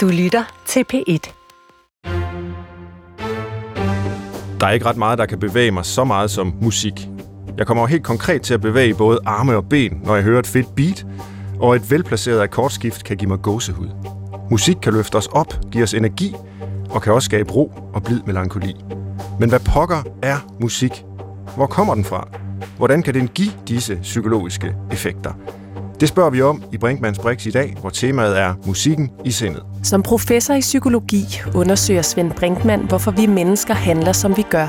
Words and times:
Du 0.00 0.08
lytter 0.08 0.62
til 0.66 0.84
P1. 0.92 1.32
Der 4.60 4.66
er 4.66 4.70
ikke 4.70 4.86
ret 4.86 4.96
meget, 4.96 5.18
der 5.18 5.26
kan 5.26 5.38
bevæge 5.38 5.70
mig 5.70 5.84
så 5.84 6.04
meget 6.04 6.30
som 6.30 6.54
musik. 6.62 7.08
Jeg 7.58 7.66
kommer 7.66 7.86
helt 7.86 8.04
konkret 8.04 8.42
til 8.42 8.54
at 8.54 8.60
bevæge 8.60 8.94
både 8.94 9.18
arme 9.26 9.56
og 9.56 9.68
ben, 9.68 10.00
når 10.04 10.14
jeg 10.14 10.24
hører 10.24 10.38
et 10.38 10.46
fedt 10.46 10.74
beat, 10.76 11.06
og 11.58 11.76
et 11.76 11.90
velplaceret 11.90 12.40
akkordskift 12.40 13.04
kan 13.04 13.16
give 13.16 13.28
mig 13.28 13.42
gåsehud. 13.42 13.88
Musik 14.50 14.76
kan 14.82 14.92
løfte 14.92 15.16
os 15.16 15.26
op, 15.26 15.54
give 15.72 15.84
os 15.84 15.94
energi, 15.94 16.34
og 16.90 17.02
kan 17.02 17.12
også 17.12 17.26
skabe 17.26 17.52
ro 17.52 17.72
og 17.94 18.02
blid 18.02 18.20
melankoli. 18.26 18.76
Men 19.40 19.48
hvad 19.48 19.60
pokker 19.60 20.02
er 20.22 20.36
musik? 20.60 21.04
Hvor 21.56 21.66
kommer 21.66 21.94
den 21.94 22.04
fra? 22.04 22.28
Hvordan 22.76 23.02
kan 23.02 23.14
den 23.14 23.28
give 23.28 23.52
disse 23.68 23.98
psykologiske 24.02 24.74
effekter? 24.92 25.32
Det 26.00 26.08
spørger 26.08 26.30
vi 26.30 26.42
om 26.42 26.62
i 26.72 26.78
Brinkmanns 26.78 27.18
Brix 27.18 27.46
i 27.46 27.50
dag, 27.50 27.76
hvor 27.80 27.90
temaet 27.90 28.38
er 28.38 28.54
musikken 28.66 29.10
i 29.24 29.30
sindet. 29.30 29.62
Som 29.82 30.02
professor 30.02 30.54
i 30.54 30.60
psykologi 30.60 31.24
undersøger 31.54 32.02
Svend 32.02 32.32
Brinkmann, 32.32 32.82
hvorfor 32.82 33.10
vi 33.10 33.26
mennesker 33.26 33.74
handler, 33.74 34.12
som 34.12 34.36
vi 34.36 34.42
gør. 34.50 34.68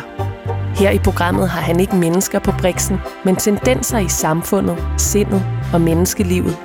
Her 0.75 0.91
i 0.91 0.99
programmet 0.99 1.49
har 1.49 1.61
han 1.61 1.79
ikke 1.79 1.95
mennesker 1.95 2.39
på 2.39 2.51
briksen, 2.59 2.97
men 3.25 3.35
tendenser 3.35 3.99
i 3.99 4.09
samfundet, 4.09 4.77
sindet 4.97 5.43
og 5.73 5.81
menneskelivet. 5.81 6.57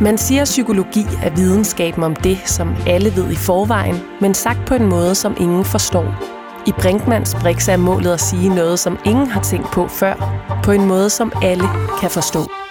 Man 0.00 0.18
siger, 0.18 0.42
at 0.42 0.44
psykologi 0.44 1.06
er 1.22 1.30
videnskaben 1.30 2.02
om 2.02 2.16
det, 2.16 2.38
som 2.46 2.76
alle 2.86 3.16
ved 3.16 3.30
i 3.30 3.36
forvejen, 3.36 3.96
men 4.20 4.34
sagt 4.34 4.66
på 4.66 4.74
en 4.74 4.86
måde, 4.86 5.14
som 5.14 5.36
ingen 5.40 5.64
forstår. 5.64 6.14
I 6.66 6.72
Brinkmanns 6.72 7.34
Brix 7.34 7.68
er 7.68 7.76
målet 7.76 8.12
at 8.12 8.20
sige 8.20 8.48
noget, 8.48 8.78
som 8.78 8.98
ingen 9.04 9.26
har 9.26 9.42
tænkt 9.42 9.70
på 9.70 9.88
før, 9.88 10.14
på 10.64 10.72
en 10.72 10.84
måde, 10.84 11.10
som 11.10 11.32
alle 11.42 11.64
kan 12.00 12.10
forstå. 12.10 12.67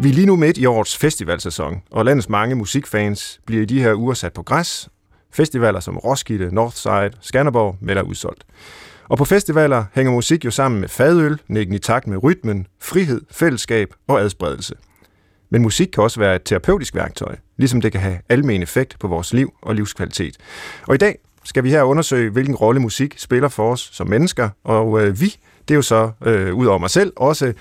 Vi 0.00 0.08
er 0.08 0.12
lige 0.12 0.26
nu 0.26 0.36
midt 0.36 0.58
i 0.58 0.66
årets 0.66 0.96
festivalsæson, 0.96 1.82
og 1.90 2.04
landets 2.04 2.28
mange 2.28 2.54
musikfans 2.54 3.40
bliver 3.46 3.62
i 3.62 3.64
de 3.64 3.82
her 3.82 3.94
uger 3.94 4.14
sat 4.14 4.32
på 4.32 4.42
græs. 4.42 4.88
Festivaler 5.32 5.80
som 5.80 5.96
Roskilde, 5.96 6.54
Northside, 6.54 7.10
Skanderborg 7.20 7.76
melder 7.80 8.02
udsolgt. 8.02 8.44
Og 9.08 9.18
på 9.18 9.24
festivaler 9.24 9.84
hænger 9.94 10.12
musik 10.12 10.44
jo 10.44 10.50
sammen 10.50 10.80
med 10.80 10.88
fadøl, 10.88 11.40
nikken 11.48 11.74
i 11.74 11.78
takt 11.78 12.06
med 12.06 12.22
rytmen, 12.22 12.66
frihed, 12.80 13.20
fællesskab 13.30 13.94
og 14.06 14.20
adspredelse. 14.20 14.74
Men 15.50 15.62
musik 15.62 15.88
kan 15.88 16.02
også 16.02 16.20
være 16.20 16.36
et 16.36 16.42
terapeutisk 16.44 16.94
værktøj, 16.94 17.36
ligesom 17.56 17.80
det 17.80 17.92
kan 17.92 18.00
have 18.00 18.18
almen 18.28 18.62
effekt 18.62 18.98
på 19.00 19.08
vores 19.08 19.32
liv 19.32 19.52
og 19.62 19.74
livskvalitet. 19.74 20.36
Og 20.86 20.94
i 20.94 20.98
dag 20.98 21.18
skal 21.44 21.64
vi 21.64 21.70
her 21.70 21.82
undersøge, 21.82 22.30
hvilken 22.30 22.54
rolle 22.54 22.80
musik 22.80 23.14
spiller 23.16 23.48
for 23.48 23.72
os 23.72 23.90
som 23.92 24.06
mennesker, 24.06 24.48
og 24.64 25.02
øh, 25.02 25.20
vi, 25.20 25.36
det 25.68 25.74
er 25.74 25.76
jo 25.76 25.82
så, 25.82 26.10
øh, 26.26 26.54
ud 26.54 26.66
over 26.66 26.78
mig 26.78 26.90
selv, 26.90 27.12
også 27.16 27.52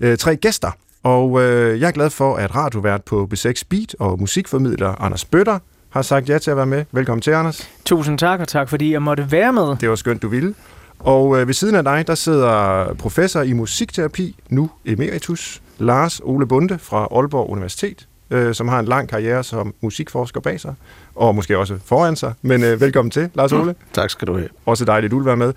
øh, 0.00 0.18
tre 0.18 0.36
gæster. 0.36 0.70
Og 1.02 1.42
øh, 1.42 1.80
jeg 1.80 1.88
er 1.88 1.92
glad 1.92 2.10
for, 2.10 2.36
at 2.36 2.54
radiovært 2.54 3.04
på 3.04 3.28
B6 3.34 3.62
Beat 3.68 3.96
og 3.98 4.20
musikformidler 4.20 5.02
Anders 5.02 5.24
Bøtter 5.24 5.58
har 5.90 6.02
sagt 6.02 6.28
ja 6.28 6.38
til 6.38 6.50
at 6.50 6.56
være 6.56 6.66
med. 6.66 6.84
Velkommen 6.92 7.22
til, 7.22 7.30
Anders. 7.30 7.70
Tusind 7.84 8.18
tak, 8.18 8.40
og 8.40 8.48
tak 8.48 8.68
fordi 8.68 8.92
jeg 8.92 9.02
måtte 9.02 9.32
være 9.32 9.52
med. 9.52 9.76
Det 9.76 9.88
var 9.88 9.94
skønt, 9.94 10.22
du 10.22 10.28
ville. 10.28 10.54
Og 10.98 11.40
øh, 11.40 11.46
ved 11.46 11.54
siden 11.54 11.74
af 11.74 11.84
dig, 11.84 12.06
der 12.06 12.14
sidder 12.14 12.94
professor 12.94 13.42
i 13.42 13.52
musikterapi, 13.52 14.36
nu 14.48 14.70
emeritus, 14.84 15.62
Lars 15.78 16.20
Ole 16.24 16.46
Bunde 16.46 16.78
fra 16.78 17.08
Aalborg 17.10 17.50
Universitet, 17.50 18.08
øh, 18.30 18.54
som 18.54 18.68
har 18.68 18.78
en 18.78 18.86
lang 18.86 19.08
karriere 19.08 19.44
som 19.44 19.74
musikforsker 19.80 20.40
bag 20.40 20.60
sig, 20.60 20.74
og 21.14 21.34
måske 21.34 21.58
også 21.58 21.78
foran 21.84 22.16
sig. 22.16 22.34
Men 22.42 22.64
øh, 22.64 22.80
velkommen 22.80 23.10
til, 23.10 23.30
Lars 23.34 23.52
Ole. 23.52 23.72
Mm, 23.72 23.76
tak 23.92 24.10
skal 24.10 24.28
du 24.28 24.34
have. 24.36 24.48
Også 24.66 24.84
dejligt, 24.84 25.10
du 25.10 25.18
vil 25.18 25.26
være 25.26 25.36
med. 25.36 25.52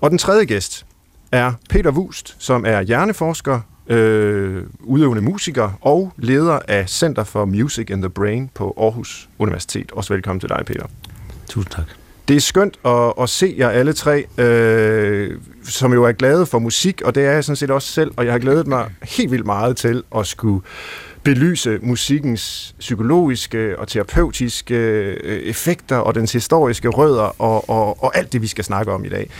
Og 0.00 0.10
den 0.10 0.18
tredje 0.18 0.44
gæst 0.44 0.86
er 1.32 1.52
Peter 1.70 1.90
Wust, 1.90 2.36
som 2.38 2.64
er 2.66 2.82
hjerneforsker, 2.82 3.60
øh, 3.86 4.62
udøvende 4.80 5.22
musiker 5.22 5.78
og 5.80 6.12
leder 6.16 6.58
af 6.68 6.88
Center 6.88 7.24
for 7.24 7.44
Music 7.44 7.90
in 7.90 8.00
the 8.00 8.10
Brain 8.10 8.50
på 8.54 8.74
Aarhus 8.78 9.28
Universitet. 9.38 9.92
Også 9.92 10.14
velkommen 10.14 10.40
til 10.40 10.48
dig, 10.48 10.62
Peter. 10.66 10.86
Tusind 11.48 11.72
tak. 11.72 11.86
Det 12.28 12.36
er 12.36 12.40
skønt 12.40 12.78
at, 12.84 13.12
at 13.20 13.28
se 13.28 13.54
jer 13.58 13.68
alle 13.68 13.92
tre, 13.92 14.24
øh, 14.38 15.40
som 15.64 15.92
jo 15.92 16.04
er 16.04 16.12
glade 16.12 16.46
for 16.46 16.58
musik, 16.58 17.02
og 17.04 17.14
det 17.14 17.24
er 17.24 17.30
jeg 17.30 17.44
sådan 17.44 17.56
set 17.56 17.70
også 17.70 17.92
selv, 17.92 18.10
og 18.16 18.24
jeg 18.24 18.32
har 18.32 18.38
glædet 18.38 18.66
mig 18.66 18.90
helt 19.02 19.30
vildt 19.30 19.46
meget 19.46 19.76
til 19.76 20.02
at 20.16 20.26
skulle 20.26 20.60
belyse 21.22 21.78
musikkens 21.82 22.74
psykologiske 22.78 23.78
og 23.78 23.88
terapeutiske 23.88 24.74
øh, 24.74 25.42
effekter 25.42 25.96
og 25.96 26.14
dens 26.14 26.32
historiske 26.32 26.88
rødder 26.88 27.42
og, 27.42 27.70
og, 27.70 28.04
og 28.04 28.16
alt 28.16 28.32
det, 28.32 28.42
vi 28.42 28.46
skal 28.46 28.64
snakke 28.64 28.92
om 28.92 29.04
i 29.04 29.08
dag. 29.08 29.30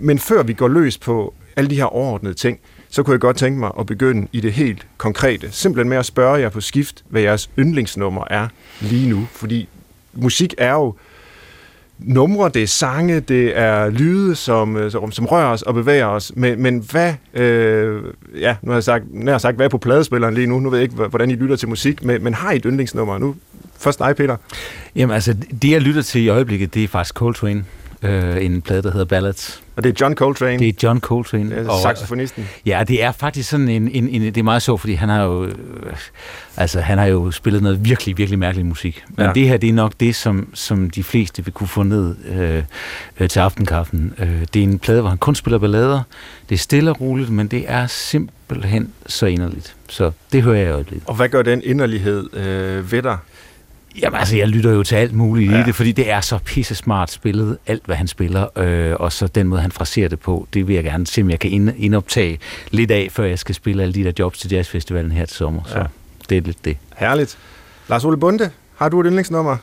Men 0.00 0.18
før 0.18 0.42
vi 0.42 0.52
går 0.52 0.68
løs 0.68 0.98
på 0.98 1.34
alle 1.56 1.70
de 1.70 1.76
her 1.76 1.84
overordnede 1.84 2.34
ting, 2.34 2.58
så 2.88 3.02
kunne 3.02 3.12
jeg 3.12 3.20
godt 3.20 3.36
tænke 3.36 3.58
mig 3.60 3.70
at 3.78 3.86
begynde 3.86 4.28
i 4.32 4.40
det 4.40 4.52
helt 4.52 4.86
konkrete. 4.98 5.52
Simpelthen 5.52 5.88
med 5.88 5.96
at 5.96 6.06
spørge 6.06 6.40
jer 6.40 6.48
på 6.48 6.60
skift, 6.60 7.04
hvad 7.08 7.22
jeres 7.22 7.50
yndlingsnummer 7.58 8.24
er 8.30 8.48
lige 8.80 9.10
nu. 9.10 9.28
Fordi 9.32 9.68
musik 10.14 10.54
er 10.58 10.72
jo 10.72 10.94
numre, 11.98 12.50
det 12.54 12.62
er 12.62 12.66
sange, 12.66 13.20
det 13.20 13.58
er 13.58 13.90
lyde, 13.90 14.34
som, 14.34 14.76
øh, 14.76 14.90
som, 14.90 15.12
som 15.12 15.26
rører 15.26 15.46
os 15.46 15.62
og 15.62 15.74
bevæger 15.74 16.06
os. 16.06 16.32
Men, 16.36 16.62
men 16.62 16.84
hvad, 16.90 17.14
øh, 17.34 18.02
ja, 18.34 18.56
nu 18.62 18.70
har 18.70 18.76
jeg 18.76 18.84
sagt, 18.84 19.04
nær 19.10 19.32
har 19.32 19.38
sagt, 19.38 19.56
hvad 19.56 19.66
er 19.66 19.70
på 19.70 19.78
pladespilleren 19.78 20.34
lige 20.34 20.46
nu? 20.46 20.60
Nu 20.60 20.70
ved 20.70 20.78
jeg 20.78 20.82
ikke, 20.82 20.94
hvordan 20.94 21.30
I 21.30 21.34
lytter 21.34 21.56
til 21.56 21.68
musik, 21.68 22.04
men, 22.04 22.24
men 22.24 22.34
har 22.34 22.52
I 22.52 22.56
et 22.56 22.62
yndlingsnummer? 22.66 23.18
Nu, 23.18 23.34
først 23.78 23.98
dig, 23.98 24.16
Peter. 24.16 24.36
Jamen 24.96 25.14
altså, 25.14 25.36
det 25.62 25.70
jeg 25.70 25.80
lytter 25.80 26.02
til 26.02 26.22
i 26.22 26.28
øjeblikket, 26.28 26.74
det 26.74 26.84
er 26.84 26.88
faktisk 26.88 27.14
Coltrane. 27.14 27.64
Øh, 28.02 28.44
en 28.44 28.62
plade, 28.62 28.82
der 28.82 28.90
hedder 28.90 29.04
Ballads. 29.06 29.62
Og 29.76 29.84
det 29.84 29.90
er 29.90 29.94
John 30.00 30.14
Coltrane. 30.14 30.58
Det 30.58 30.68
er 30.68 30.72
John 30.82 31.00
Coltrane. 31.00 31.50
Det 31.50 31.66
er 31.66 31.80
saxofonisten. 31.82 32.48
Ja, 32.66 32.84
det 32.88 33.02
er 33.02 33.12
faktisk 33.12 33.50
sådan 33.50 33.68
en, 33.68 33.88
en, 33.88 34.08
en, 34.08 34.22
det 34.22 34.36
er 34.36 34.42
meget 34.42 34.62
sjovt, 34.62 34.80
fordi 34.80 34.94
han 34.94 35.08
har 35.08 35.22
jo, 35.22 35.44
øh, 35.44 35.54
altså 36.56 36.80
han 36.80 36.98
har 36.98 37.06
jo 37.06 37.30
spillet 37.30 37.62
noget 37.62 37.84
virkelig, 37.84 38.18
virkelig 38.18 38.38
mærkelig 38.38 38.66
musik. 38.66 39.04
Men 39.08 39.26
ja. 39.26 39.32
det 39.32 39.48
her, 39.48 39.56
det 39.56 39.68
er 39.68 39.72
nok 39.72 39.92
det, 40.00 40.14
som, 40.14 40.48
som 40.54 40.90
de 40.90 41.02
fleste 41.02 41.44
vil 41.44 41.54
kunne 41.54 41.68
få 41.68 41.82
ned 41.82 42.14
øh, 42.28 42.62
øh, 43.20 43.28
til 43.28 43.40
aftenkaffen. 43.40 44.14
Øh, 44.18 44.40
det 44.54 44.60
er 44.60 44.64
en 44.64 44.78
plade, 44.78 45.00
hvor 45.00 45.08
han 45.08 45.18
kun 45.18 45.34
spiller 45.34 45.58
ballader. 45.58 46.02
Det 46.48 46.54
er 46.54 46.58
stille 46.58 46.90
og 46.90 47.00
roligt, 47.00 47.30
men 47.30 47.48
det 47.48 47.64
er 47.68 47.86
simpelthen 47.86 48.92
så 49.06 49.26
inderligt. 49.26 49.74
Så 49.88 50.10
det 50.32 50.42
hører 50.42 50.56
jeg 50.56 50.68
i 50.68 50.72
øjeblikket. 50.72 51.08
Og 51.08 51.14
hvad 51.14 51.28
gør 51.28 51.42
den 51.42 51.62
inderlighed 51.64 52.36
øh, 52.36 52.92
ved 52.92 53.02
dig? 53.02 53.16
Jamen 54.02 54.18
altså, 54.18 54.36
jeg 54.36 54.48
lytter 54.48 54.70
jo 54.72 54.82
til 54.82 54.94
alt 54.94 55.12
muligt 55.12 55.52
ja. 55.52 55.60
i 55.60 55.64
det, 55.64 55.74
fordi 55.74 55.92
det 55.92 56.10
er 56.10 56.20
så 56.20 56.38
pisse 56.38 56.74
smart 56.74 57.10
spillet, 57.10 57.58
alt 57.66 57.86
hvad 57.86 57.96
han 57.96 58.08
spiller, 58.08 58.58
øh, 58.58 58.96
og 58.98 59.12
så 59.12 59.26
den 59.26 59.48
måde, 59.48 59.60
han 59.60 59.72
fraserer 59.72 60.08
det 60.08 60.20
på, 60.20 60.48
det 60.54 60.68
vil 60.68 60.74
jeg 60.74 60.84
gerne 60.84 61.06
se, 61.06 61.22
om 61.22 61.30
jeg 61.30 61.38
kan 61.38 61.50
ind, 61.50 61.70
indoptage 61.76 62.38
lidt 62.70 62.90
af, 62.90 63.08
før 63.12 63.24
jeg 63.24 63.38
skal 63.38 63.54
spille 63.54 63.82
alle 63.82 63.94
de 63.94 64.04
der 64.04 64.12
jobs 64.18 64.38
til 64.38 64.52
jazzfestivalen 64.52 65.12
her 65.12 65.26
til 65.26 65.36
sommer. 65.36 65.62
Så 65.66 65.78
ja. 65.78 65.84
det 66.28 66.36
er 66.36 66.42
lidt 66.42 66.64
det. 66.64 66.76
Herligt. 66.96 67.38
Lars 67.88 68.04
Ole 68.04 68.16
Bunde, 68.16 68.50
har 68.76 68.88
du 68.88 69.00
et 69.00 69.06
yndlingsnummer? 69.06 69.56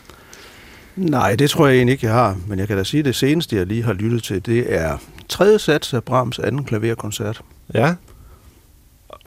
Nej, 0.95 1.35
det 1.35 1.49
tror 1.49 1.67
jeg 1.67 1.75
egentlig 1.75 1.93
ikke, 1.93 2.05
jeg 2.05 2.13
har, 2.13 2.37
men 2.47 2.59
jeg 2.59 2.67
kan 2.67 2.77
da 2.77 2.83
sige, 2.83 2.99
at 2.99 3.05
det 3.05 3.15
seneste, 3.15 3.55
jeg 3.55 3.65
lige 3.65 3.83
har 3.83 3.93
lyttet 3.93 4.23
til, 4.23 4.45
det 4.45 4.73
er 4.75 4.97
tredje 5.29 5.59
sats 5.59 5.93
af 5.93 6.03
Brahms 6.03 6.39
anden 6.39 6.63
klaverkoncert. 6.63 7.41
Ja, 7.73 7.93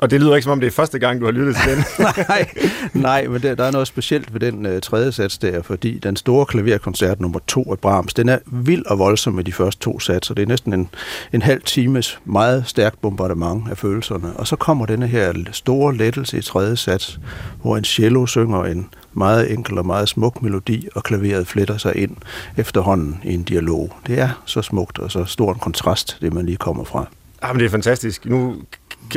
og 0.00 0.10
det 0.10 0.20
lyder 0.20 0.34
ikke 0.34 0.44
som 0.44 0.52
om 0.52 0.60
det 0.60 0.66
er 0.66 0.70
første 0.70 0.98
gang, 0.98 1.20
du 1.20 1.24
har 1.24 1.32
lyttet 1.32 1.56
til 1.56 1.76
den. 1.76 1.84
nej, 2.28 2.48
nej, 2.94 3.26
men 3.26 3.42
der, 3.42 3.54
der 3.54 3.64
er 3.64 3.70
noget 3.70 3.86
specielt 3.86 4.32
ved 4.32 4.41
den 4.41 4.66
øh, 4.66 4.80
tredje 4.80 5.12
sats 5.12 5.38
der, 5.38 5.62
fordi 5.62 5.98
den 5.98 6.16
store 6.16 6.46
klaverkoncert 6.46 7.20
nummer 7.20 7.38
to 7.46 7.72
af 7.72 7.78
Brahms, 7.78 8.14
den 8.14 8.28
er 8.28 8.38
vild 8.46 8.86
og 8.86 8.98
voldsom 8.98 9.34
med 9.34 9.44
de 9.44 9.52
første 9.52 9.80
to 9.80 10.00
satser. 10.00 10.34
Det 10.34 10.42
er 10.42 10.46
næsten 10.46 10.72
en, 10.72 10.88
en 11.32 11.42
halv 11.42 11.62
times 11.62 12.19
meget 12.24 12.64
stærkt 12.66 13.00
bombardement 13.00 13.70
af 13.70 13.78
følelserne. 13.78 14.32
Og 14.36 14.46
så 14.46 14.56
kommer 14.56 14.86
denne 14.86 15.06
her 15.06 15.32
store 15.52 15.96
lettelse 15.96 16.38
i 16.38 16.42
tredje 16.42 16.76
sats, 16.76 17.20
hvor 17.62 17.76
en 17.76 17.84
cello 17.84 18.26
synger 18.26 18.64
en 18.64 18.88
meget 19.12 19.52
enkel 19.52 19.78
og 19.78 19.86
meget 19.86 20.08
smuk 20.08 20.42
melodi, 20.42 20.88
og 20.94 21.02
klaveret 21.02 21.46
fletter 21.46 21.78
sig 21.78 21.96
ind 21.96 22.16
efterhånden 22.56 23.20
i 23.24 23.34
en 23.34 23.42
dialog. 23.42 23.96
Det 24.06 24.19
er 24.19 24.42
så 24.44 24.62
smukt 24.62 24.98
og 24.98 25.10
så 25.10 25.24
stor 25.24 25.52
en 25.52 25.58
kontrast, 25.58 26.19
det 26.20 26.32
man 26.32 26.46
lige 26.46 26.56
kommer 26.56 26.84
fra. 26.84 27.06
Ah, 27.42 27.48
Jamen, 27.48 27.60
det 27.60 27.66
er 27.66 27.70
fantastisk. 27.70 28.26
Nu 28.26 28.56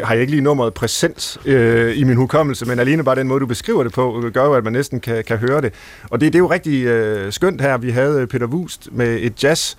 har 0.03 0.13
jeg 0.13 0.22
ikke 0.22 0.31
lige 0.31 0.41
nummeret 0.41 0.73
præsent 0.73 1.38
øh, 1.45 1.97
i 1.97 2.03
min 2.03 2.16
hukommelse, 2.16 2.66
men 2.66 2.79
alene 2.79 3.03
bare 3.03 3.16
den 3.16 3.28
måde, 3.28 3.39
du 3.39 3.45
beskriver 3.45 3.84
det 3.84 3.94
på, 3.94 4.23
gør 4.34 4.45
jo, 4.45 4.53
at 4.53 4.63
man 4.63 4.73
næsten 4.73 5.00
kan, 5.00 5.23
kan 5.23 5.38
høre 5.38 5.61
det. 5.61 5.73
Og 6.09 6.22
det, 6.22 6.34
det 6.34 6.35
er 6.35 6.40
jo 6.40 6.52
rigtig 6.52 6.84
øh, 6.85 7.34
skønt 7.34 7.61
her. 7.61 7.78
Vi 7.78 7.90
havde 7.90 8.22
øh, 8.22 8.28
Peter 8.28 8.46
Wust 8.46 8.90
med 8.91 9.17
et 9.22 9.43
jazz 9.43 9.75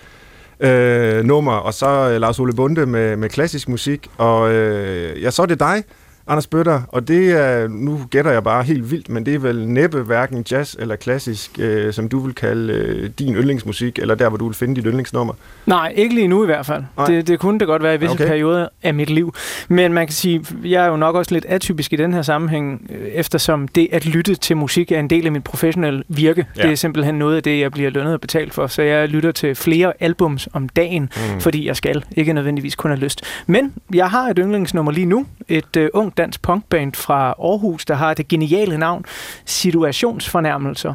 øh, 0.61 1.25
nummer, 1.25 1.53
og 1.53 1.75
så 1.75 1.87
øh, 1.87 2.21
Lars 2.21 2.41
Ole 2.41 2.53
Bunde 2.53 2.87
med, 2.87 3.17
med 3.17 3.29
klassisk 3.29 3.69
musik. 3.69 4.09
Og 4.17 4.53
øh, 4.53 5.23
ja, 5.23 5.31
så 5.31 5.43
er 5.43 5.47
det 5.47 5.61
dig, 5.61 5.85
Anders 6.27 6.47
Bøtter, 6.47 6.83
og 6.89 7.09
det 7.09 7.33
er, 7.33 7.69
nu 7.69 8.01
gætter 8.11 8.31
jeg 8.31 8.45
bare 8.45 8.63
helt 8.63 8.91
vildt, 8.91 9.09
men 9.09 9.27
det 9.27 9.35
er 9.35 9.39
vel 9.39 9.69
næppe 9.69 10.03
hverken 10.03 10.45
jazz 10.51 10.75
eller 10.79 10.97
klassisk, 10.97 11.51
øh, 11.59 11.93
som 11.93 12.09
du 12.09 12.19
vil 12.19 12.35
kalde 12.35 12.73
øh, 12.73 13.11
din 13.19 13.35
yndlingsmusik, 13.35 13.99
eller 13.99 14.15
der, 14.15 14.29
hvor 14.29 14.39
du 14.39 14.47
vil 14.47 14.55
finde 14.55 14.75
dit 14.75 14.85
yndlingsnummer? 14.85 15.35
Nej, 15.67 15.93
ikke 15.97 16.15
lige 16.15 16.29
nu 16.29 16.43
i 16.43 16.47
hvert 16.47 16.67
fald. 16.67 16.85
Det, 17.07 17.27
det 17.27 17.41
kunne 17.41 17.59
det 17.59 17.67
godt 17.67 17.83
være 17.83 17.95
i 17.95 17.99
visse 17.99 18.15
okay. 18.15 18.27
perioder 18.27 18.69
af 18.83 18.95
mit 18.95 19.11
liv. 19.11 19.35
Men 19.69 19.93
man 19.93 20.07
kan 20.07 20.15
sige, 20.15 20.47
jeg 20.65 20.85
er 20.85 20.89
jo 20.89 20.97
nok 20.97 21.15
også 21.15 21.35
lidt 21.35 21.45
atypisk 21.45 21.93
i 21.93 21.97
den 21.97 22.15
her 22.15 22.23
sammenhæng, 22.23 22.87
øh, 22.91 23.07
eftersom 23.07 23.69
det 23.69 23.89
at 23.93 24.07
lytte 24.07 24.35
til 24.35 24.57
musik 24.57 24.93
er 24.93 25.01
en 25.01 25.11
del 25.11 25.27
af 25.27 25.33
mit 25.33 25.45
professionelle 25.45 26.03
virke. 26.09 26.47
Ja. 26.57 26.63
Det 26.63 26.71
er 26.71 26.75
simpelthen 26.77 27.15
noget 27.15 27.37
af 27.37 27.43
det, 27.43 27.61
jeg 27.61 27.73
bliver 27.73 27.91
lønnet 27.91 28.15
og 28.15 28.21
betalt 28.21 28.55
for. 28.55 28.67
Så 28.67 28.83
jeg 28.83 29.09
lytter 29.09 29.33
til 29.33 29.55
flere 29.55 29.93
albums 30.01 30.49
om 30.53 30.69
dagen, 30.69 31.03
mm. 31.03 31.41
fordi 31.41 31.67
jeg 31.67 31.77
skal. 31.77 32.05
Ikke 32.17 32.33
nødvendigvis 32.33 32.75
kun 32.75 32.91
have 32.91 33.01
lyst. 33.01 33.23
Men 33.47 33.73
jeg 33.95 34.11
har 34.11 34.29
et 34.29 34.39
yndlingsnummer 34.39 34.93
lige 34.93 35.07
nu. 35.07 35.27
Et 35.49 35.77
uh, 35.77 35.87
ung 35.95 36.14
dansk 36.17 36.43
punkband 36.43 36.95
fra 36.95 37.35
Aarhus, 37.39 37.85
der 37.85 37.95
har 37.95 38.15
det 38.15 38.29
geniale 38.29 38.79
navn 38.79 39.05
Situationsfornærmelser. 39.45 40.95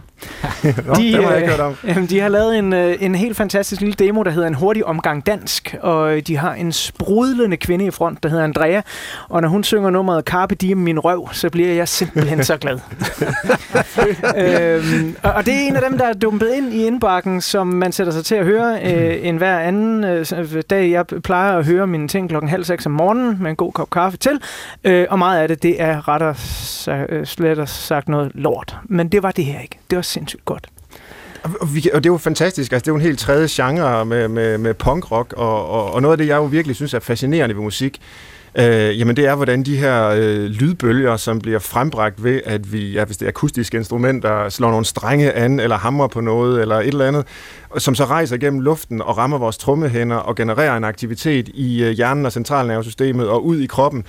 Nå, 0.87 0.93
de, 0.93 1.15
har 1.15 1.31
jeg 1.31 1.49
hørt 1.49 1.59
om. 1.59 1.75
Øh, 1.89 2.09
de 2.09 2.19
har 2.19 2.29
lavet 2.29 2.57
en, 2.57 2.73
øh, 2.73 2.97
en 2.99 3.15
helt 3.15 3.37
fantastisk 3.37 3.81
lille 3.81 3.93
demo, 3.99 4.23
der 4.23 4.31
hedder 4.31 4.47
En 4.47 4.53
hurtig 4.53 4.85
omgang 4.85 5.25
dansk, 5.25 5.75
og 5.81 6.27
de 6.27 6.37
har 6.37 6.53
en 6.53 6.71
sprudlende 6.71 7.57
kvinde 7.57 7.85
i 7.85 7.91
front, 7.91 8.23
der 8.23 8.29
hedder 8.29 8.43
Andrea, 8.43 8.81
og 9.29 9.41
når 9.41 9.49
hun 9.49 9.63
synger 9.63 9.89
nummeret 9.89 10.25
Carpe 10.25 10.55
Diem 10.55 10.77
min 10.77 10.99
røv, 10.99 11.29
så 11.31 11.49
bliver 11.49 11.73
jeg 11.73 11.87
simpelthen 11.87 12.43
så 12.43 12.57
glad. 12.57 12.79
øhm, 14.37 15.15
og 15.23 15.45
det 15.45 15.53
er 15.53 15.67
en 15.67 15.75
af 15.75 15.81
dem, 15.89 15.97
der 15.97 16.05
er 16.05 16.13
dumpet 16.13 16.53
ind 16.53 16.73
i 16.73 16.85
indbakken, 16.85 17.41
som 17.41 17.67
man 17.67 17.91
sætter 17.91 18.13
sig 18.13 18.25
til 18.25 18.35
at 18.35 18.45
høre 18.45 18.79
øh, 18.83 19.27
en 19.27 19.37
hver 19.37 19.59
anden 19.59 20.03
øh, 20.03 20.25
dag. 20.69 20.91
Jeg 20.91 21.05
plejer 21.05 21.57
at 21.57 21.65
høre 21.65 21.87
mine 21.87 22.07
ting 22.07 22.29
klokken 22.29 22.49
halv 22.49 22.63
seks 22.63 22.85
om 22.85 22.91
morgenen 22.91 23.37
med 23.41 23.49
en 23.49 23.55
god 23.55 23.71
kop 23.71 23.89
kaffe 23.89 24.17
til, 24.17 24.39
øh, 24.83 25.07
og 25.09 25.19
meget 25.19 25.41
af 25.41 25.47
det, 25.47 25.63
det 25.63 25.81
er 25.81 26.07
ret 26.07 26.21
og 26.21 26.35
øh, 27.09 27.25
slet 27.25 27.59
og 27.59 27.69
sagt 27.69 28.09
noget 28.09 28.31
lort. 28.35 28.77
Men 28.85 29.09
det 29.09 29.23
var 29.23 29.31
det 29.31 29.45
her 29.45 29.61
ikke. 29.61 29.79
Det 29.89 29.95
var 29.95 30.01
sindssygt 30.01 30.45
godt. 30.45 30.67
Og, 31.43 31.75
vi, 31.75 31.89
og 31.93 32.03
det 32.03 32.09
er 32.09 32.13
jo 32.13 32.17
fantastisk. 32.17 32.71
Altså, 32.71 32.83
det 32.83 32.87
er 32.87 32.91
jo 32.91 32.95
en 32.95 33.01
helt 33.01 33.19
tredje 33.19 33.47
genre 33.49 34.05
med, 34.05 34.27
med, 34.27 34.57
med 34.57 34.73
punkrock, 34.73 35.33
og, 35.37 35.69
og, 35.69 35.93
og 35.93 36.01
noget 36.01 36.13
af 36.13 36.17
det, 36.17 36.27
jeg 36.27 36.35
jo 36.35 36.45
virkelig 36.45 36.75
synes 36.75 36.93
er 36.93 36.99
fascinerende 36.99 37.55
ved 37.55 37.63
musik, 37.63 38.01
øh, 38.55 38.99
jamen 38.99 39.15
det 39.15 39.25
er, 39.25 39.35
hvordan 39.35 39.63
de 39.63 39.77
her 39.77 40.07
øh, 40.07 40.45
lydbølger, 40.45 41.17
som 41.17 41.39
bliver 41.39 41.59
frembragt 41.59 42.23
ved, 42.23 42.41
at 42.45 42.73
vi, 42.73 42.91
ja, 42.91 43.05
hvis 43.05 43.17
det 43.17 43.25
er 43.25 43.29
akustiske 43.29 43.77
instrumenter, 43.77 44.49
slår 44.49 44.69
nogle 44.69 44.85
strenge 44.85 45.33
an, 45.33 45.59
eller 45.59 45.77
hamrer 45.77 46.07
på 46.07 46.21
noget, 46.21 46.61
eller 46.61 46.75
et 46.75 46.87
eller 46.87 47.07
andet, 47.07 47.25
som 47.77 47.95
så 47.95 48.05
rejser 48.05 48.37
gennem 48.37 48.59
luften 48.59 49.01
og 49.01 49.17
rammer 49.17 49.37
vores 49.37 49.57
trummehænder 49.57 50.15
og 50.15 50.35
genererer 50.35 50.77
en 50.77 50.83
aktivitet 50.83 51.49
i 51.53 51.83
øh, 51.83 51.91
hjernen 51.91 52.25
og 52.25 52.31
centralnervesystemet 52.31 53.27
og 53.27 53.45
ud 53.45 53.59
i 53.59 53.65
kroppen. 53.65 54.05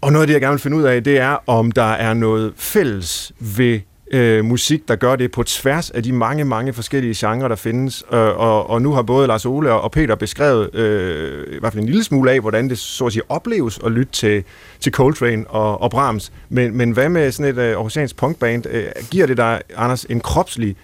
Og 0.00 0.12
noget 0.12 0.22
af 0.22 0.26
det, 0.26 0.34
jeg 0.34 0.40
gerne 0.40 0.52
vil 0.52 0.60
finde 0.60 0.76
ud 0.76 0.82
af, 0.82 1.04
det 1.04 1.18
er, 1.18 1.36
om 1.46 1.72
der 1.72 1.92
er 1.92 2.14
noget 2.14 2.52
fælles 2.56 3.32
ved 3.40 3.80
øh, 4.12 4.44
musik, 4.44 4.88
der 4.88 4.96
gør 4.96 5.16
det 5.16 5.32
på 5.32 5.42
tværs 5.42 5.90
af 5.90 6.02
de 6.02 6.12
mange, 6.12 6.44
mange 6.44 6.72
forskellige 6.72 7.14
genrer, 7.16 7.48
der 7.48 7.56
findes. 7.56 8.04
Øh, 8.12 8.18
og, 8.18 8.70
og 8.70 8.82
nu 8.82 8.92
har 8.92 9.02
både 9.02 9.26
Lars 9.26 9.46
Ole 9.46 9.72
og 9.72 9.90
Peter 9.90 10.14
beskrevet 10.14 10.74
øh, 10.74 11.56
i 11.56 11.58
hvert 11.60 11.72
fald 11.72 11.82
en 11.82 11.88
lille 11.88 12.04
smule 12.04 12.30
af, 12.30 12.40
hvordan 12.40 12.68
det 12.68 12.78
så 12.78 13.06
at 13.06 13.12
sige 13.12 13.22
opleves 13.28 13.80
at 13.84 13.92
lytte 13.92 14.12
til, 14.12 14.44
til 14.80 14.92
Coltrane 14.92 15.46
og, 15.46 15.82
og 15.82 15.90
Brahms. 15.90 16.32
Men, 16.48 16.76
men 16.76 16.90
hvad 16.90 17.08
med 17.08 17.32
sådan 17.32 17.52
et 17.52 17.58
øh, 17.58 17.70
aarhusiansk 17.70 18.16
punkband? 18.16 18.66
Øh, 18.66 18.84
giver 19.10 19.26
det 19.26 19.36
dig, 19.36 19.62
Anders, 19.76 20.04
en 20.04 20.20
kropslig 20.20 20.76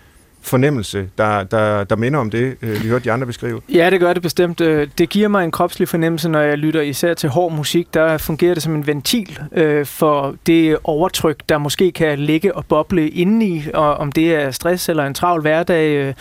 fornemmelse, 0.43 1.09
der, 1.19 1.45
der, 1.45 1.85
der 1.85 1.97
minder 1.97 2.19
om 2.19 2.31
det, 2.31 2.57
øh, 2.63 2.83
vi 2.83 2.89
hørte 2.89 3.05
de 3.05 3.13
andre 3.13 3.27
beskrive? 3.27 3.61
Ja, 3.75 3.91
det 3.91 4.01
gør 4.01 4.13
det 4.13 4.23
bestemt. 4.23 4.61
Øh, 4.61 4.89
det 4.99 5.09
giver 5.09 5.29
mig 5.29 5.45
en 5.45 5.51
kropslig 5.51 5.89
fornemmelse, 5.89 6.29
når 6.29 6.41
jeg 6.41 6.59
lytter 6.59 6.81
især 6.81 7.15
til 7.15 7.29
hård 7.29 7.53
musik. 7.53 7.95
Der 7.95 8.19
fungerer 8.19 8.55
det 8.55 8.63
som 8.63 8.75
en 8.75 8.87
ventil 8.87 9.39
øh, 9.53 9.87
for 9.87 10.35
det 10.47 10.77
overtryk, 10.85 11.37
der 11.49 11.59
måske 11.59 11.93
kan 11.93 12.19
ligge 12.19 12.55
og 12.55 12.67
boble 12.67 13.09
indeni, 13.09 13.63
og 13.75 13.95
om 13.95 14.13
det 14.13 14.35
er 14.35 14.51
stress 14.51 14.89
eller 14.89 15.07
en 15.07 15.15
travl 15.15 15.41
hverdag, 15.41 15.97
øh, 15.97 16.15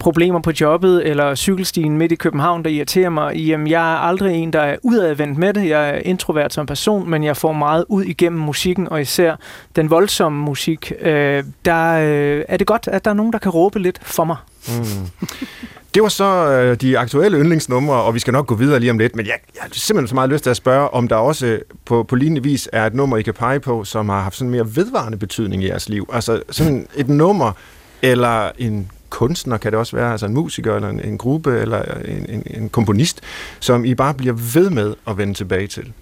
problemer 0.00 0.40
på 0.40 0.52
jobbet 0.60 1.06
eller 1.06 1.34
cykelstien 1.34 1.98
midt 1.98 2.12
i 2.12 2.14
København, 2.14 2.64
der 2.64 2.70
irriterer 2.70 3.10
mig. 3.10 3.36
Jamen, 3.36 3.66
jeg 3.66 3.92
er 3.92 3.98
aldrig 3.98 4.34
en, 4.34 4.52
der 4.52 4.60
er 4.60 4.76
udadvendt 4.82 5.38
med 5.38 5.54
det. 5.54 5.68
Jeg 5.68 5.90
er 5.90 5.98
introvert 6.04 6.52
som 6.52 6.66
person, 6.66 7.10
men 7.10 7.24
jeg 7.24 7.36
får 7.36 7.52
meget 7.52 7.84
ud 7.88 8.04
igennem 8.04 8.40
musikken, 8.40 8.88
og 8.88 9.00
især 9.00 9.36
den 9.76 9.90
voldsomme 9.90 10.42
musik. 10.42 10.92
Øh, 11.00 11.44
der 11.64 11.92
øh, 11.92 12.44
er 12.48 12.56
det 12.56 12.66
godt, 12.66 12.88
at 12.92 13.04
der 13.04 13.10
er 13.10 13.14
nogen, 13.14 13.32
der 13.32 13.38
kan 13.38 13.52
råbe 13.58 13.78
lidt 13.78 14.00
for 14.02 14.24
mig. 14.24 14.36
Mm. 14.68 15.28
Det 15.94 16.02
var 16.02 16.08
så 16.08 16.24
øh, 16.24 16.76
de 16.80 16.98
aktuelle 16.98 17.38
yndlingsnumre, 17.38 18.02
og 18.02 18.14
vi 18.14 18.18
skal 18.18 18.32
nok 18.32 18.46
gå 18.46 18.54
videre 18.54 18.80
lige 18.80 18.90
om 18.90 18.98
lidt, 18.98 19.16
men 19.16 19.26
jeg, 19.26 19.34
jeg 19.54 19.62
har 19.62 19.68
simpelthen 19.72 20.08
så 20.08 20.14
meget 20.14 20.30
lyst 20.30 20.42
til 20.42 20.50
at 20.50 20.56
spørge, 20.56 20.90
om 20.90 21.08
der 21.08 21.16
også 21.16 21.58
på, 21.84 22.02
på 22.02 22.16
lignende 22.16 22.42
vis 22.42 22.68
er 22.72 22.86
et 22.86 22.94
nummer, 22.94 23.16
I 23.16 23.22
kan 23.22 23.34
pege 23.34 23.60
på, 23.60 23.84
som 23.84 24.08
har 24.08 24.20
haft 24.20 24.36
sådan 24.36 24.50
mere 24.50 24.76
vedvarende 24.76 25.18
betydning 25.18 25.62
i 25.62 25.68
jeres 25.68 25.88
liv. 25.88 26.08
Altså 26.12 26.42
sådan 26.50 26.88
et 26.94 27.08
nummer, 27.08 27.52
eller 28.02 28.50
en 28.58 28.90
kunstner 29.10 29.56
kan 29.56 29.72
det 29.72 29.78
også 29.78 29.96
være, 29.96 30.12
altså 30.12 30.26
en 30.26 30.34
musiker, 30.34 30.74
eller 30.74 30.88
en, 30.88 31.00
en 31.00 31.18
gruppe, 31.18 31.58
eller 31.58 31.82
en, 32.04 32.26
en, 32.28 32.42
en 32.46 32.68
komponist, 32.68 33.20
som 33.60 33.84
I 33.84 33.94
bare 33.94 34.14
bliver 34.14 34.34
ved 34.54 34.70
med 34.70 34.94
at 35.08 35.18
vende 35.18 35.34
tilbage 35.34 35.66
til. 35.66 35.92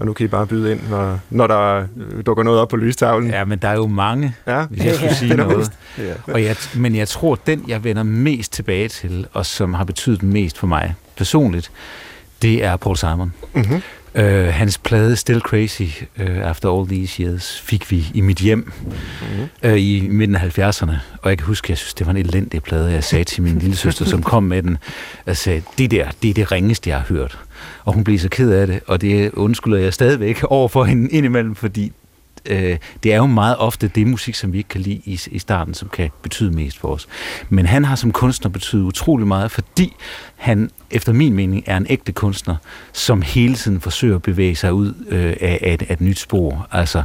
Og 0.00 0.06
nu 0.06 0.12
kan 0.12 0.24
I 0.24 0.28
bare 0.28 0.46
byde 0.46 0.72
ind, 0.72 0.80
når, 0.90 1.18
når 1.30 1.46
der 1.46 1.86
øh, 1.96 2.26
dukker 2.26 2.44
noget 2.44 2.60
op 2.60 2.68
på 2.68 2.76
lystavlen. 2.76 3.30
Ja, 3.30 3.44
men 3.44 3.58
der 3.58 3.68
er 3.68 3.74
jo 3.74 3.86
mange, 3.86 4.34
ja. 4.46 4.66
hvis 4.66 4.84
jeg 4.84 4.94
skulle 4.94 5.14
sige 5.14 5.36
noget. 5.36 5.72
Ja. 5.98 6.12
Og 6.26 6.42
jeg, 6.42 6.56
men 6.74 6.94
jeg 6.94 7.08
tror, 7.08 7.34
den 7.34 7.64
jeg 7.68 7.84
vender 7.84 8.02
mest 8.02 8.52
tilbage 8.52 8.88
til, 8.88 9.26
og 9.32 9.46
som 9.46 9.74
har 9.74 9.84
betydet 9.84 10.22
mest 10.22 10.58
for 10.58 10.66
mig 10.66 10.94
personligt, 11.16 11.70
det 12.42 12.64
er 12.64 12.76
Paul 12.76 12.96
Simon. 12.96 13.32
Mm-hmm. 13.54 13.82
Uh, 14.14 14.24
hans 14.46 14.78
plade 14.78 15.16
Still 15.16 15.40
Crazy 15.40 15.82
uh, 16.20 16.48
After 16.48 16.78
All 16.78 16.88
These 16.88 17.22
Years 17.22 17.60
fik 17.60 17.90
vi 17.90 18.06
i 18.14 18.20
mit 18.20 18.38
hjem 18.38 18.58
mm-hmm. 18.58 19.70
uh, 19.72 19.78
i 19.80 20.08
midten 20.10 20.36
af 20.36 20.58
70'erne. 20.58 20.92
Og 21.22 21.30
jeg 21.30 21.38
kan 21.38 21.46
huske, 21.46 21.66
at 21.66 21.70
jeg 21.70 21.78
synes, 21.78 21.94
det 21.94 22.06
var 22.06 22.10
en 22.10 22.16
elendig 22.16 22.62
plade. 22.62 22.92
Jeg 22.92 23.04
sagde 23.04 23.24
til 23.24 23.42
min 23.42 23.58
lille 23.58 23.76
søster, 23.76 24.04
som 24.04 24.22
kom 24.22 24.42
med 24.42 24.62
den, 24.62 24.78
sagde, 25.32 25.62
det 25.78 25.90
der, 25.90 26.08
det 26.22 26.30
er 26.30 26.34
det 26.34 26.52
ringeste, 26.52 26.90
jeg 26.90 26.98
har 26.98 27.06
hørt. 27.08 27.38
Og 27.84 27.92
hun 27.92 28.04
blev 28.04 28.18
så 28.18 28.28
ked 28.28 28.50
af 28.50 28.66
det, 28.66 28.80
og 28.86 29.00
det 29.00 29.32
undskylder 29.32 29.78
jeg 29.78 29.94
stadigvæk 29.94 30.42
over 30.56 30.68
for 30.68 30.84
hende 30.84 31.10
indimellem, 31.10 31.54
fordi 31.54 31.92
øh, 32.46 32.76
det 33.02 33.12
er 33.12 33.16
jo 33.16 33.26
meget 33.26 33.56
ofte 33.58 33.88
det 33.88 34.06
musik, 34.06 34.34
som 34.34 34.52
vi 34.52 34.58
ikke 34.58 34.68
kan 34.68 34.80
lide 34.80 35.00
i, 35.04 35.20
i 35.30 35.38
starten, 35.38 35.74
som 35.74 35.88
kan 35.88 36.10
betyde 36.22 36.50
mest 36.50 36.78
for 36.78 36.88
os. 36.88 37.08
Men 37.48 37.66
han 37.66 37.84
har 37.84 37.96
som 37.96 38.12
kunstner 38.12 38.50
betydet 38.50 38.84
utrolig 38.84 39.26
meget, 39.26 39.50
fordi 39.50 39.96
han 40.36 40.70
efter 40.90 41.12
min 41.12 41.34
mening 41.34 41.64
er 41.66 41.76
en 41.76 41.86
ægte 41.88 42.12
kunstner, 42.12 42.56
som 42.92 43.22
hele 43.22 43.54
tiden 43.54 43.80
forsøger 43.80 44.16
at 44.16 44.22
bevæge 44.22 44.56
sig 44.56 44.72
ud 44.72 44.94
øh, 45.08 45.36
af, 45.40 45.58
af, 45.62 45.74
et, 45.74 45.82
af 45.82 45.92
et 45.92 46.00
nyt 46.00 46.18
spor. 46.18 46.68
Altså, 46.72 47.02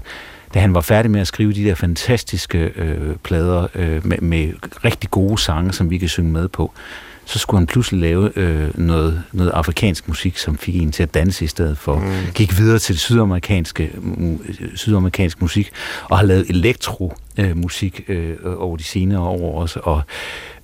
da 0.54 0.60
han 0.60 0.74
var 0.74 0.82
færdig 0.82 1.12
med 1.12 1.22
at 1.22 1.28
skrive 1.28 1.54
de 1.54 1.64
der 1.64 1.76
fantastiske 1.76 2.58
øh, 2.76 3.16
plader 3.24 3.68
øh, 3.76 4.08
med, 4.08 4.18
med 4.18 4.54
rigtig 4.86 5.12
gode 5.12 5.38
sange, 5.38 5.74
som 5.74 5.90
vi 5.90 5.98
kan 5.98 6.10
synge 6.10 6.32
med 6.32 6.48
på, 6.48 6.72
så 7.26 7.40
skulle 7.40 7.60
han 7.60 7.68
pludselig 7.68 8.02
lave 8.02 8.32
øh, 8.36 8.78
noget, 8.80 9.24
noget 9.32 9.52
afrikansk 9.52 10.08
musik, 10.08 10.38
som 10.38 10.58
fik 10.58 10.76
en 10.76 10.92
til 10.92 11.04
at 11.04 11.14
danse 11.14 11.46
i 11.46 11.48
stedet 11.48 11.78
for. 11.78 11.96
Mm. 11.96 12.12
Gik 12.34 12.58
videre 12.58 12.80
til 12.80 13.00
sydamerikanske, 13.00 13.92
sydamerikansk 14.76 15.42
musik, 15.42 15.72
og 16.10 16.18
har 16.18 16.26
lavet 16.26 16.50
elektromusik 16.50 18.02
øh, 18.08 18.30
øh, 18.30 18.36
over 18.58 18.78
de 18.78 18.84
senere 18.84 19.22
år 19.22 19.62
også. 19.62 19.80
Og 19.84 20.02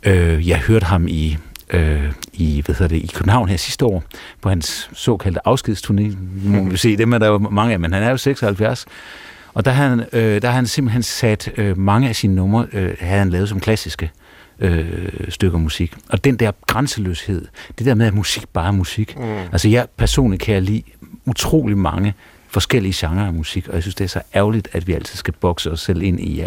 øh, 0.03 0.47
jeg 0.47 0.59
hørte 0.59 0.85
ham 0.85 1.07
i 1.07 1.37
øh, 1.73 2.11
i, 2.33 2.61
hvad 2.65 2.75
hedder 2.75 2.87
det, 2.87 3.03
i 3.03 3.11
København 3.13 3.49
her 3.49 3.57
sidste 3.57 3.85
år, 3.85 4.03
på 4.41 4.49
hans 4.49 4.89
såkaldte 4.93 5.47
afskedsturné. 5.47 6.15
Nu 6.43 6.63
må 6.63 6.69
vi 6.69 6.77
se, 6.77 6.97
dem 6.97 7.13
er 7.13 7.17
der 7.17 7.27
jo 7.27 7.37
mange 7.37 7.73
af, 7.73 7.79
men 7.79 7.93
han 7.93 8.03
er 8.03 8.09
jo 8.09 8.17
76. 8.17 8.85
Og 9.53 9.65
der 9.65 9.71
har 9.71 9.87
han, 9.87 9.99
øh, 10.13 10.41
der 10.41 10.47
har 10.47 10.55
han 10.55 10.67
simpelthen 10.67 11.03
sat 11.03 11.51
øh, 11.57 11.77
mange 11.77 12.09
af 12.09 12.15
sine 12.15 12.35
numre, 12.35 12.67
øh, 12.73 12.93
havde 12.99 13.19
han 13.19 13.29
lavet 13.29 13.49
som 13.49 13.59
klassiske 13.59 14.11
øh, 14.61 15.09
stykker 15.29 15.57
musik. 15.57 15.95
Og 16.09 16.23
den 16.23 16.35
der 16.35 16.51
grænseløshed, 16.67 17.47
det 17.77 17.85
der 17.85 17.95
med, 17.95 18.05
at 18.05 18.13
musik 18.13 18.49
bare 18.53 18.67
er 18.67 18.71
musik. 18.71 19.17
Mm. 19.17 19.23
Altså 19.51 19.69
jeg 19.69 19.87
personligt 19.97 20.41
kan 20.41 20.53
jeg 20.53 20.61
lide 20.61 20.83
utrolig 21.25 21.77
mange 21.77 22.13
forskellige 22.51 22.93
genrer 22.95 23.25
af 23.25 23.33
musik, 23.33 23.67
og 23.67 23.73
jeg 23.73 23.83
synes, 23.83 23.95
det 23.95 24.03
er 24.03 24.07
så 24.07 24.21
ærgerligt, 24.35 24.67
at 24.71 24.87
vi 24.87 24.93
altid 24.93 25.17
skal 25.17 25.33
bokse 25.33 25.71
os 25.71 25.79
selv 25.79 26.01
ind 26.01 26.19
i, 26.19 26.43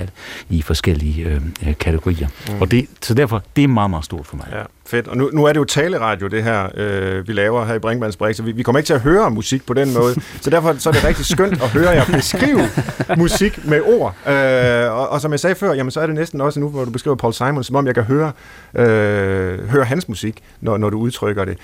i 0.49 0.63
forskellige 0.63 1.25
øh, 1.25 1.41
øh, 1.67 1.75
kategorier. 1.79 2.29
Mm. 2.49 2.61
Og 2.61 2.71
det, 2.71 2.87
så 3.03 3.15
derfor, 3.15 3.43
det 3.57 3.65
er 3.65 3.69
meget, 3.69 3.91
meget 3.91 4.05
stort 4.05 4.27
for 4.27 4.37
mig. 4.37 4.47
Ja, 4.53 4.63
fedt. 4.87 5.09
Og 5.09 5.17
nu, 5.17 5.31
nu 5.33 5.45
er 5.45 5.53
det 5.53 5.61
jo 5.61 5.65
taleradio, 5.65 6.27
det 6.27 6.43
her, 6.43 6.69
øh, 6.75 7.29
vi 7.29 7.33
laver 7.33 7.65
her 7.65 7.75
i 7.75 7.79
Brinkmanns 7.79 8.17
Brik, 8.17 8.35
så 8.35 8.43
vi, 8.43 8.53
vi 8.53 8.63
kommer 8.63 8.79
ikke 8.79 8.87
til 8.87 8.95
at 8.95 9.01
høre 9.01 9.31
musik 9.31 9.67
på 9.67 9.75
den 9.75 9.95
måde. 9.95 10.15
så 10.43 10.51
derfor 10.51 10.75
så 10.79 10.89
er 10.89 10.93
det 10.93 11.05
rigtig 11.05 11.27
skønt 11.27 11.63
at 11.63 11.69
høre 11.69 11.91
jer 11.91 12.05
beskrive 12.05 12.69
musik 13.17 13.67
med 13.67 13.81
ord. 13.81 14.17
Øh, 14.29 14.93
og, 14.93 15.09
og 15.09 15.21
som 15.21 15.33
jeg 15.33 15.41
sagde 15.41 15.57
før, 15.57 15.73
jamen, 15.73 15.91
så 15.91 16.01
er 16.01 16.07
det 16.07 16.15
næsten 16.15 16.41
også 16.41 16.61
nu, 16.61 16.69
hvor 16.69 16.85
du 16.85 16.91
beskriver 16.91 17.17
Paul 17.17 17.35
Simon, 17.35 17.65
som 17.65 17.77
om 17.77 17.87
jeg 17.87 17.95
kan 17.95 18.05
høre, 18.05 18.33
øh, 18.75 19.69
høre 19.69 19.85
hans 19.85 20.09
musik, 20.09 20.43
når, 20.61 20.77
når 20.77 20.91
du 20.91 20.99
udtrykker 20.99 21.45
det. 21.45 21.59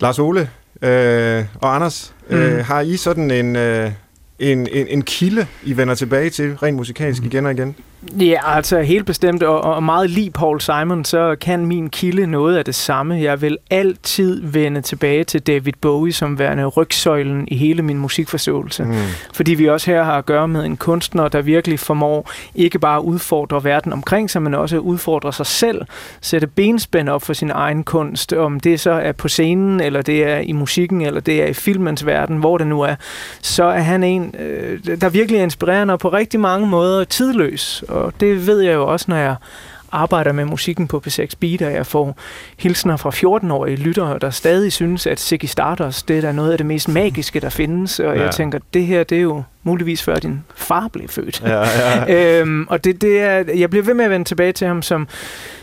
Lars 0.00 0.18
Ole 0.18 0.48
øh, 0.82 1.44
og 1.60 1.74
Anders, 1.74 2.14
Mm. 2.30 2.36
Øh, 2.36 2.64
har 2.64 2.80
I 2.80 2.96
sådan 2.96 3.30
en, 3.30 3.56
øh, 3.56 3.90
en, 4.38 4.68
en, 4.72 4.86
en 4.88 5.02
kilde, 5.02 5.46
I 5.64 5.76
vender 5.76 5.94
tilbage 5.94 6.30
til, 6.30 6.56
rent 6.56 6.76
musikalsk, 6.76 7.22
mm. 7.22 7.26
igen 7.26 7.46
og 7.46 7.52
igen? 7.52 7.76
Ja, 8.10 8.56
altså 8.56 8.80
helt 8.80 9.06
bestemt, 9.06 9.42
og, 9.42 9.60
og 9.60 9.82
meget 9.82 10.10
lige 10.10 10.30
Paul 10.30 10.60
Simon, 10.60 11.04
så 11.04 11.36
kan 11.40 11.66
min 11.66 11.90
kilde 11.90 12.26
noget 12.26 12.56
af 12.56 12.64
det 12.64 12.74
samme. 12.74 13.22
Jeg 13.22 13.42
vil 13.42 13.58
altid 13.70 14.42
vende 14.44 14.80
tilbage 14.80 15.24
til 15.24 15.40
David 15.40 15.72
Bowie 15.80 16.12
som 16.12 16.38
værende 16.38 16.66
rygsøjlen 16.66 17.48
i 17.48 17.56
hele 17.56 17.82
min 17.82 17.98
musikforståelse. 17.98 18.84
Mm. 18.84 18.94
Fordi 19.34 19.54
vi 19.54 19.68
også 19.68 19.90
her 19.90 20.02
har 20.02 20.18
at 20.18 20.26
gøre 20.26 20.48
med 20.48 20.64
en 20.64 20.76
kunstner, 20.76 21.28
der 21.28 21.42
virkelig 21.42 21.80
formår 21.80 22.30
ikke 22.54 22.78
bare 22.78 22.96
at 22.96 23.02
udfordre 23.02 23.64
verden 23.64 23.92
omkring 23.92 24.30
sig, 24.30 24.42
men 24.42 24.54
også 24.54 24.76
at 24.76 24.80
udfordre 24.80 25.32
sig 25.32 25.46
selv, 25.46 25.82
sætte 26.20 26.46
benspænd 26.46 27.08
op 27.08 27.22
for 27.22 27.32
sin 27.32 27.50
egen 27.50 27.84
kunst, 27.84 28.32
om 28.32 28.60
det 28.60 28.80
så 28.80 28.90
er 28.90 29.12
på 29.12 29.28
scenen, 29.28 29.80
eller 29.80 30.02
det 30.02 30.24
er 30.24 30.38
i 30.38 30.52
musikken, 30.52 31.02
eller 31.02 31.20
det 31.20 31.42
er 31.42 31.46
i 31.46 31.52
filmens 31.52 32.06
verden, 32.06 32.36
hvor 32.36 32.58
det 32.58 32.66
nu 32.66 32.80
er, 32.80 32.94
så 33.42 33.64
er 33.64 33.80
han 33.80 34.04
en, 34.04 34.34
øh, 34.38 35.00
der 35.00 35.08
virkelig 35.08 35.38
er 35.38 35.42
inspirerende 35.42 35.94
og 35.94 35.98
på 35.98 36.08
rigtig 36.08 36.40
mange 36.40 36.66
måder 36.66 37.04
tidløs 37.04 37.84
og 37.92 38.12
det 38.20 38.46
ved 38.46 38.60
jeg 38.60 38.74
jo 38.74 38.86
også, 38.86 39.06
når 39.08 39.16
jeg 39.16 39.36
arbejder 39.92 40.32
med 40.32 40.44
musikken 40.44 40.88
på 40.88 41.02
P6 41.06 41.26
Beat, 41.40 41.62
og 41.62 41.72
jeg 41.72 41.86
får 41.86 42.18
hilsner 42.58 42.96
fra 42.96 43.10
14-årige 43.10 43.76
lyttere, 43.76 44.18
der 44.18 44.30
stadig 44.30 44.72
synes, 44.72 45.06
at 45.06 45.20
Ziggy 45.20 45.44
Stardust, 45.44 46.08
det 46.08 46.16
er 46.16 46.20
da 46.20 46.32
noget 46.32 46.52
af 46.52 46.58
det 46.58 46.66
mest 46.66 46.88
magiske, 46.88 47.40
der 47.40 47.48
findes. 47.48 48.00
Og 48.00 48.16
ja. 48.16 48.22
jeg 48.22 48.30
tænker, 48.30 48.58
det 48.74 48.86
her, 48.86 49.04
det 49.04 49.18
er 49.18 49.22
jo 49.22 49.42
muligvis 49.62 50.02
før 50.02 50.14
din 50.16 50.44
far 50.54 50.88
blev 50.92 51.08
født. 51.08 51.42
Ja, 51.44 51.60
ja. 51.60 52.40
øhm, 52.40 52.66
og 52.68 52.84
det, 52.84 53.02
det 53.02 53.20
er, 53.20 53.44
jeg 53.56 53.70
bliver 53.70 53.84
ved 53.84 53.94
med 53.94 54.04
at 54.04 54.10
vende 54.10 54.28
tilbage 54.28 54.52
til 54.52 54.66
ham 54.66 54.82
som, 54.82 55.08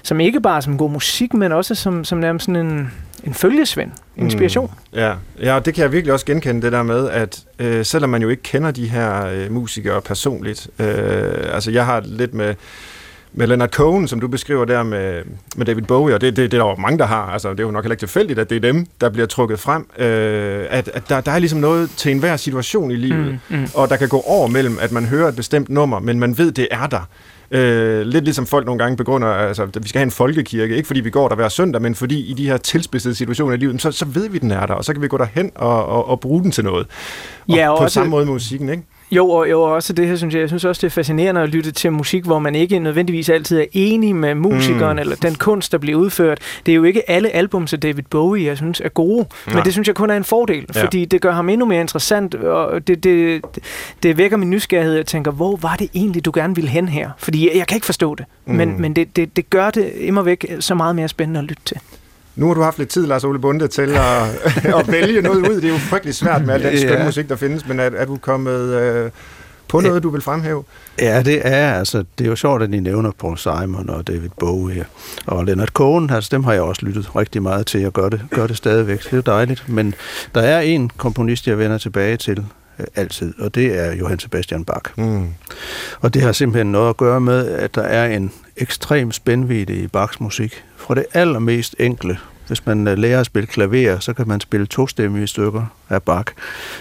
som 0.04 0.20
ikke 0.20 0.42
bare 0.42 0.62
som 0.62 0.78
god 0.78 0.90
musik, 0.90 1.34
men 1.34 1.52
også 1.52 1.76
som, 1.76 2.04
som 2.04 2.18
nærmest 2.18 2.46
sådan 2.46 2.66
en, 2.66 2.92
en 3.24 3.34
følgesvend, 3.34 3.92
inspiration. 4.18 4.72
Mm, 4.94 5.00
ja. 5.00 5.14
ja, 5.42 5.60
det 5.60 5.74
kan 5.74 5.84
jeg 5.84 5.92
virkelig 5.92 6.14
også 6.14 6.26
genkende, 6.26 6.62
det 6.62 6.72
der 6.72 6.84
med, 6.84 7.10
at 7.10 7.44
øh, 7.60 7.86
selvom 7.86 8.10
man 8.10 8.22
jo 8.22 8.30
ikke 8.30 8.44
kender 8.44 8.72
de 8.72 8.88
her 8.88 9.26
øh, 9.26 9.52
musikere 9.52 10.02
personligt, 10.02 10.70
øh, 10.80 10.86
altså 11.54 11.72
jeg 11.72 11.86
har 11.86 12.02
lidt 12.06 12.34
med 12.34 12.56
med 13.34 13.48
Leonard 13.48 13.70
Cohen, 13.70 14.08
som 14.08 14.20
du 14.20 14.28
beskriver 14.28 14.66
der 14.66 14.84
med, 14.84 15.22
med 15.56 15.66
David 15.66 15.82
Bowie, 15.82 16.16
og 16.16 16.22
det, 16.22 16.36
det, 16.36 16.52
det 16.52 16.58
er 16.58 16.64
der 16.64 16.70
jo 16.70 16.76
mange, 16.76 16.98
der 17.00 17.06
har. 17.06 17.24
Altså, 17.24 17.52
det 17.52 17.60
er 17.60 17.64
jo 17.64 17.72
nok 17.72 17.84
heller 17.84 17.94
ikke 17.94 18.02
tilfældigt, 18.02 18.40
at 18.40 18.50
det 18.50 18.56
er 18.56 18.60
dem, 18.60 18.86
der 19.02 19.10
bliver 19.10 19.28
trukket 19.28 19.60
frem. 19.60 19.86
Øh, 19.98 20.66
at 20.70 20.88
at 20.94 21.10
der, 21.10 21.22
der 21.22 21.32
er 21.32 21.40
ligesom 21.40 21.60
noget 21.60 21.90
til 21.98 22.12
enhver 22.12 22.38
situation 22.38 22.92
i 22.92 22.96
livet, 22.96 23.40
mm, 23.50 23.58
mm. 23.58 23.68
og 23.74 23.90
der 23.90 23.96
kan 23.96 24.10
gå 24.10 24.22
over 24.22 24.48
mellem, 24.48 24.78
at 24.82 24.92
man 24.92 25.06
hører 25.06 25.28
et 25.28 25.36
bestemt 25.36 25.70
nummer, 25.70 26.00
men 26.00 26.20
man 26.20 26.38
ved, 26.38 26.52
det 26.52 26.68
er 26.72 26.88
der. 26.88 27.08
Øh, 27.52 28.02
lidt 28.02 28.24
ligesom 28.24 28.46
folk 28.46 28.66
nogle 28.66 28.80
gange 28.80 28.98
begrunder, 28.98 29.28
altså, 29.28 29.64
at 29.64 29.84
vi 29.84 29.90
skal 29.90 30.00
have 30.00 30.06
en 30.06 30.12
folkekirke, 30.12 30.76
ikke 30.76 30.88
fordi 30.88 31.00
vi 31.00 31.10
går 31.10 31.28
der 31.28 31.36
hver 31.36 31.50
søndag, 31.50 31.82
men 31.82 31.96
fordi 31.96 32.20
i 32.20 32.34
de 32.34 32.48
her 32.48 32.58
tilspidsede 32.58 33.16
situationer 33.16 33.54
i 33.54 33.58
livet, 33.58 33.82
så, 33.82 33.92
så 33.92 34.06
ved 34.06 34.30
vi, 34.30 34.38
den 34.38 34.52
er 34.52 34.66
der, 34.66 34.74
og 34.74 34.86
så 34.86 34.94
kan 34.94 35.02
vi 35.02 35.08
gå 35.08 35.18
derhen 35.18 35.52
og, 35.56 35.86
og, 35.86 36.08
og 36.08 36.20
bruge 36.20 36.44
den 36.44 36.52
til 36.52 36.64
noget. 36.64 36.88
Og 37.50 37.56
ja, 37.56 37.70
og 37.70 37.78
på 37.78 37.84
også, 37.84 37.94
samme 37.94 38.10
måde 38.10 38.26
med 38.26 38.34
musikken, 38.34 38.70
ikke? 38.70 38.84
Jo, 39.12 39.30
og, 39.30 39.50
jo, 39.50 39.62
også 39.62 39.94
det 39.94 40.08
her, 40.08 40.16
synes 40.16 40.34
jeg, 40.34 40.42
jeg 40.42 40.50
synes 40.50 40.66
også, 40.66 40.80
det 40.80 40.88
er 40.88 40.92
fascinerende 40.92 41.42
at 41.42 41.50
lytte 41.50 41.72
til 41.72 41.92
musik, 41.92 42.24
hvor 42.24 42.40
man 42.40 42.56
ikke 42.56 42.80
nødvendigvis 42.80 43.30
altid 43.30 43.60
er 43.60 43.66
enig 43.72 44.16
med 44.16 44.36
musikeren, 44.36 44.96
mm. 44.96 45.00
eller 45.00 45.16
den 45.16 45.36
kunst, 45.36 45.72
der 45.72 45.78
bliver 45.78 46.00
udført. 46.00 46.40
Det 46.66 46.72
er 46.72 46.76
jo 46.76 46.84
ikke 46.84 47.10
alle 47.10 47.30
album 47.30 47.66
til 47.66 47.82
David 47.82 48.04
Bowie, 48.10 48.46
jeg 48.46 48.58
synes 48.58 48.82
er 48.82 48.90
gode, 48.90 49.28
Nej. 49.48 49.56
men 49.56 49.66
det 49.66 49.74
synes 49.74 49.88
jeg 49.88 49.96
kun 49.96 50.10
er 50.10 50.18
en 50.18 50.24
fordel, 50.24 50.66
ja. 50.76 50.84
fordi 50.84 51.06
det 51.06 51.22
gør 51.22 51.32
ham 51.32 51.50
endnu 51.50 51.66
mere 51.66 51.82
interessant, 51.82 52.36
og 52.36 52.88
det, 52.88 53.04
det, 53.04 53.42
det 54.04 54.18
vækker 54.18 54.38
min 54.38 54.50
nysgerrighed, 54.50 54.96
jeg 54.96 55.06
tænker, 55.06 55.32
hvor 55.32 55.56
var 55.56 55.76
det 55.76 55.90
egentlig, 55.94 56.26
du 56.26 56.32
gerne 56.34 56.56
ville 56.56 56.70
hen 56.70 56.88
her? 56.88 57.10
Fordi 57.18 57.48
jeg, 57.48 57.58
jeg 57.58 57.68
kan 57.68 57.76
ikke 57.76 57.86
forstå 57.86 58.16
det, 58.16 58.26
mm. 58.46 58.56
men, 58.56 58.82
men 58.82 58.96
det, 58.96 59.16
det, 59.16 59.36
det 59.36 59.50
gør 59.50 59.70
det 59.70 59.92
immer 59.96 60.22
væk 60.22 60.46
så 60.60 60.76
meget 60.76 60.96
mere 60.96 61.08
spændende 61.08 61.40
at 61.40 61.46
lytte 61.46 61.64
til. 61.66 61.78
Nu 62.36 62.48
har 62.48 62.54
du 62.54 62.62
haft 62.62 62.78
lidt 62.78 62.90
tid, 62.90 63.08
Lars 63.08 63.24
Ole 63.24 63.40
Bunde, 63.40 63.68
til 63.68 63.82
at, 63.82 64.24
at 64.80 64.92
vælge 64.92 65.22
noget 65.22 65.50
ud. 65.50 65.56
Det 65.56 65.64
er 65.64 65.70
jo 65.70 65.78
frygtelig 65.78 66.16
svært 66.16 66.46
med 66.46 66.54
al 66.54 66.64
den 66.64 66.78
skønne 66.78 67.00
ja. 67.00 67.06
musik, 67.06 67.30
der 67.30 67.36
findes, 67.36 67.68
men 67.68 67.80
er, 67.80 67.84
er 67.84 68.06
du 68.06 68.18
kommet 68.18 68.60
øh, 68.60 69.12
på 69.68 69.80
noget, 69.80 70.04
du 70.04 70.10
vil 70.10 70.22
fremhæve? 70.22 70.64
Ja, 71.00 71.22
det 71.22 71.42
er 71.44 71.74
altså. 71.74 72.04
Det 72.18 72.26
er 72.26 72.30
jo 72.30 72.36
sjovt, 72.36 72.64
at 72.64 72.74
I 72.74 72.80
nævner 72.80 73.12
Paul 73.20 73.38
Simon 73.38 73.90
og 73.90 74.08
David 74.08 74.30
Bowie 74.40 74.86
og 75.26 75.46
Leonard 75.46 75.68
Cohen. 75.68 76.10
Altså, 76.10 76.30
dem 76.32 76.44
har 76.44 76.54
jeg 76.54 76.62
også 76.62 76.86
lyttet 76.86 77.16
rigtig 77.16 77.44
meget 77.44 77.66
til 77.66 77.86
og 77.86 77.94
gør 77.94 78.10
det, 78.10 78.22
gør 78.32 78.48
det 78.48 78.58
stadigvæk. 78.58 79.04
Det 79.04 79.18
er 79.18 79.22
dejligt. 79.22 79.70
Men 79.70 79.96
der 80.36 80.42
er 80.42 80.60
en 80.60 80.90
komponist, 80.98 81.48
jeg 81.48 81.58
vender 81.58 81.78
tilbage 81.78 82.18
til 82.18 82.46
altid, 82.96 83.34
og 83.40 83.56
det 83.56 83.80
er 83.80 83.94
Johann 83.94 84.20
Sebastian 84.20 84.66
Bach. 84.66 84.86
Mm. 84.98 85.28
Og 86.02 86.14
det 86.14 86.22
har 86.22 86.32
simpelthen 86.32 86.72
noget 86.72 86.90
at 86.90 86.98
gøre 86.98 87.22
med, 87.22 87.48
at 87.48 87.76
der 87.76 87.82
er 87.82 88.16
en 88.16 88.32
ekstrem 88.58 89.12
spændvidde 89.12 89.74
i 89.74 89.88
Bachs 89.88 90.20
musik. 90.20 90.64
Fra 90.78 90.96
det 90.96 91.06
allermest 91.14 91.76
enkle 91.80 92.18
hvis 92.50 92.66
man 92.66 92.88
øh, 92.88 92.98
lærer 92.98 93.20
at 93.20 93.26
spille 93.26 93.48
klaver, 93.48 94.00
så 94.00 94.14
kan 94.14 94.28
man 94.28 94.40
spille 94.40 94.66
tostemmige 94.68 95.28
stykker 95.28 95.66
af 95.90 96.04
Bach, 96.04 96.34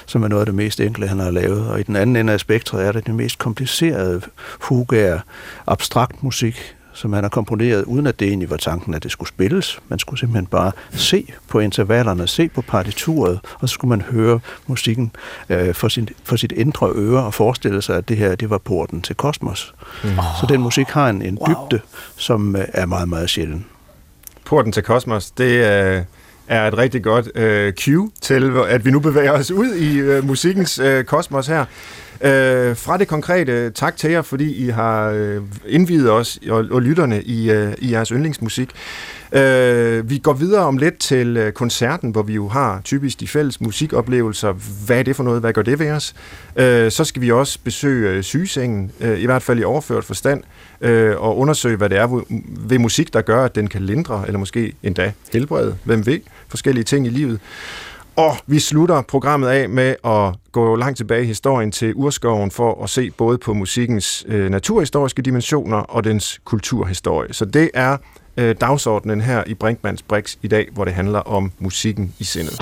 som 0.06 0.22
er 0.22 0.28
noget 0.28 0.40
af 0.42 0.46
det 0.46 0.54
mest 0.54 0.80
enkle, 0.80 1.08
han 1.08 1.18
har 1.18 1.30
lavet. 1.30 1.68
Og 1.68 1.80
i 1.80 1.82
den 1.82 1.96
anden 1.96 2.16
ende 2.16 2.32
af 2.32 2.40
spektret 2.40 2.86
er 2.86 2.92
det 2.92 3.06
det 3.06 3.14
mest 3.14 3.38
komplicerede 3.38 4.20
fugaer, 4.60 5.20
abstrakt 5.66 6.22
musik, 6.22 6.76
som 6.98 7.12
han 7.12 7.24
har 7.24 7.28
komponeret, 7.28 7.84
uden 7.84 8.06
at 8.06 8.20
det 8.20 8.28
egentlig 8.28 8.50
var 8.50 8.56
tanken, 8.56 8.94
at 8.94 9.02
det 9.02 9.10
skulle 9.10 9.28
spilles. 9.28 9.78
Man 9.88 9.98
skulle 9.98 10.20
simpelthen 10.20 10.46
bare 10.46 10.72
se 10.90 11.32
på 11.48 11.58
intervallerne, 11.60 12.26
se 12.26 12.48
på 12.48 12.62
partituret, 12.62 13.40
og 13.60 13.68
så 13.68 13.72
skulle 13.72 13.88
man 13.88 14.00
høre 14.00 14.40
musikken 14.66 15.12
øh, 15.48 15.74
for, 15.74 15.88
sin, 15.88 16.08
for 16.24 16.36
sit 16.36 16.52
indre 16.52 16.92
øre 16.94 17.24
og 17.24 17.34
forestille 17.34 17.82
sig, 17.82 17.96
at 17.96 18.08
det 18.08 18.16
her 18.16 18.34
det 18.34 18.50
var 18.50 18.58
porten 18.58 19.02
til 19.02 19.16
kosmos. 19.16 19.74
Mm. 20.04 20.10
Så 20.40 20.46
den 20.48 20.60
musik 20.60 20.86
har 20.88 21.08
en, 21.08 21.22
en 21.22 21.38
dybde, 21.46 21.56
wow. 21.70 21.80
som 22.16 22.56
øh, 22.56 22.64
er 22.68 22.86
meget, 22.86 23.08
meget 23.08 23.30
sjælden. 23.30 23.66
Porten 24.44 24.72
til 24.72 24.82
kosmos, 24.82 25.30
det 25.30 25.44
øh, 25.44 26.02
er 26.48 26.68
et 26.68 26.78
rigtig 26.78 27.02
godt 27.02 27.28
øh, 27.34 27.72
cue 27.72 28.10
til, 28.20 28.52
at 28.68 28.84
vi 28.84 28.90
nu 28.90 29.00
bevæger 29.00 29.32
os 29.32 29.50
ud 29.50 29.74
i 29.74 29.96
øh, 29.98 30.24
musikkens 30.24 30.78
øh, 30.78 31.04
kosmos 31.04 31.46
her. 31.46 31.64
Øh, 32.20 32.76
fra 32.76 32.96
det 32.96 33.08
konkrete, 33.08 33.70
tak 33.70 33.96
til 33.96 34.10
jer, 34.10 34.22
fordi 34.22 34.66
I 34.66 34.68
har 34.68 35.10
øh, 35.10 35.42
indvidet 35.66 36.10
os 36.10 36.38
og, 36.50 36.64
og 36.70 36.82
lytterne 36.82 37.22
i, 37.22 37.50
øh, 37.50 37.72
i 37.78 37.92
jeres 37.92 38.08
yndlingsmusik. 38.08 38.70
Øh, 39.32 40.10
vi 40.10 40.18
går 40.18 40.32
videre 40.32 40.64
om 40.64 40.76
lidt 40.76 40.98
til 40.98 41.36
øh, 41.36 41.52
koncerten, 41.52 42.10
hvor 42.10 42.22
vi 42.22 42.34
jo 42.34 42.48
har 42.48 42.80
typisk 42.84 43.20
de 43.20 43.28
fælles 43.28 43.60
musikoplevelser. 43.60 44.52
Hvad 44.86 44.98
er 44.98 45.02
det 45.02 45.16
for 45.16 45.24
noget? 45.24 45.40
Hvad 45.40 45.52
gør 45.52 45.62
det 45.62 45.78
ved 45.78 45.90
os? 45.90 46.14
Øh, 46.56 46.90
så 46.90 47.04
skal 47.04 47.22
vi 47.22 47.32
også 47.32 47.58
besøge 47.64 48.10
øh, 48.10 48.22
sygesengen, 48.22 48.90
øh, 49.00 49.20
i 49.20 49.24
hvert 49.24 49.42
fald 49.42 49.58
i 49.58 49.64
overført 49.64 50.04
forstand, 50.04 50.42
øh, 50.80 51.22
og 51.22 51.38
undersøge, 51.38 51.76
hvad 51.76 51.88
det 51.88 51.98
er 51.98 52.22
ved 52.68 52.78
musik, 52.78 53.12
der 53.12 53.20
gør, 53.20 53.44
at 53.44 53.54
den 53.54 53.68
kan 53.68 53.82
lindre, 53.82 54.24
eller 54.26 54.38
måske 54.38 54.72
endda 54.82 55.12
helbrede, 55.32 55.76
hvem 55.84 56.06
ved, 56.06 56.20
forskellige 56.48 56.84
ting 56.84 57.06
i 57.06 57.10
livet. 57.10 57.40
Og 58.18 58.36
vi 58.46 58.58
slutter 58.58 59.02
programmet 59.02 59.48
af 59.48 59.68
med 59.68 59.94
at 60.04 60.52
gå 60.52 60.76
langt 60.76 60.96
tilbage 60.96 61.22
i 61.22 61.26
historien 61.26 61.72
til 61.72 61.92
urskoven 61.94 62.50
for 62.50 62.82
at 62.84 62.90
se 62.90 63.10
både 63.10 63.38
på 63.38 63.54
musikkens 63.54 64.24
øh, 64.28 64.50
naturhistoriske 64.50 65.22
dimensioner 65.22 65.76
og 65.76 66.04
dens 66.04 66.40
kulturhistorie. 66.44 67.32
Så 67.32 67.44
det 67.44 67.70
er 67.74 67.96
øh, 68.36 68.56
dagsordenen 68.60 69.20
her 69.20 69.44
i 69.46 69.54
Brinkmans 69.54 70.02
Brix 70.02 70.36
i 70.42 70.48
dag, 70.48 70.68
hvor 70.72 70.84
det 70.84 70.94
handler 70.94 71.18
om 71.18 71.52
musikken 71.58 72.14
i 72.18 72.24
sindet. 72.24 72.60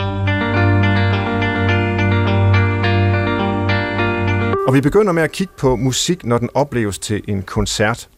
Og 4.66 4.75
vi 4.75 4.80
begynder 4.80 5.12
med 5.12 5.22
at 5.22 5.32
kigge 5.32 5.52
på 5.58 5.76
musik, 5.76 6.25
når 6.25 6.38
den 6.38 6.50
opleves 6.54 6.98
til 6.98 7.22
en 7.28 7.42
koncert. 7.42 8.08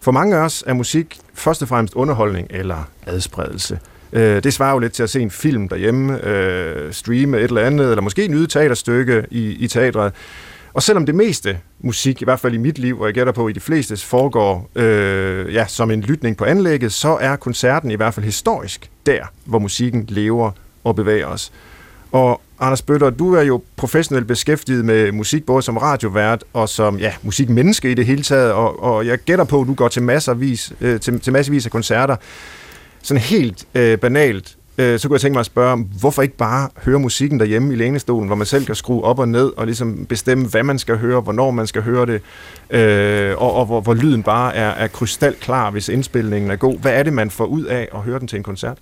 For 0.00 0.12
mange 0.12 0.36
af 0.36 0.40
os 0.40 0.64
er 0.66 0.74
musik 0.74 1.18
først 1.34 1.62
og 1.62 1.68
fremmest 1.68 1.94
underholdning 1.94 2.46
eller 2.50 2.88
adspredelse. 3.06 3.78
Øh, 4.12 4.42
det 4.42 4.54
svarer 4.54 4.72
jo 4.72 4.78
lidt 4.78 4.92
til 4.92 5.02
at 5.02 5.10
se 5.10 5.20
en 5.20 5.30
film 5.30 5.68
derhjemme, 5.68 6.24
øh, 6.26 6.92
streame 6.92 7.38
et 7.38 7.44
eller 7.44 7.60
andet, 7.60 7.90
eller 7.90 8.02
måske 8.02 8.28
nyde 8.28 8.46
teaterstykke 8.46 9.24
i, 9.30 9.50
i 9.50 9.68
teatret. 9.68 10.12
Og 10.72 10.82
selvom 10.82 11.06
det 11.06 11.14
meste 11.14 11.58
musik, 11.80 12.22
i 12.22 12.24
hvert 12.24 12.40
fald 12.40 12.54
i 12.54 12.56
mit 12.56 12.78
liv, 12.78 13.00
og 13.00 13.06
jeg 13.06 13.14
gætter 13.14 13.32
på 13.32 13.48
i 13.48 13.52
de 13.52 13.60
fleste, 13.60 13.96
foregår 13.96 14.70
øh, 14.74 15.54
ja, 15.54 15.66
som 15.66 15.90
en 15.90 16.00
lytning 16.00 16.36
på 16.36 16.44
anlægget, 16.44 16.92
så 16.92 17.18
er 17.20 17.36
koncerten 17.36 17.90
i 17.90 17.94
hvert 17.94 18.14
fald 18.14 18.26
historisk 18.26 18.90
der, 19.06 19.22
hvor 19.44 19.58
musikken 19.58 20.04
lever 20.08 20.50
og 20.84 20.96
bevæger 20.96 21.26
os. 21.26 21.52
Og 22.12 22.40
Anders 22.60 22.82
Bøtter, 22.82 23.10
du 23.10 23.34
er 23.34 23.42
jo 23.42 23.62
professionelt 23.76 24.26
beskæftiget 24.26 24.84
med 24.84 25.12
musik, 25.12 25.46
både 25.46 25.62
som 25.62 25.76
radiovært 25.76 26.44
og 26.52 26.68
som 26.68 26.98
ja, 26.98 27.12
musikmenneske 27.22 27.90
i 27.90 27.94
det 27.94 28.06
hele 28.06 28.22
taget, 28.22 28.52
og, 28.52 28.82
og 28.82 29.06
jeg 29.06 29.18
gætter 29.18 29.44
på, 29.44 29.60
at 29.60 29.66
du 29.66 29.74
går 29.74 29.88
til 29.88 30.02
masservis, 30.02 30.72
øh, 30.80 31.00
til, 31.00 31.20
til 31.20 31.32
masservis 31.32 31.66
af 31.66 31.72
koncerter. 31.72 32.16
Sådan 33.02 33.20
helt 33.20 33.66
øh, 33.74 33.98
banalt, 33.98 34.56
øh, 34.78 34.98
så 34.98 35.08
kunne 35.08 35.14
jeg 35.14 35.20
tænke 35.20 35.34
mig 35.34 35.40
at 35.40 35.46
spørge, 35.46 35.86
hvorfor 36.00 36.22
ikke 36.22 36.36
bare 36.36 36.68
høre 36.84 36.98
musikken 36.98 37.40
derhjemme 37.40 37.72
i 37.72 37.76
lænestolen, 37.76 38.26
hvor 38.26 38.36
man 38.36 38.46
selv 38.46 38.66
kan 38.66 38.74
skrue 38.74 39.04
op 39.04 39.18
og 39.18 39.28
ned 39.28 39.52
og 39.56 39.66
ligesom 39.66 40.06
bestemme, 40.06 40.46
hvad 40.46 40.62
man 40.62 40.78
skal 40.78 40.98
høre, 40.98 41.20
hvornår 41.20 41.50
man 41.50 41.66
skal 41.66 41.82
høre 41.82 42.06
det, 42.06 42.22
øh, 42.70 43.42
og, 43.42 43.54
og 43.54 43.66
hvor, 43.66 43.80
hvor 43.80 43.94
lyden 43.94 44.22
bare 44.22 44.54
er, 44.54 44.70
er 44.70 44.86
krystalklar, 44.86 45.70
hvis 45.70 45.88
indspilningen 45.88 46.50
er 46.50 46.56
god. 46.56 46.78
Hvad 46.78 46.92
er 46.92 47.02
det, 47.02 47.12
man 47.12 47.30
får 47.30 47.44
ud 47.44 47.64
af 47.64 47.88
at 47.94 48.00
høre 48.00 48.18
den 48.18 48.28
til 48.28 48.36
en 48.36 48.42
koncert? 48.42 48.78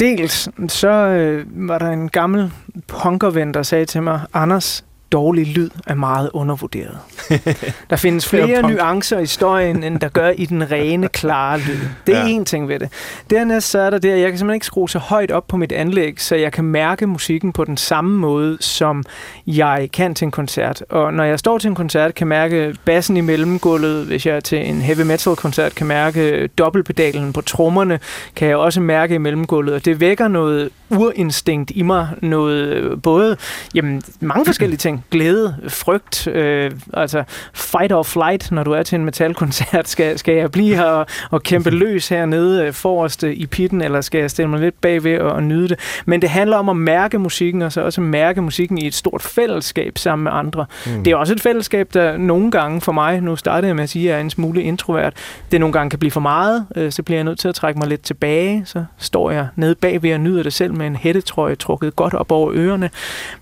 Dels 0.00 0.48
så 0.68 0.88
øh, 0.88 1.44
var 1.68 1.78
der 1.78 1.90
en 1.90 2.08
gammel 2.08 2.52
punkerven, 2.86 3.54
der 3.54 3.62
sagde 3.62 3.84
til 3.84 4.02
mig, 4.02 4.20
Anders, 4.34 4.84
dårlig 5.16 5.46
lyd 5.46 5.70
er 5.86 5.94
meget 5.94 6.30
undervurderet. 6.32 6.98
Der 7.90 7.96
findes 7.96 8.28
flere 8.28 8.62
nuancer 8.62 9.18
i 9.18 9.26
støjen, 9.26 9.84
end 9.84 10.00
der 10.00 10.08
gør 10.08 10.28
i 10.28 10.46
den 10.46 10.72
rene, 10.72 11.08
klare 11.08 11.58
lyd. 11.58 11.78
Det 12.06 12.16
er 12.16 12.26
ja. 12.26 12.44
ting 12.44 12.68
ved 12.68 12.78
det. 12.78 12.88
Dernæst 13.30 13.70
så 13.70 13.78
er 13.78 13.90
der 13.90 13.98
det, 13.98 14.10
at 14.10 14.20
jeg 14.20 14.28
kan 14.30 14.38
simpelthen 14.38 14.56
ikke 14.56 14.66
skrue 14.66 14.88
så 14.88 14.98
højt 14.98 15.30
op 15.30 15.46
på 15.48 15.56
mit 15.56 15.72
anlæg, 15.72 16.20
så 16.20 16.36
jeg 16.36 16.52
kan 16.52 16.64
mærke 16.64 17.06
musikken 17.06 17.52
på 17.52 17.64
den 17.64 17.76
samme 17.76 18.18
måde, 18.18 18.56
som 18.60 19.04
jeg 19.46 19.88
kan 19.92 20.14
til 20.14 20.24
en 20.24 20.30
koncert. 20.30 20.82
Og 20.90 21.14
når 21.14 21.24
jeg 21.24 21.38
står 21.38 21.58
til 21.58 21.68
en 21.68 21.74
koncert, 21.74 22.14
kan 22.14 22.26
mærke 22.26 22.74
bassen 22.84 23.16
i 23.16 23.20
mellemgulvet. 23.20 24.06
Hvis 24.06 24.26
jeg 24.26 24.36
er 24.36 24.40
til 24.40 24.68
en 24.68 24.80
heavy 24.80 25.02
metal 25.02 25.36
koncert, 25.36 25.74
kan 25.74 25.86
mærke 25.86 26.46
dobbeltpedalen 26.46 27.32
på 27.32 27.40
trommerne, 27.40 28.00
kan 28.36 28.48
jeg 28.48 28.56
også 28.56 28.80
mærke 28.80 29.14
i 29.14 29.18
mellemgulvet. 29.18 29.74
Og 29.74 29.84
det 29.84 30.00
vækker 30.00 30.28
noget 30.28 30.70
urinstinkt 30.90 31.72
i 31.74 31.82
mig, 31.82 32.08
noget 32.22 33.02
både, 33.02 33.36
jamen, 33.74 34.02
mange 34.20 34.46
forskellige 34.46 34.78
ting. 34.78 35.04
Glæde, 35.10 35.56
frygt, 35.68 36.26
øh, 36.26 36.70
altså 36.94 37.24
fight 37.54 37.92
or 37.92 38.02
flight, 38.02 38.52
når 38.52 38.64
du 38.64 38.72
er 38.72 38.82
til 38.82 38.96
en 38.96 39.04
metalkoncert. 39.04 39.88
Skal, 39.88 40.18
skal 40.18 40.34
jeg 40.34 40.50
blive 40.50 40.76
her 40.76 40.84
og, 40.84 41.06
og 41.30 41.42
kæmpe 41.42 41.70
løs 41.84 42.08
hernede 42.08 42.64
øh, 42.64 42.72
forrest 42.72 43.24
øh, 43.24 43.32
i 43.32 43.46
pitten, 43.46 43.82
eller 43.82 44.00
skal 44.00 44.20
jeg 44.20 44.30
stille 44.30 44.50
mig 44.50 44.60
lidt 44.60 44.80
bagved 44.80 45.18
og, 45.18 45.32
og 45.32 45.42
nyde 45.42 45.68
det? 45.68 45.78
Men 46.06 46.22
det 46.22 46.30
handler 46.30 46.56
om 46.56 46.68
at 46.68 46.76
mærke 46.76 47.18
musikken, 47.18 47.62
og 47.62 47.72
så 47.72 47.80
også 47.80 48.00
mærke 48.00 48.42
musikken 48.42 48.78
i 48.78 48.86
et 48.86 48.94
stort 48.94 49.22
fællesskab 49.22 49.98
sammen 49.98 50.24
med 50.24 50.32
andre. 50.34 50.66
Mm. 50.86 51.04
Det 51.04 51.10
er 51.10 51.16
også 51.16 51.32
et 51.32 51.40
fællesskab, 51.40 51.88
der 51.94 52.16
nogle 52.16 52.50
gange 52.50 52.80
for 52.80 52.92
mig, 52.92 53.20
nu 53.20 53.36
startede 53.36 53.68
jeg 53.68 53.76
med 53.76 53.84
at 53.84 53.90
sige, 53.90 54.04
at 54.04 54.10
jeg 54.10 54.16
er 54.16 54.20
en 54.20 54.30
smule 54.30 54.62
introvert, 54.62 55.14
det 55.52 55.60
nogle 55.60 55.72
gange 55.72 55.90
kan 55.90 55.98
blive 55.98 56.10
for 56.10 56.20
meget, 56.20 56.66
øh, 56.76 56.92
så 56.92 57.02
bliver 57.02 57.16
jeg 57.16 57.24
nødt 57.24 57.38
til 57.38 57.48
at 57.48 57.54
trække 57.54 57.78
mig 57.78 57.88
lidt 57.88 58.02
tilbage, 58.02 58.62
så 58.64 58.84
står 58.98 59.30
jeg 59.30 59.48
nede 59.56 59.74
bagved 59.74 60.12
og 60.12 60.20
nyder 60.20 60.42
det 60.42 60.52
selv 60.52 60.74
med 60.74 60.86
en 60.86 60.96
hættetrøje 60.96 61.54
trukket 61.54 61.96
godt 61.96 62.14
op 62.14 62.32
over 62.32 62.50
ørerne. 62.54 62.90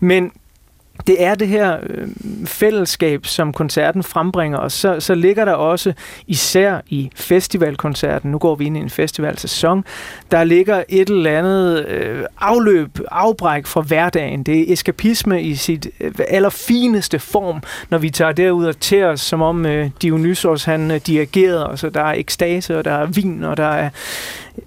Men 0.00 0.33
det 1.06 1.23
er 1.23 1.34
det 1.34 1.49
her 1.49 1.76
øh, 1.82 2.08
fællesskab, 2.44 3.26
som 3.26 3.52
koncerten 3.52 4.02
frembringer, 4.02 4.58
og 4.58 4.73
så, 4.73 5.00
så 5.00 5.14
ligger 5.14 5.44
der 5.44 5.52
også, 5.52 5.92
især 6.26 6.80
i 6.87 7.11
festivalkoncerten, 7.14 8.30
nu 8.30 8.38
går 8.38 8.54
vi 8.54 8.64
ind 8.64 8.76
i 8.76 8.80
en 8.80 8.90
festivalsæson, 8.90 9.84
der 10.30 10.44
ligger 10.44 10.82
et 10.88 11.11
eller 11.11 11.38
andet 11.38 11.87
øh, 11.87 12.25
afløb, 12.40 12.99
afbræk 13.11 13.66
fra 13.66 13.80
hverdagen. 13.80 14.42
Det 14.42 14.61
er 14.61 14.73
eskapisme 14.73 15.42
i 15.42 15.54
sit 15.54 15.87
øh, 16.00 16.12
allerfineste 16.28 17.18
form, 17.18 17.62
når 17.90 17.99
vi 17.99 18.11
tager 18.11 18.32
derud 18.32 18.64
og 18.64 18.80
til 18.80 19.02
os, 19.02 19.20
som 19.20 19.42
om 19.42 19.66
øh, 19.66 19.90
Dionysos 20.02 20.64
han 20.64 20.90
øh, 20.90 21.00
dirigerede, 21.06 21.66
og 21.66 21.78
så 21.78 21.90
der 21.90 22.02
er 22.02 22.12
ekstase, 22.12 22.78
og 22.78 22.84
der 22.84 22.92
er 22.92 23.06
vin, 23.06 23.44
og 23.44 23.56
der 23.56 23.68
er 23.68 23.90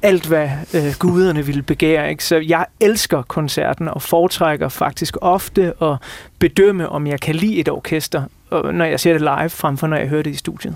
alt, 0.01 0.25
hvad 0.25 0.50
øh, 0.74 0.94
guderne 1.00 1.46
ville 1.46 1.62
begære. 1.62 2.10
Ikke? 2.10 2.24
Så 2.24 2.36
jeg 2.36 2.65
elsker 2.79 3.22
koncerten 3.22 3.88
og 3.88 4.01
foretrækker 4.01 4.70
faktisk 4.70 5.17
ofte 5.22 5.74
at 5.82 5.98
bedømme, 6.39 6.89
om 6.89 7.07
jeg 7.07 7.19
kan 7.19 7.36
lide 7.36 7.60
et 7.60 7.69
orkester, 7.69 8.24
når 8.51 8.86
jeg 8.86 9.00
ser 9.00 9.12
det 9.12 9.22
live, 9.22 9.50
frem 9.50 9.77
for 9.77 9.88
når 9.88 9.98
jeg 9.98 10.07
hører 10.07 10.24
det 10.24 10.31
i 10.31 10.38
studiet. 10.38 10.75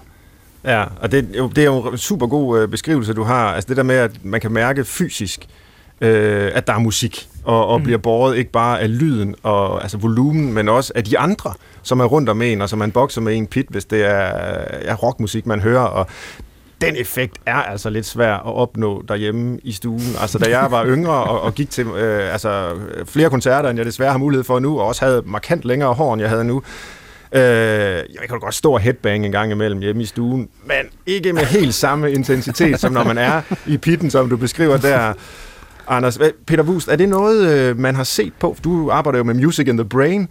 Ja, 0.63 0.83
og 1.01 1.11
det, 1.11 1.27
det 1.55 1.57
er 1.57 1.65
jo 1.65 1.81
en 1.81 1.97
super 1.97 2.27
god 2.27 2.59
øh, 2.59 2.67
beskrivelse, 2.67 3.13
du 3.13 3.23
har. 3.23 3.53
Altså 3.53 3.67
det 3.67 3.77
der 3.77 3.83
med, 3.83 3.95
at 3.95 4.11
man 4.23 4.41
kan 4.41 4.51
mærke 4.51 4.85
fysisk, 4.85 5.47
øh, 6.01 6.51
at 6.53 6.67
der 6.67 6.73
er 6.73 6.79
musik, 6.79 7.27
og, 7.43 7.67
og 7.67 7.79
mm. 7.79 7.83
bliver 7.83 7.97
båret 7.97 8.37
ikke 8.37 8.51
bare 8.51 8.79
af 8.79 8.99
lyden 8.99 9.35
og 9.43 9.81
altså 9.81 9.97
volumen, 9.97 10.53
men 10.53 10.69
også 10.69 10.93
af 10.95 11.03
de 11.03 11.19
andre, 11.19 11.53
som 11.81 11.99
er 11.99 12.05
rundt 12.05 12.29
om 12.29 12.41
en, 12.41 12.61
og 12.61 12.69
som 12.69 12.79
man 12.79 12.91
bokser 12.91 13.21
med 13.21 13.35
en 13.35 13.47
pit, 13.47 13.65
hvis 13.69 13.85
det 13.85 14.05
er, 14.05 14.31
er 14.81 14.95
rockmusik, 14.95 15.45
man 15.45 15.59
hører. 15.59 15.81
Og 15.81 16.07
den 16.81 16.95
effekt 16.95 17.37
er 17.45 17.55
altså 17.55 17.89
lidt 17.89 18.05
svær 18.05 18.33
at 18.33 18.55
opnå 18.55 19.03
derhjemme 19.07 19.59
i 19.63 19.71
stuen. 19.71 20.15
Altså, 20.21 20.37
da 20.37 20.59
jeg 20.59 20.71
var 20.71 20.85
yngre 20.85 21.13
og, 21.13 21.41
og 21.41 21.55
gik 21.55 21.69
til 21.69 21.87
øh, 21.87 22.33
altså, 22.33 22.69
flere 23.05 23.29
koncerter, 23.29 23.69
end 23.69 23.79
jeg 23.79 23.85
desværre 23.85 24.11
har 24.11 24.17
mulighed 24.17 24.43
for 24.43 24.59
nu, 24.59 24.79
og 24.79 24.87
også 24.87 25.05
havde 25.05 25.23
markant 25.25 25.65
længere 25.65 25.93
hår, 25.93 26.13
end 26.13 26.21
jeg 26.21 26.29
havde 26.29 26.43
nu, 26.43 26.61
Øh, 27.35 27.41
jeg 27.41 28.29
kan 28.29 28.39
godt 28.39 28.55
stå 28.55 28.71
og 28.71 28.79
headbang 28.79 29.25
en 29.25 29.31
gang 29.31 29.51
imellem 29.51 29.79
hjemme 29.79 30.01
i 30.01 30.05
stuen, 30.05 30.49
men 30.65 30.85
ikke 31.05 31.33
med 31.33 31.41
helt 31.41 31.73
samme 31.73 32.11
intensitet, 32.11 32.79
som 32.79 32.93
når 32.93 33.03
man 33.03 33.17
er 33.17 33.41
i 33.67 33.77
pitten, 33.77 34.09
som 34.09 34.29
du 34.29 34.37
beskriver 34.37 34.77
der. 34.77 35.13
Anders, 35.87 36.19
Peter 36.47 36.63
Wust, 36.63 36.87
er 36.87 36.95
det 36.95 37.09
noget, 37.09 37.51
øh, 37.51 37.79
man 37.79 37.95
har 37.95 38.03
set 38.03 38.33
på? 38.39 38.57
Du 38.63 38.91
arbejder 38.91 39.17
jo 39.17 39.23
med 39.23 39.33
Music 39.33 39.67
in 39.67 39.77
the 39.77 39.89
Brain. 39.89 40.27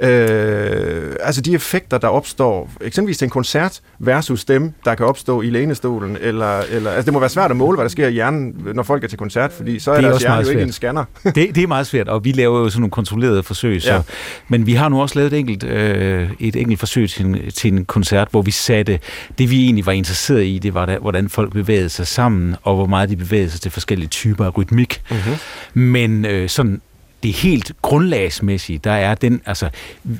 Øh, 0.00 1.16
altså 1.20 1.40
de 1.40 1.54
effekter, 1.54 1.98
der 1.98 2.08
opstår, 2.08 2.70
eksempelvis 2.80 3.18
til 3.18 3.26
en 3.26 3.30
koncert, 3.30 3.80
versus 3.98 4.44
dem, 4.44 4.72
der 4.84 4.94
kan 4.94 5.06
opstå 5.06 5.42
i 5.42 5.50
lænestolen, 5.50 6.18
eller, 6.20 6.60
eller 6.60 6.90
altså 6.90 7.04
det 7.04 7.12
må 7.12 7.18
være 7.18 7.28
svært 7.28 7.50
at 7.50 7.56
måle, 7.56 7.76
hvad 7.76 7.84
der 7.84 7.90
sker 7.90 8.08
i 8.08 8.12
hjernen, 8.12 8.68
når 8.74 8.82
folk 8.82 9.04
er 9.04 9.08
til 9.08 9.18
koncert, 9.18 9.52
fordi 9.52 9.78
så 9.78 9.90
er, 9.90 9.96
det 9.96 10.04
er 10.04 10.08
deres 10.08 10.22
hjerne 10.22 10.42
jo 10.42 10.48
ikke 10.48 10.62
en 10.62 10.72
scanner. 10.72 11.04
det, 11.24 11.34
det 11.34 11.58
er 11.62 11.66
meget 11.66 11.86
svært, 11.86 12.08
og 12.08 12.24
vi 12.24 12.32
laver 12.32 12.58
jo 12.58 12.68
sådan 12.68 12.80
nogle 12.80 12.90
kontrollerede 12.90 13.42
forsøg, 13.42 13.82
så, 13.82 13.92
ja. 13.92 14.02
men 14.48 14.66
vi 14.66 14.72
har 14.72 14.88
nu 14.88 15.02
også 15.02 15.18
lavet 15.18 15.32
et 15.32 15.38
enkelt, 15.38 15.64
øh, 15.64 16.30
et 16.40 16.56
enkelt 16.56 16.78
forsøg 16.78 17.10
til 17.10 17.26
en, 17.26 17.50
til 17.50 17.72
en 17.72 17.84
koncert, 17.84 18.28
hvor 18.30 18.42
vi 18.42 18.50
satte, 18.50 18.98
det 19.38 19.50
vi 19.50 19.64
egentlig 19.64 19.86
var 19.86 19.92
interesseret 19.92 20.44
i, 20.44 20.58
det 20.58 20.74
var, 20.74 20.86
der, 20.86 20.98
hvordan 20.98 21.28
folk 21.28 21.52
bevægede 21.52 21.88
sig 21.88 22.06
sammen, 22.06 22.56
og 22.62 22.74
hvor 22.74 22.86
meget 22.86 23.08
de 23.08 23.16
bevægede 23.16 23.50
sig 23.50 23.60
til 23.60 23.70
forskellige 23.70 24.08
typer 24.08 24.44
af 24.44 24.58
rytmik. 24.58 25.02
Mm-hmm. 25.10 25.82
Men 25.82 26.24
øh, 26.24 26.48
sådan 26.48 26.80
det 27.22 27.32
helt 27.32 27.72
grundlagsmæssige, 27.82 28.80
der 28.84 28.92
er 28.92 29.14
den, 29.14 29.40
altså, 29.46 29.68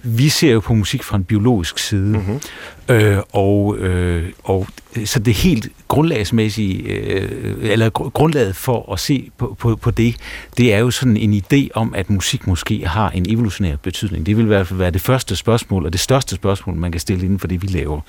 vi 0.05 0.29
ser 0.29 0.53
jo 0.53 0.61
på 0.61 0.75
musik 0.75 1.03
fra 1.03 1.17
en 1.17 1.25
biologisk 1.25 1.79
side, 1.79 2.19
mm-hmm. 2.19 2.41
øh, 2.89 3.19
og, 3.33 3.79
øh, 3.79 4.33
og 4.45 4.67
så 5.05 5.19
det 5.19 5.35
helt 5.35 5.69
grundlagsmæssige, 5.89 6.83
øh, 6.83 7.57
eller 7.61 7.91
grundlaget 7.91 8.57
for 8.57 8.93
at 8.93 9.01
se 9.01 9.31
på, 9.39 9.57
på, 9.59 9.77
på 9.77 9.91
det, 9.91 10.17
det 10.57 10.75
er 10.75 10.79
jo 10.79 10.91
sådan 10.91 11.17
en 11.17 11.43
idé 11.45 11.69
om, 11.75 11.95
at 11.95 12.11
musik 12.11 12.47
måske 12.47 12.87
har 12.87 13.11
en 13.11 13.27
evolutionær 13.29 13.77
betydning. 13.77 14.27
Det 14.27 14.37
vil 14.37 14.45
i 14.45 14.47
hvert 14.47 14.67
fald 14.67 14.79
være 14.79 14.91
det 14.91 15.01
første 15.01 15.37
spørgsmål, 15.37 15.87
og 15.87 15.93
det 15.93 16.01
største 16.01 16.35
spørgsmål, 16.35 16.77
man 16.77 16.93
kan 16.93 17.01
stille 17.01 17.25
inden 17.25 17.39
for 17.39 17.47
det, 17.47 17.63
vi 17.63 17.67
laver. 17.67 18.01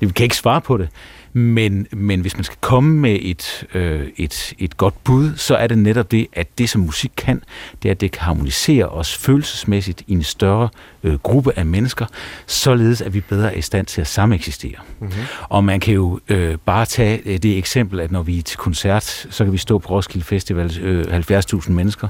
Det, 0.00 0.08
vi 0.08 0.12
kan 0.12 0.24
ikke 0.24 0.36
svare 0.36 0.60
på 0.60 0.76
det, 0.76 0.88
men, 1.32 1.86
men 1.90 2.20
hvis 2.20 2.36
man 2.36 2.44
skal 2.44 2.56
komme 2.60 2.96
med 2.96 3.18
et, 3.22 3.66
øh, 3.74 4.08
et, 4.16 4.54
et 4.58 4.76
godt 4.76 5.04
bud, 5.04 5.36
så 5.36 5.56
er 5.56 5.66
det 5.66 5.78
netop 5.78 6.10
det, 6.10 6.26
at 6.32 6.58
det 6.58 6.68
som 6.70 6.80
musik 6.80 7.12
kan, 7.16 7.42
det 7.82 7.88
er, 7.88 7.92
at 7.92 8.00
det 8.00 8.12
kan 8.12 8.22
harmonisere 8.22 8.88
os 8.88 9.16
følelsesmæssigt 9.16 10.02
i 10.06 10.12
en 10.12 10.22
større 10.22 10.68
øh, 11.02 11.14
gruppe 11.14 11.58
af 11.58 11.66
mennesker, 11.66 12.06
således 12.46 13.00
at 13.00 13.14
vi 13.14 13.20
bedre 13.20 13.54
er 13.54 13.58
i 13.58 13.62
stand 13.62 13.86
til 13.86 14.00
at 14.00 14.06
sameksistere. 14.06 14.76
Mm-hmm. 15.00 15.22
Og 15.48 15.64
man 15.64 15.80
kan 15.80 15.94
jo 15.94 16.20
øh, 16.28 16.56
bare 16.66 16.86
tage 16.86 17.20
øh, 17.24 17.38
det 17.38 17.58
eksempel, 17.58 18.00
at 18.00 18.12
når 18.12 18.22
vi 18.22 18.38
er 18.38 18.42
til 18.42 18.58
koncert, 18.58 19.26
så 19.30 19.44
kan 19.44 19.52
vi 19.52 19.58
stå 19.58 19.78
på 19.78 19.88
Roskilde 19.88 20.24
Festival, 20.24 20.78
øh, 20.80 21.20
70.000 21.30 21.70
mennesker, 21.70 22.08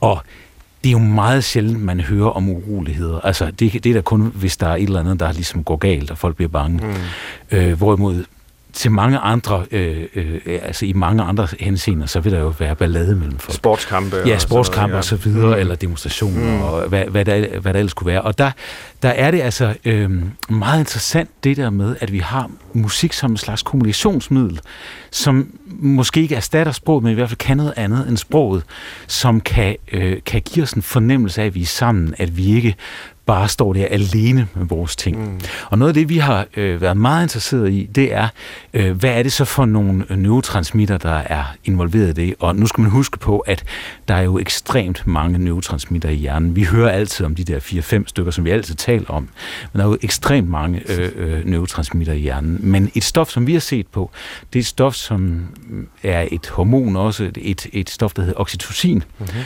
og 0.00 0.22
det 0.84 0.90
er 0.90 0.92
jo 0.92 0.98
meget 0.98 1.44
sjældent, 1.44 1.82
man 1.82 2.00
hører 2.00 2.30
om 2.30 2.48
uroligheder. 2.48 3.20
Altså, 3.20 3.50
det, 3.50 3.84
det 3.84 3.86
er 3.86 3.94
da 3.94 4.00
kun, 4.00 4.32
hvis 4.34 4.56
der 4.56 4.66
er 4.66 4.76
et 4.76 4.82
eller 4.82 5.00
andet, 5.00 5.20
der 5.20 5.32
ligesom 5.32 5.64
går 5.64 5.76
galt, 5.76 6.10
og 6.10 6.18
folk 6.18 6.36
bliver 6.36 6.48
bange. 6.48 6.86
Mm. 6.86 7.58
Øh, 7.58 7.78
hvorimod 7.78 8.24
til 8.74 8.90
mange 8.90 9.18
andre, 9.18 9.66
øh, 9.70 10.04
øh, 10.14 10.40
altså 10.46 10.86
i 10.86 10.92
mange 10.92 11.22
andre 11.22 11.48
henseender, 11.60 12.06
så 12.06 12.20
vil 12.20 12.32
der 12.32 12.40
jo 12.40 12.54
være 12.58 12.76
ballade 12.76 13.16
mellem 13.16 13.38
folk. 13.38 13.56
Sportskampe. 13.56 14.16
Ja, 14.26 14.38
sportskampe 14.38 14.96
og 14.96 15.04
så, 15.04 15.16
videre, 15.16 15.30
og 15.30 15.40
så 15.40 15.40
videre, 15.40 15.54
mm. 15.56 15.60
eller 15.60 15.74
demonstrationer, 15.74 16.56
mm. 16.56 16.62
og 16.62 16.88
hvad, 16.88 17.04
hvad, 17.04 17.24
der, 17.24 17.58
hvad 17.60 17.72
der 17.72 17.78
ellers 17.78 17.94
kunne 17.94 18.06
være. 18.06 18.22
Og 18.22 18.38
der, 18.38 18.50
der 19.02 19.08
er 19.08 19.30
det 19.30 19.40
altså 19.40 19.74
øh, 19.84 20.10
meget 20.48 20.78
interessant, 20.78 21.30
det 21.44 21.56
der 21.56 21.70
med, 21.70 21.96
at 22.00 22.12
vi 22.12 22.18
har 22.18 22.50
musik 22.72 23.12
som 23.12 23.30
en 23.30 23.36
slags 23.36 23.62
kommunikationsmiddel, 23.62 24.60
som 25.10 25.48
måske 25.66 26.20
ikke 26.20 26.34
erstatter 26.34 26.72
sproget, 26.72 27.02
men 27.02 27.12
i 27.12 27.14
hvert 27.14 27.28
fald 27.28 27.38
kan 27.38 27.56
noget 27.56 27.74
andet 27.76 28.08
end 28.08 28.16
sproget, 28.16 28.62
som 29.06 29.40
kan, 29.40 29.76
øh, 29.92 30.18
kan 30.26 30.42
give 30.42 30.62
os 30.62 30.72
en 30.72 30.82
fornemmelse 30.82 31.42
af, 31.42 31.46
at 31.46 31.54
vi 31.54 31.62
er 31.62 31.66
sammen, 31.66 32.14
at 32.18 32.36
vi 32.36 32.46
ikke 32.46 32.76
bare 33.26 33.48
står 33.48 33.72
der 33.72 33.86
alene 33.90 34.48
med 34.54 34.66
vores 34.66 34.96
ting. 34.96 35.18
Mm. 35.18 35.40
Og 35.70 35.78
noget 35.78 35.88
af 35.88 35.94
det, 35.94 36.08
vi 36.08 36.18
har 36.18 36.46
øh, 36.56 36.80
været 36.80 36.96
meget 36.96 37.22
interesseret 37.22 37.70
i, 37.70 37.88
det 37.94 38.14
er, 38.14 38.28
øh, 38.74 38.96
hvad 38.96 39.10
er 39.10 39.22
det 39.22 39.32
så 39.32 39.44
for 39.44 39.64
nogle 39.64 40.06
neurotransmitter, 40.10 40.98
der 40.98 41.14
er 41.14 41.44
involveret 41.64 42.08
i 42.08 42.12
det? 42.12 42.34
Og 42.38 42.56
nu 42.56 42.66
skal 42.66 42.82
man 42.82 42.90
huske 42.90 43.18
på, 43.18 43.38
at 43.38 43.64
der 44.08 44.14
er 44.14 44.22
jo 44.22 44.38
ekstremt 44.38 45.06
mange 45.06 45.38
neurotransmitter 45.38 46.08
i 46.08 46.14
hjernen. 46.14 46.56
Vi 46.56 46.64
hører 46.64 46.90
altid 46.90 47.26
om 47.26 47.34
de 47.34 47.44
der 47.44 47.58
4-5 47.60 48.04
stykker, 48.06 48.32
som 48.32 48.44
vi 48.44 48.50
altid 48.50 48.74
taler 48.74 49.10
om. 49.10 49.28
Men 49.72 49.80
der 49.80 49.86
er 49.86 49.88
jo 49.88 49.98
ekstremt 50.02 50.48
mange 50.48 50.82
øh, 50.88 51.12
øh, 51.16 51.44
neurotransmitter 51.44 52.12
i 52.12 52.18
hjernen. 52.18 52.58
Men 52.62 52.90
et 52.94 53.04
stof, 53.04 53.28
som 53.28 53.46
vi 53.46 53.52
har 53.52 53.60
set 53.60 53.86
på, 53.86 54.10
det 54.52 54.58
er 54.58 54.62
et 54.62 54.66
stof, 54.66 54.94
som 54.94 55.46
er 56.02 56.28
et 56.32 56.48
hormon 56.48 56.96
også, 56.96 57.30
et, 57.36 57.66
et 57.72 57.90
stof, 57.90 58.14
der 58.14 58.22
hedder 58.22 58.40
oxytocin. 58.40 59.02
Mm-hmm. 59.18 59.40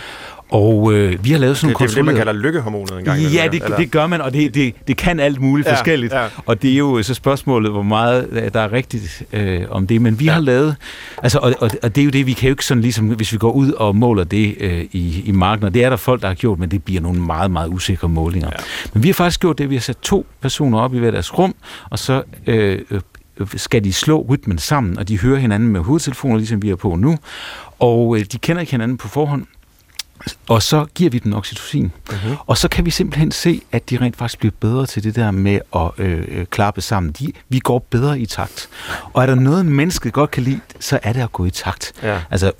Og 0.51 0.93
øh, 0.93 1.25
vi 1.25 1.31
har 1.31 1.39
lavet 1.39 1.57
sådan 1.57 1.73
nogle 1.73 1.87
Det 1.87 1.93
er 1.93 1.99
det, 1.99 2.05
man 2.05 2.17
kalder 2.17 2.33
lykkehormonet 2.33 2.99
engang. 2.99 3.21
Ja, 3.21 3.49
det, 3.53 3.63
det 3.79 3.91
gør 3.91 4.07
man, 4.07 4.21
og 4.21 4.33
det, 4.33 4.55
det, 4.55 4.75
det 4.89 4.97
kan 4.97 5.21
alt 5.21 5.41
muligt 5.41 5.69
ja, 5.69 5.75
forskelligt. 5.75 6.13
Ja. 6.13 6.27
Og 6.47 6.63
det 6.63 6.73
er 6.73 6.77
jo 6.77 7.03
så 7.03 7.15
spørgsmålet, 7.15 7.71
hvor 7.71 7.83
meget 7.83 8.29
øh, 8.31 8.53
der 8.55 8.61
er 8.61 8.73
rigtigt 8.73 9.23
øh, 9.33 9.63
om 9.71 9.87
det. 9.87 10.03
Men 10.03 10.21
vi 10.21 10.25
ja. 10.25 10.33
har 10.33 10.41
lavet... 10.41 10.77
Altså, 11.23 11.39
og, 11.39 11.55
og, 11.61 11.71
og 11.83 11.95
det 11.95 12.01
er 12.01 12.05
jo 12.05 12.11
det, 12.11 12.27
vi 12.27 12.33
kan 12.33 12.49
jo 12.49 12.53
ikke 12.53 12.65
sådan 12.65 12.83
ligesom... 12.83 13.07
Hvis 13.07 13.33
vi 13.33 13.39
går 13.39 13.53
ud 13.53 13.73
og 13.73 13.97
måler 13.97 14.25
det 14.25 14.57
øh, 14.61 14.85
i, 14.93 15.23
i 15.25 15.33
marken, 15.33 15.65
og 15.65 15.75
det 15.75 15.85
er 15.85 15.91
der 15.91 15.97
folk, 15.97 16.23
der 16.23 16.29
har 16.29 16.35
gjort, 16.35 16.59
men 16.59 16.71
det 16.71 16.83
bliver 16.85 17.01
nogle 17.01 17.21
meget, 17.21 17.51
meget 17.51 17.69
usikre 17.69 18.09
målinger. 18.09 18.49
Ja. 18.53 18.65
Men 18.95 19.03
vi 19.03 19.09
har 19.09 19.15
faktisk 19.15 19.41
gjort 19.41 19.59
det, 19.59 19.71
vi 19.71 19.75
har 19.75 19.81
sat 19.81 19.97
to 20.03 20.27
personer 20.41 20.79
op 20.79 20.95
i 20.95 20.99
hver 20.99 21.11
deres 21.11 21.39
rum, 21.39 21.55
og 21.91 21.99
så... 21.99 22.23
Øh, 22.47 22.79
øh 22.91 23.01
skal 23.57 23.85
de 23.85 23.93
slå 23.93 24.27
rytmen 24.29 24.59
sammen, 24.59 24.99
og 24.99 25.09
de 25.09 25.19
hører 25.19 25.39
hinanden 25.39 25.69
med 25.69 25.81
hovedtelefoner, 25.81 26.37
ligesom 26.37 26.63
vi 26.63 26.71
er 26.71 26.77
på 26.77 26.97
nu. 26.97 27.17
Og 27.79 28.17
øh, 28.17 28.25
de 28.33 28.39
kender 28.39 28.61
ikke 28.61 28.71
hinanden 28.71 28.97
på 28.97 29.09
forhånd, 29.09 29.47
og 30.49 30.63
så 30.63 30.87
giver 30.95 31.11
vi 31.11 31.19
den 31.19 31.33
oxytocin. 31.33 31.93
Uh-huh. 32.11 32.45
Og 32.47 32.59
så 32.59 32.69
kan 32.69 32.85
vi 32.85 32.91
simpelthen 32.91 33.31
se, 33.31 33.63
at 33.73 33.91
de 33.91 33.97
rent 34.01 34.17
faktisk 34.17 34.39
bliver 34.39 34.53
bedre 34.61 34.87
til 34.87 35.05
det 35.05 35.17
der 35.17 35.31
med 35.31 35.61
at 35.77 35.91
øh, 35.99 36.25
øh, 36.29 36.47
klappe 36.47 36.81
sammen. 36.81 37.13
De, 37.13 37.33
vi 37.49 37.59
går 37.59 37.87
bedre 37.91 38.21
i 38.21 38.27
takt. 38.27 38.69
Og 39.13 39.23
er 39.23 39.27
der 39.27 39.35
noget, 39.35 39.67
mennesket 39.67 40.13
godt 40.13 40.31
kan 40.31 40.43
lide, 40.43 40.61
så 40.81 40.99
er 41.03 41.13
det 41.13 41.21
at 41.21 41.33
gå 41.33 41.45
i 41.45 41.51
takt. 41.51 41.93
Ja. 42.03 42.21
Altså, 42.31 42.53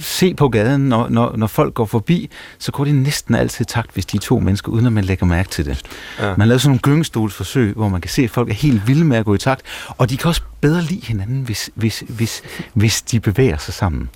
se 0.00 0.34
på 0.34 0.48
gaden, 0.48 0.80
når, 0.80 1.08
når, 1.08 1.36
når 1.36 1.46
folk 1.46 1.74
går 1.74 1.84
forbi, 1.84 2.30
så 2.58 2.72
går 2.72 2.84
de 2.84 2.92
næsten 2.92 3.34
altid 3.34 3.66
i 3.66 3.68
takt, 3.68 3.90
hvis 3.92 4.06
de 4.06 4.16
er 4.16 4.20
to 4.20 4.38
mennesker, 4.38 4.72
uden 4.72 4.86
at 4.86 4.92
man 4.92 5.04
lægger 5.04 5.26
mærke 5.26 5.48
til 5.48 5.64
det. 5.64 5.82
Ja. 6.20 6.34
Man 6.36 6.48
laver 6.48 6.58
sådan 6.58 6.70
nogle 6.70 6.80
gyngestolsforsøg, 6.80 7.72
hvor 7.72 7.88
man 7.88 8.00
kan 8.00 8.10
se, 8.10 8.22
at 8.22 8.30
folk 8.30 8.50
er 8.50 8.54
helt 8.54 8.86
vilde 8.86 9.04
med 9.04 9.16
at 9.16 9.24
gå 9.24 9.34
i 9.34 9.38
takt. 9.38 9.62
Og 9.88 10.10
de 10.10 10.16
kan 10.16 10.28
også 10.28 10.42
bedre 10.60 10.82
lide 10.82 11.06
hinanden, 11.06 11.42
hvis, 11.42 11.70
hvis, 11.74 12.04
hvis, 12.08 12.42
hvis 12.72 13.02
de 13.02 13.20
bevæger 13.20 13.56
sig 13.56 13.74
sammen. 13.74 14.08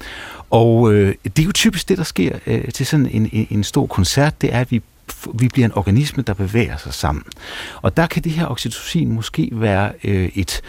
Og 0.50 0.92
øh, 0.92 1.14
det 1.24 1.38
er 1.38 1.46
jo 1.46 1.52
typisk 1.52 1.88
det, 1.88 1.98
der 1.98 2.04
sker 2.04 2.38
øh, 2.46 2.68
til 2.68 2.86
sådan 2.86 3.06
en, 3.06 3.30
en, 3.32 3.46
en 3.50 3.64
stor 3.64 3.86
koncert, 3.86 4.42
det 4.42 4.54
er, 4.54 4.60
at 4.60 4.70
vi 4.70 4.82
vi 5.34 5.48
bliver 5.48 5.66
en 5.66 5.72
organisme, 5.74 6.22
der 6.22 6.34
bevæger 6.34 6.76
sig 6.76 6.94
sammen. 6.94 7.24
Og 7.82 7.96
der 7.96 8.06
kan 8.06 8.24
det 8.24 8.32
her 8.32 8.46
oxytocin 8.46 9.12
måske 9.12 9.48
være 9.52 9.92
øh, 10.04 10.28
et, 10.34 10.60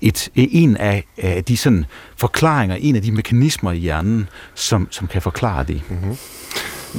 et, 0.00 0.28
øh, 0.36 0.46
en 0.50 0.76
af, 0.76 1.04
af 1.18 1.44
de 1.44 1.56
sådan 1.56 1.84
forklaringer, 2.16 2.76
en 2.76 2.96
af 2.96 3.02
de 3.02 3.12
mekanismer 3.12 3.72
i 3.72 3.78
hjernen, 3.78 4.28
som, 4.54 4.88
som 4.90 5.06
kan 5.06 5.22
forklare 5.22 5.64
det. 5.64 5.82
Mm-hmm. 5.88 6.16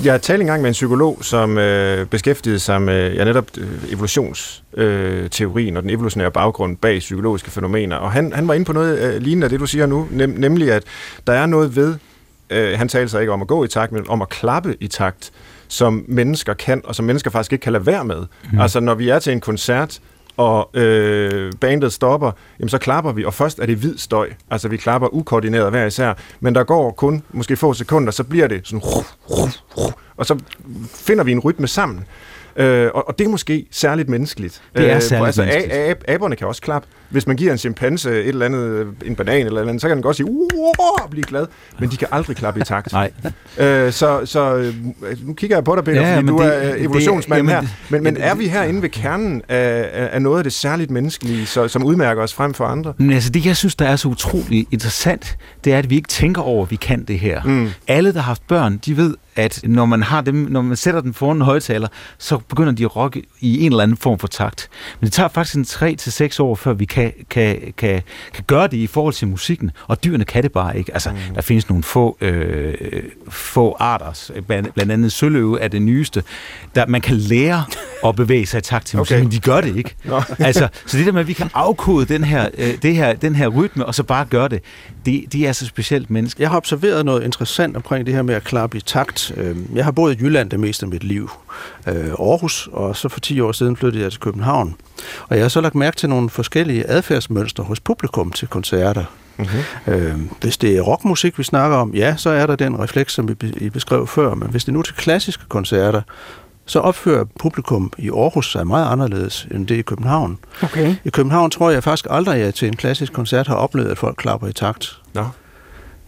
Jeg 0.03 0.21
talte 0.21 0.41
engang 0.41 0.61
med 0.61 0.69
en 0.69 0.73
psykolog, 0.73 1.17
som 1.21 1.57
øh, 1.57 2.05
beskæftigede 2.05 2.59
sig 2.59 2.81
med 2.81 3.13
ja, 3.13 3.23
netop 3.23 3.47
øh, 3.57 3.93
evolutionsteorien 3.93 5.73
øh, 5.73 5.77
og 5.77 5.83
den 5.83 5.89
evolutionære 5.89 6.31
baggrund 6.31 6.77
bag 6.77 6.99
psykologiske 6.99 7.51
fænomener. 7.51 7.95
Og 7.95 8.11
han, 8.11 8.33
han 8.33 8.47
var 8.47 8.53
inde 8.53 8.65
på 8.65 8.73
noget 8.73 8.99
øh, 8.99 9.21
lignende 9.21 9.45
af 9.45 9.49
det, 9.49 9.59
du 9.59 9.65
siger 9.65 9.85
nu, 9.85 10.07
nem, 10.11 10.29
nemlig 10.29 10.71
at 10.71 10.83
der 11.27 11.33
er 11.33 11.45
noget 11.45 11.75
ved, 11.75 11.95
øh, 12.51 12.77
han 12.77 12.87
talte 12.87 13.09
sig 13.09 13.21
ikke 13.21 13.33
om 13.33 13.41
at 13.41 13.47
gå 13.47 13.63
i 13.63 13.67
takt, 13.67 13.91
men 13.91 14.09
om 14.09 14.21
at 14.21 14.29
klappe 14.29 14.77
i 14.79 14.87
takt, 14.87 15.31
som 15.67 16.05
mennesker 16.07 16.53
kan, 16.53 16.81
og 16.83 16.95
som 16.95 17.05
mennesker 17.05 17.31
faktisk 17.31 17.53
ikke 17.53 17.63
kan 17.63 17.73
lade 17.73 17.85
være 17.85 18.05
med. 18.05 18.25
Mm. 18.51 18.59
Altså 18.59 18.79
når 18.79 18.93
vi 18.93 19.09
er 19.09 19.19
til 19.19 19.33
en 19.33 19.41
koncert, 19.41 19.99
og 20.37 20.69
øh, 20.73 21.53
bandet 21.61 21.93
stopper, 21.93 22.31
jamen 22.59 22.69
så 22.69 22.77
klapper 22.77 23.11
vi, 23.11 23.25
og 23.25 23.33
først 23.33 23.59
er 23.59 23.65
det 23.65 23.77
hvid 23.77 23.97
støj. 23.97 24.29
Altså 24.51 24.67
vi 24.67 24.77
klapper 24.77 25.13
ukoordineret 25.13 25.69
hver 25.69 25.85
især, 25.85 26.13
men 26.39 26.55
der 26.55 26.63
går 26.63 26.91
kun 26.91 27.23
måske 27.31 27.55
få 27.55 27.73
sekunder, 27.73 28.11
så 28.11 28.23
bliver 28.23 28.47
det 28.47 28.67
sådan, 28.67 28.81
og 30.17 30.25
så 30.25 30.39
finder 30.93 31.23
vi 31.23 31.31
en 31.31 31.39
rytme 31.39 31.67
sammen. 31.67 32.05
Øh, 32.55 32.89
og, 32.93 33.07
og 33.07 33.19
det 33.19 33.25
er 33.25 33.29
måske 33.29 33.65
særligt 33.71 34.09
menneskeligt. 34.09 34.61
Det 34.77 34.89
er 34.89 34.95
øh, 34.95 35.01
særligt 35.01 35.25
altså, 35.27 35.41
menneskeligt. 35.41 35.73
A- 35.73 35.91
a- 35.91 36.13
aberne 36.13 36.35
kan 36.35 36.47
også 36.47 36.61
klappe. 36.61 36.87
Hvis 37.09 37.27
man 37.27 37.35
giver 37.35 37.51
en 37.51 37.57
chimpanse 37.57 38.09
et 38.21 38.27
eller 38.27 38.45
andet, 38.45 38.87
en 39.05 39.15
banan 39.15 39.45
eller 39.45 39.61
andet, 39.61 39.81
så 39.81 39.87
kan 39.87 39.97
den 39.97 40.03
godt 40.03 40.15
sige, 40.15 40.27
og 41.03 41.09
blive 41.09 41.23
glad, 41.23 41.45
men 41.79 41.89
de 41.91 41.97
kan 41.97 42.07
aldrig 42.11 42.35
klappe 42.35 42.59
i 42.59 42.63
takt. 42.63 42.91
Nej. 42.93 43.11
Øh, 43.57 43.91
så, 43.91 44.21
så 44.25 44.55
øh, 44.55 44.75
nu 45.27 45.33
kigger 45.33 45.55
jeg 45.57 45.63
på 45.63 45.75
dig, 45.75 45.83
Peter, 45.83 46.01
ja, 46.01 46.15
fordi 46.15 46.27
du 46.27 46.37
det, 46.37 46.65
er 46.71 46.75
evolutionsmand 46.77 47.49
her. 47.49 47.61
Men, 47.89 48.03
men 48.03 48.17
er 48.17 48.35
vi 48.35 48.47
her 48.47 48.63
inde 48.63 48.81
ved 48.81 48.89
kernen 48.89 49.41
af, 49.49 50.09
af 50.13 50.21
noget 50.21 50.37
af 50.37 50.43
det 50.43 50.53
særligt 50.53 50.91
menneskelige, 50.91 51.45
så, 51.45 51.67
som 51.67 51.83
udmærker 51.83 52.23
os 52.23 52.33
frem 52.33 52.53
for 52.53 52.65
andre? 52.65 52.93
Men 52.97 53.11
altså 53.13 53.29
det, 53.29 53.45
jeg 53.45 53.57
synes, 53.57 53.75
der 53.75 53.85
er 53.85 53.95
så 53.95 54.07
utroligt 54.07 54.67
interessant, 54.71 55.37
det 55.63 55.73
er, 55.73 55.77
at 55.77 55.89
vi 55.89 55.95
ikke 55.95 56.07
tænker 56.07 56.41
over, 56.41 56.63
at 56.65 56.71
vi 56.71 56.75
kan 56.75 57.03
det 57.03 57.19
her. 57.19 57.43
Mm. 57.43 57.69
Alle, 57.87 58.13
der 58.13 58.19
har 58.19 58.27
haft 58.27 58.47
børn, 58.47 58.77
de 58.85 58.97
ved, 58.97 59.15
at 59.41 59.59
når 59.63 59.85
man 59.85 60.03
har 60.03 60.21
dem, 60.21 60.35
når 60.35 60.61
man 60.61 60.77
sætter 60.77 61.01
den 61.01 61.13
foran 61.13 61.37
en 61.37 61.41
højtaler, 61.41 61.87
så 62.17 62.37
begynder 62.37 62.71
de 62.71 62.83
at 62.83 62.95
rocke 62.95 63.23
i 63.39 63.65
en 63.65 63.71
eller 63.71 63.83
anden 63.83 63.97
form 63.97 64.19
for 64.19 64.27
takt. 64.27 64.69
Men 64.99 65.05
det 65.05 65.13
tager 65.13 65.29
faktisk 65.29 65.55
en 65.55 65.65
3 65.65 65.95
til 65.95 66.11
seks 66.11 66.39
år, 66.39 66.55
før 66.55 66.73
vi 66.73 66.85
kan, 66.85 67.13
kan, 67.29 67.73
kan, 67.77 68.01
kan 68.33 68.43
gøre 68.47 68.67
det 68.67 68.77
i 68.77 68.87
forhold 68.87 69.13
til 69.13 69.27
musikken, 69.27 69.71
og 69.87 70.03
dyrene 70.03 70.25
kan 70.25 70.43
det 70.43 70.51
bare 70.51 70.77
ikke. 70.77 70.93
Altså, 70.93 71.11
mm. 71.11 71.17
der 71.35 71.41
findes 71.41 71.69
nogle 71.69 71.83
få, 71.83 72.17
øh, 72.21 72.73
få 73.29 73.75
arter, 73.79 74.41
blandt 74.47 74.91
andet 74.91 75.11
søløve 75.11 75.61
er 75.61 75.67
det 75.67 75.81
nyeste, 75.81 76.23
der 76.75 76.85
man 76.85 77.01
kan 77.01 77.15
lære 77.15 77.63
at 78.05 78.15
bevæge 78.15 78.45
sig 78.45 78.57
i 78.57 78.61
takt 78.61 78.85
til 78.85 78.97
musikken, 78.99 79.21
okay. 79.21 79.23
men 79.23 79.31
de 79.31 79.39
gør 79.39 79.61
det 79.61 79.75
ikke. 79.75 79.95
altså, 80.39 80.67
så 80.85 80.97
det 80.97 81.05
der 81.05 81.11
med, 81.11 81.21
at 81.21 81.27
vi 81.27 81.33
kan 81.33 81.49
afkode 81.53 82.05
den 82.05 82.23
her, 82.23 82.49
øh, 82.57 82.73
det 82.81 82.95
her, 82.95 83.13
den 83.13 83.35
her 83.35 83.47
rytme, 83.47 83.85
og 83.85 83.95
så 83.95 84.03
bare 84.03 84.25
gøre 84.25 84.47
det, 84.47 84.63
det, 85.05 85.33
det 85.33 85.47
er 85.47 85.51
så 85.51 85.65
specielt 85.65 86.09
menneske. 86.09 86.41
Jeg 86.41 86.49
har 86.49 86.57
observeret 86.57 87.05
noget 87.05 87.23
interessant 87.23 87.75
omkring 87.75 88.05
det 88.05 88.13
her 88.13 88.21
med 88.21 88.35
at 88.35 88.43
klappe 88.43 88.77
i 88.77 88.81
takt. 88.81 89.31
Øhm, 89.37 89.69
jeg 89.75 89.83
har 89.83 89.91
boet 89.91 90.15
i 90.15 90.23
Jylland 90.23 90.49
det 90.49 90.59
meste 90.59 90.83
af 90.83 90.89
mit 90.89 91.03
liv. 91.03 91.29
Øh, 91.87 91.95
Aarhus, 91.95 92.69
og 92.71 92.95
så 92.95 93.09
for 93.09 93.19
10 93.19 93.39
år 93.39 93.51
siden 93.51 93.77
flyttede 93.77 94.03
jeg 94.03 94.11
til 94.11 94.21
København. 94.21 94.75
Og 95.29 95.35
jeg 95.35 95.43
har 95.43 95.49
så 95.49 95.61
lagt 95.61 95.75
mærke 95.75 95.97
til 95.97 96.09
nogle 96.09 96.29
forskellige 96.29 96.89
adfærdsmønstre 96.89 97.63
hos 97.63 97.79
publikum 97.79 98.31
til 98.31 98.47
koncerter. 98.47 99.05
Mm-hmm. 99.37 99.93
Øh, 99.93 100.15
hvis 100.41 100.57
det 100.57 100.77
er 100.77 100.81
rockmusik, 100.81 101.37
vi 101.37 101.43
snakker 101.43 101.77
om, 101.77 101.93
ja, 101.95 102.15
så 102.17 102.29
er 102.29 102.45
der 102.45 102.55
den 102.55 102.79
refleks, 102.79 103.13
som 103.13 103.29
I 103.57 103.69
beskrev 103.69 104.07
før. 104.07 104.33
Men 104.33 104.49
hvis 104.49 104.63
det 104.63 104.69
er 104.69 104.73
nu 104.73 104.81
til 104.81 104.95
klassiske 104.95 105.43
koncerter, 105.49 106.01
så 106.65 106.79
opfører 106.79 107.25
publikum 107.39 107.93
i 107.97 108.09
Aarhus 108.09 108.51
sig 108.51 108.67
meget 108.67 108.91
anderledes 108.91 109.47
end 109.51 109.67
det 109.67 109.75
i 109.75 109.81
København. 109.81 110.39
Okay. 110.63 110.95
I 111.03 111.09
København 111.09 111.51
tror 111.51 111.69
jeg 111.69 111.83
faktisk 111.83 112.07
aldrig, 112.09 112.35
at 112.35 112.45
jeg 112.45 112.53
til 112.53 112.67
en 112.67 112.75
klassisk 112.75 113.13
koncert 113.13 113.47
har 113.47 113.55
oplevet, 113.55 113.89
at 113.89 113.97
folk 113.97 114.15
klapper 114.17 114.47
i 114.47 114.53
takt. 114.53 115.01
Nå. 115.13 115.25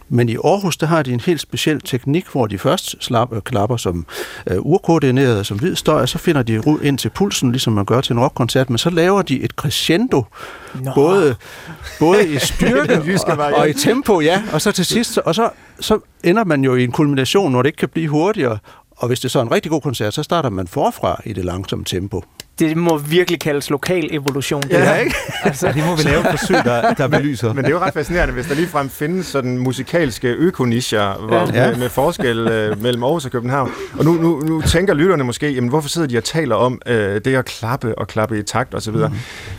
Men 0.08 0.28
i 0.28 0.36
Aarhus, 0.44 0.76
der 0.76 0.86
har 0.86 1.02
de 1.02 1.12
en 1.12 1.20
helt 1.20 1.40
speciel 1.40 1.80
teknik, 1.80 2.26
hvor 2.32 2.46
de 2.46 2.58
først 2.58 3.04
slapper, 3.04 3.40
klapper 3.40 3.76
som 3.76 4.06
uh, 4.50 4.56
urkoordineret, 4.58 5.46
som 5.46 5.58
hvid 5.58 5.76
støj, 5.76 6.00
og 6.02 6.08
så 6.08 6.18
finder 6.18 6.42
de 6.42 6.62
ind 6.82 6.98
til 6.98 7.08
pulsen, 7.08 7.50
ligesom 7.52 7.72
man 7.72 7.84
gør 7.84 8.00
til 8.00 8.12
en 8.12 8.20
rockkoncert, 8.20 8.70
men 8.70 8.78
så 8.78 8.90
laver 8.90 9.22
de 9.22 9.42
et 9.42 9.50
crescendo, 9.50 10.24
både, 10.94 11.36
både 11.98 12.28
i 12.28 12.38
styrke 12.52 13.20
og, 13.26 13.52
og 13.54 13.68
i 13.68 13.72
tempo, 13.72 14.20
ja, 14.20 14.42
og 14.52 14.60
så 14.60 14.72
til 14.72 14.84
sidst, 14.84 15.18
og 15.18 15.34
så, 15.34 15.50
så 15.80 15.98
ender 16.24 16.44
man 16.44 16.64
jo 16.64 16.74
i 16.74 16.84
en 16.84 16.92
kulmination, 16.92 17.52
hvor 17.52 17.62
det 17.62 17.68
ikke 17.68 17.78
kan 17.78 17.88
blive 17.88 18.08
hurtigere, 18.08 18.58
og 18.96 19.08
hvis 19.08 19.20
det 19.20 19.24
er 19.24 19.30
så 19.30 19.40
en 19.40 19.50
rigtig 19.50 19.70
god 19.70 19.80
koncert, 19.80 20.14
så 20.14 20.22
starter 20.22 20.50
man 20.50 20.66
forfra 20.66 21.20
i 21.24 21.32
det 21.32 21.44
langsomme 21.44 21.84
tempo 21.84 22.22
det 22.58 22.76
må 22.76 22.98
virkelig 22.98 23.40
kaldes 23.40 23.70
lokal 23.70 24.08
evolution. 24.10 24.62
Det 24.62 24.70
ja, 24.70 24.94
ikke? 24.94 25.16
altså, 25.44 25.66
ja, 25.66 25.72
det 25.72 25.84
må 25.86 25.96
vi 25.96 26.02
lave 26.02 26.20
et 26.20 26.26
forsøg, 26.38 26.56
der, 26.64 26.94
der 26.94 27.08
belyser. 27.08 27.46
Men, 27.46 27.56
men 27.56 27.64
det 27.64 27.70
er 27.70 27.74
jo 27.74 27.80
ret 27.80 27.94
fascinerende, 27.94 28.34
hvis 28.34 28.46
der 28.46 28.54
ligefrem 28.54 28.90
findes 28.90 29.26
sådan 29.26 29.58
musikalske 29.58 30.28
økonischer 30.28 31.26
hvor, 31.26 31.36
ja. 31.54 31.68
med, 31.68 31.76
med 31.76 31.88
forskel 31.88 32.38
øh, 32.38 32.82
mellem 32.82 33.02
Aarhus 33.02 33.24
og 33.24 33.30
København. 33.30 33.70
Og 33.98 34.04
nu, 34.04 34.12
nu, 34.12 34.40
nu 34.40 34.60
tænker 34.60 34.94
lytterne 34.94 35.24
måske, 35.24 35.50
jamen 35.50 35.70
hvorfor 35.70 35.88
sidder 35.88 36.08
de 36.08 36.18
og 36.18 36.24
taler 36.24 36.54
om 36.54 36.80
øh, 36.86 37.20
det 37.24 37.34
at 37.34 37.44
klappe 37.44 37.98
og 37.98 38.08
klappe 38.08 38.38
i 38.38 38.42
takt 38.42 38.74
osv. 38.74 38.94
Mm. 38.94 39.04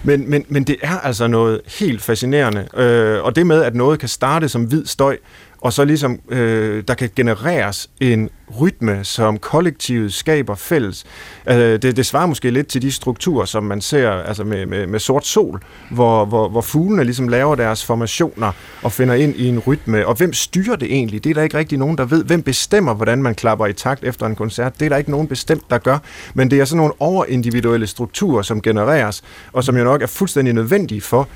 Men, 0.04 0.30
men, 0.30 0.46
men 0.48 0.64
det 0.64 0.76
er 0.82 1.00
altså 1.00 1.28
noget 1.28 1.62
helt 1.80 2.02
fascinerende. 2.02 2.68
Øh, 2.78 3.24
og 3.24 3.36
det 3.36 3.48
med, 3.48 3.64
at 3.64 3.76
noget 3.76 4.00
kan 4.00 4.10
starte 4.10 4.50
som 4.50 4.64
hvid 4.64 4.86
støj, 4.86 5.18
og 5.66 5.74
så 5.74 5.86
ligesom 5.86 6.20
øh, 6.30 6.84
der 6.88 6.94
kan 6.94 7.10
genereres 7.16 7.90
en 8.00 8.30
rytme, 8.62 9.04
som 9.04 9.38
kollektivet 9.38 10.14
skaber 10.14 10.56
fælles. 10.56 11.06
Øh, 11.50 11.56
det, 11.56 11.98
det 11.98 12.06
svarer 12.06 12.26
måske 12.26 12.52
lidt 12.52 12.68
til 12.68 12.82
de 12.82 12.92
strukturer, 12.92 13.46
som 13.46 13.64
man 13.64 13.82
ser 13.82 14.12
altså 14.12 14.44
med, 14.44 14.66
med, 14.66 14.88
med 14.88 15.00
sort 15.00 15.26
sol, 15.26 15.62
hvor, 15.92 16.26
hvor, 16.26 16.50
hvor 16.50 16.62
fuglene 16.62 17.04
ligesom 17.04 17.28
laver 17.28 17.56
deres 17.56 17.86
formationer 17.86 18.52
og 18.84 18.92
finder 18.92 19.14
ind 19.14 19.36
i 19.36 19.48
en 19.48 19.60
rytme. 19.60 20.08
Og 20.08 20.16
hvem 20.16 20.34
styrer 20.34 20.76
det 20.76 20.94
egentlig? 20.94 21.24
Det 21.24 21.30
er 21.30 21.34
der 21.34 21.44
ikke 21.44 21.58
rigtig 21.58 21.78
nogen, 21.78 21.98
der 21.98 22.06
ved. 22.06 22.24
Hvem 22.24 22.42
bestemmer, 22.42 22.94
hvordan 22.94 23.24
man 23.24 23.36
klapper 23.36 23.66
i 23.66 23.74
takt 23.74 24.04
efter 24.04 24.26
en 24.26 24.36
koncert? 24.36 24.80
Det 24.80 24.86
er 24.86 24.90
der 24.90 24.98
ikke 24.98 25.12
nogen 25.12 25.28
bestemt, 25.28 25.64
der 25.70 25.78
gør. 25.78 25.98
Men 26.34 26.52
det 26.52 26.60
er 26.60 26.66
sådan 26.66 26.78
nogle 26.78 26.94
overindividuelle 27.00 27.88
strukturer, 27.88 28.42
som 28.42 28.62
genereres, 28.62 29.24
og 29.54 29.64
som 29.64 29.78
jo 29.78 29.84
nok 29.84 30.02
er 30.02 30.08
fuldstændig 30.08 30.54
nødvendige 30.54 31.02
for, 31.02 31.28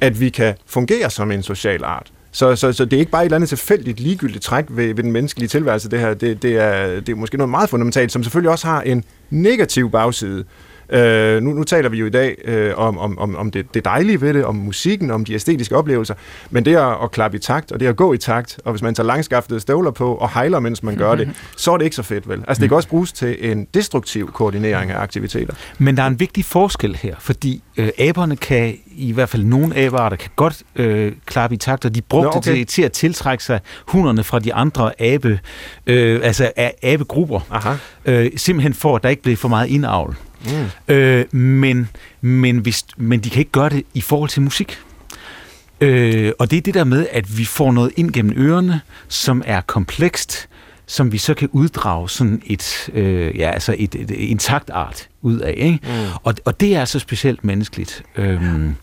at 0.00 0.20
vi 0.20 0.28
kan 0.28 0.54
fungere 0.66 1.10
som 1.10 1.30
en 1.30 1.42
social 1.42 1.84
art. 1.84 2.10
Så, 2.34 2.56
så, 2.56 2.72
så 2.72 2.84
det 2.84 2.92
er 2.96 3.00
ikke 3.00 3.12
bare 3.12 3.22
et 3.22 3.26
eller 3.26 3.36
andet 3.36 3.48
tilfældigt 3.48 4.00
ligegyldigt 4.00 4.44
træk 4.44 4.64
ved, 4.68 4.94
ved 4.94 5.02
den 5.02 5.12
menneskelige 5.12 5.48
tilværelse, 5.48 5.90
det 5.90 6.00
her. 6.00 6.14
Det, 6.14 6.42
det, 6.42 6.58
er, 6.58 7.00
det 7.00 7.08
er 7.08 7.14
måske 7.14 7.36
noget 7.36 7.50
meget 7.50 7.70
fundamentalt, 7.70 8.12
som 8.12 8.22
selvfølgelig 8.22 8.50
også 8.50 8.66
har 8.66 8.82
en 8.82 9.04
negativ 9.30 9.90
bagside. 9.90 10.44
Øh, 10.90 11.42
nu, 11.42 11.52
nu 11.52 11.64
taler 11.64 11.88
vi 11.88 11.98
jo 11.98 12.06
i 12.06 12.10
dag 12.10 12.36
øh, 12.44 12.72
om, 12.78 12.98
om, 12.98 13.36
om 13.36 13.50
det, 13.50 13.74
det 13.74 13.84
dejlige 13.84 14.20
ved 14.20 14.34
det, 14.34 14.44
om 14.44 14.54
musikken, 14.54 15.10
om 15.10 15.24
de 15.24 15.34
æstetiske 15.34 15.76
oplevelser, 15.76 16.14
men 16.50 16.64
det 16.64 16.76
at, 16.76 16.96
at 17.02 17.10
klappe 17.10 17.36
i 17.36 17.40
takt, 17.40 17.72
og 17.72 17.80
det 17.80 17.86
at 17.86 17.96
gå 17.96 18.12
i 18.12 18.18
takt, 18.18 18.60
og 18.64 18.72
hvis 18.72 18.82
man 18.82 18.94
tager 18.94 19.06
langskaftede 19.06 19.60
støvler 19.60 19.90
på 19.90 20.14
og 20.14 20.30
hejler, 20.30 20.60
mens 20.60 20.82
man 20.82 20.96
gør 20.96 21.14
det, 21.14 21.30
så 21.56 21.72
er 21.72 21.76
det 21.76 21.84
ikke 21.84 21.96
så 21.96 22.02
fedt, 22.02 22.28
vel? 22.28 22.44
Altså 22.48 22.60
det 22.60 22.70
kan 22.70 22.76
også 22.76 22.88
bruges 22.88 23.12
til 23.12 23.50
en 23.50 23.66
destruktiv 23.74 24.32
koordinering 24.32 24.90
af 24.90 25.00
aktiviteter. 25.00 25.54
Men 25.78 25.96
der 25.96 26.02
er 26.02 26.06
en 26.06 26.20
vigtig 26.20 26.44
forskel 26.44 26.96
her, 26.96 27.14
fordi 27.18 27.62
øh, 27.76 27.88
aberne 27.98 28.36
kan, 28.36 28.76
i 28.86 29.12
hvert 29.12 29.28
fald 29.28 29.44
nogle 29.44 29.76
abearter, 29.76 30.16
kan 30.16 30.30
godt 30.36 30.62
øh, 30.76 31.12
klappe 31.26 31.54
i 31.54 31.58
takt, 31.58 31.84
og 31.84 31.94
de 31.94 32.02
brugte 32.02 32.24
Nå, 32.24 32.36
okay. 32.36 32.54
til, 32.54 32.66
til 32.66 32.82
at 32.82 32.92
tiltrække 32.92 33.44
sig 33.44 33.60
hunderne 33.88 34.24
fra 34.24 34.38
de 34.38 34.54
andre 34.54 35.00
abe, 35.00 35.40
øh, 35.86 36.20
altså 36.22 36.52
abegrupper, 36.82 37.40
Aha. 37.50 37.74
Øh, 38.04 38.30
simpelthen 38.36 38.74
for, 38.74 38.96
at 38.96 39.02
der 39.02 39.08
ikke 39.08 39.22
blev 39.22 39.36
for 39.36 39.48
meget 39.48 39.68
indavl. 39.68 40.16
Mm. 40.46 40.94
Øh, 40.94 41.34
men, 41.34 41.88
men, 42.20 42.58
hvis, 42.58 42.84
men 42.96 43.20
de 43.20 43.30
kan 43.30 43.38
ikke 43.38 43.52
gøre 43.52 43.68
det 43.68 43.82
i 43.94 44.00
forhold 44.00 44.30
til 44.30 44.42
musik. 44.42 44.78
Øh, 45.80 46.32
og 46.38 46.50
det 46.50 46.56
er 46.56 46.60
det 46.60 46.74
der 46.74 46.84
med, 46.84 47.06
at 47.10 47.38
vi 47.38 47.44
får 47.44 47.72
noget 47.72 47.92
ind 47.96 48.12
gennem 48.12 48.34
ørerne, 48.36 48.80
som 49.08 49.42
er 49.46 49.60
komplekst, 49.60 50.48
som 50.86 51.12
vi 51.12 51.18
så 51.18 51.34
kan 51.34 51.48
uddrage 51.52 52.10
sådan 52.10 52.42
et, 52.46 52.90
øh, 52.92 53.38
ja, 53.38 53.50
altså 53.50 53.74
et, 53.78 53.94
et, 53.94 54.10
et 54.10 54.10
intakt 54.10 54.70
art 54.70 55.08
ud 55.22 55.38
af. 55.38 55.54
Ikke? 55.56 55.78
Mm. 55.82 55.90
Og, 56.22 56.34
og 56.44 56.60
det 56.60 56.76
er 56.76 56.80
altså 56.80 56.98
specielt 56.98 57.44
menneskeligt. 57.44 58.02
Øhm, 58.16 58.74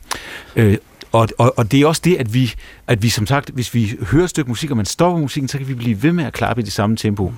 øh, 0.56 0.78
og, 1.12 1.30
og, 1.38 1.54
og 1.58 1.72
det 1.72 1.82
er 1.82 1.88
også 1.88 2.02
det, 2.06 2.16
at 2.16 2.34
vi, 2.34 2.54
at 2.88 3.04
vi 3.04 3.10
som 3.10 3.28
sagt, 3.28 3.50
hvis 3.50 3.74
vi 3.74 3.98
hører 4.12 4.24
et 4.24 4.30
stykke 4.30 4.50
musik, 4.50 4.72
og 4.72 4.78
man 4.78 4.86
stopper 4.86 5.20
musikken, 5.20 5.48
så 5.48 5.58
kan 5.58 5.68
vi 5.68 5.74
blive 5.74 6.04
ved 6.04 6.12
med 6.12 6.26
at 6.26 6.34
klappe 6.34 6.62
i 6.62 6.66
det 6.66 6.74
samme 6.74 6.98
tempo. 6.98 7.34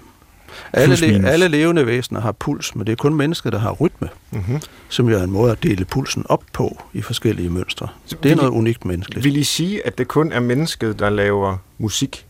Alle, 0.74 0.96
le- 0.96 1.30
alle 1.30 1.48
levende 1.48 1.88
væsener 1.88 2.22
har 2.22 2.32
puls, 2.32 2.76
men 2.76 2.86
det 2.86 2.92
er 2.92 2.96
kun 2.96 3.13
mennesker, 3.13 3.50
der 3.50 3.60
har 3.60 3.72
rytme, 3.72 4.10
mm-hmm. 4.32 4.62
som 4.89 5.10
jo 5.10 5.20
er 5.20 5.24
en 5.24 5.32
måde 5.32 5.52
at 5.52 5.63
dele 5.63 5.86
pulsen 5.86 6.26
op 6.30 6.44
på 6.54 6.84
i 6.94 7.02
forskellige 7.02 7.50
mønstre. 7.50 7.88
Det 8.24 8.32
er 8.32 8.36
noget 8.36 8.50
I, 8.50 8.54
unikt 8.54 8.86
menneskeligt. 8.86 9.24
Vil 9.24 9.38
I 9.38 9.44
sige, 9.44 9.88
at 9.88 9.98
det 9.98 10.08
kun 10.08 10.32
er 10.32 10.39
mennesket, 10.39 11.00
der 11.00 11.10
laver 11.10 11.58
musik? 11.78 12.26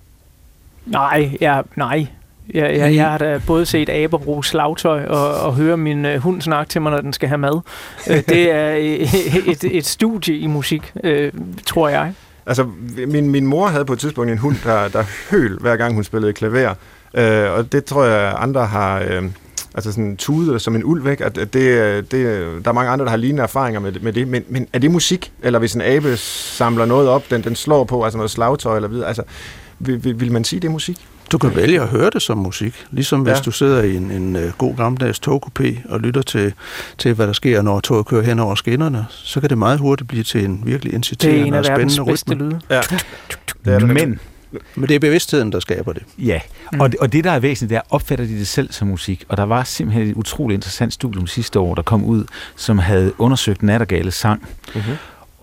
Nej, 0.86 1.38
ja, 1.42 1.62
nej. 1.76 2.08
Jeg, 2.54 2.78
jeg, 2.78 2.96
jeg 2.96 3.10
har 3.10 3.18
da 3.18 3.42
både 3.48 3.66
set 3.66 3.90
aber 3.90 4.18
bruge 4.18 4.46
slagtøj 4.46 5.06
og, 5.06 5.40
og 5.40 5.54
høre 5.56 5.78
min 5.78 6.06
uh, 6.06 6.16
hund 6.16 6.42
snakke 6.42 6.70
til 6.70 6.82
mig, 6.82 6.92
når 6.92 7.02
den 7.02 7.14
skal 7.14 7.30
have 7.30 7.38
mad. 7.38 7.56
uh, 8.10 8.16
det 8.16 8.52
er 8.62 8.70
et, 9.48 9.64
et 9.64 9.86
studie 9.86 10.38
i 10.38 10.48
musik, 10.48 10.92
uh, 11.04 11.12
tror 11.66 11.90
jeg. 11.90 12.14
Altså, 12.46 12.68
min, 13.08 13.30
min 13.30 13.46
mor 13.46 13.68
havde 13.68 13.86
på 13.86 13.94
et 13.94 14.00
tidspunkt 14.00 14.32
en 14.32 14.38
hund, 14.38 14.56
der, 14.64 14.88
der 14.88 15.04
høl, 15.32 15.58
hver 15.62 15.76
gang 15.76 15.94
hun 15.94 16.04
spillede 16.04 16.34
klaver. 16.34 16.74
Øh, 17.14 17.52
og 17.52 17.72
det 17.72 17.86
tror 17.86 18.04
jeg, 18.04 18.36
andre 18.38 18.66
har... 18.66 19.00
Øh, 19.00 19.24
altså 19.76 19.92
sådan 19.92 20.18
tude 20.18 20.60
som 20.60 20.76
en 20.76 20.84
ulv, 20.84 21.08
ikke? 21.08 21.26
At 21.26 21.36
det, 21.36 21.54
det, 21.54 22.12
der 22.12 22.70
er 22.70 22.72
mange 22.72 22.92
andre, 22.92 23.06
der 23.06 23.10
har 23.10 23.18
lignende 23.18 23.44
erfaringer 23.44 23.80
med, 23.80 23.92
med 24.02 24.14
det, 24.14 24.28
men, 24.28 24.44
men 24.50 24.68
er 24.74 24.80
det 24.80 24.92
musik? 24.92 25.32
Eller 25.44 25.60
hvis 25.60 25.74
en 25.74 25.82
abe 25.82 26.18
samler 26.18 26.86
noget 26.86 27.10
op, 27.10 27.24
den, 27.30 27.44
den 27.44 27.56
slår 27.56 27.84
på, 27.84 28.04
altså 28.04 28.18
noget 28.18 28.32
slagtøj 28.32 28.76
eller 28.76 28.90
videre, 28.90 29.08
altså 29.08 29.24
vil, 29.80 30.04
vil, 30.04 30.20
vil 30.20 30.32
man 30.32 30.44
sige, 30.44 30.60
det 30.60 30.68
er 30.68 30.72
musik? 30.72 31.08
Du 31.32 31.38
kan 31.38 31.56
vælge 31.56 31.82
at 31.82 31.88
høre 31.88 32.10
det 32.10 32.22
som 32.22 32.38
musik, 32.38 32.86
ligesom 32.92 33.28
ja. 33.28 33.34
hvis 33.34 33.42
du 33.42 33.52
sidder 33.52 33.84
i 33.84 33.96
en, 33.96 34.12
en 34.12 34.36
uh, 34.36 34.42
god 34.58 34.76
gammeldags 34.76 35.22
togkupé 35.28 35.90
og 35.90 36.00
lytter 36.00 36.22
til, 36.22 36.54
til, 36.98 37.14
hvad 37.14 37.28
der 37.28 37.34
sker, 37.34 37.62
når 37.62 37.80
toget 37.80 38.06
kører 38.06 38.22
hen 38.22 38.40
over 38.40 38.56
skinnerne, 38.56 39.06
så 39.10 39.40
kan 39.40 39.50
det 39.50 39.58
meget 39.58 39.80
hurtigt 39.80 40.08
blive 40.08 40.24
til 40.24 40.46
en 40.46 40.62
virkelig 40.66 40.94
inciterende 40.94 41.60
og 41.60 41.66
spændende 41.66 42.02
rytme. 42.02 42.36
Det 42.36 42.42
er 42.42 42.46
en 42.46 42.54
af 42.54 42.60
verdens 42.60 42.60
bedste 42.60 42.60
lyde. 42.60 42.62
Ja. 42.70 42.82
Det 43.66 43.74
er 43.74 43.80
det, 43.80 43.88
Men 43.88 44.20
men 44.76 44.90
det 44.90 44.96
er 44.96 45.00
bevidstheden, 45.00 45.52
der 45.52 45.60
skaber 45.60 45.94
det. 45.94 46.04
Ja, 46.18 46.40
mm. 46.72 46.80
og, 46.80 46.92
det, 46.92 47.00
og 47.00 47.14
det, 47.14 47.24
der 47.24 47.32
er 47.32 47.40
væsentligt, 47.40 47.70
det 47.70 47.76
er, 47.76 47.82
opfatter 47.90 48.26
de 48.26 48.40
det 48.40 48.48
selv 48.48 48.72
som 48.72 48.88
musik. 48.88 49.26
Og 49.28 49.38
der 49.38 49.44
var 49.44 49.64
simpelthen 49.64 50.08
et 50.08 50.16
utroligt 50.16 50.58
interessant 50.58 50.94
studium 50.94 51.28
sidste 51.28 51.60
år, 51.60 51.76
der 51.76 51.82
kom 51.82 52.04
ud, 52.04 52.26
som 52.56 52.78
havde 52.78 53.14
undersøgt 53.18 53.64
nattergale 53.64 54.12
sang. 54.12 54.50
Mm-hmm. 54.76 54.94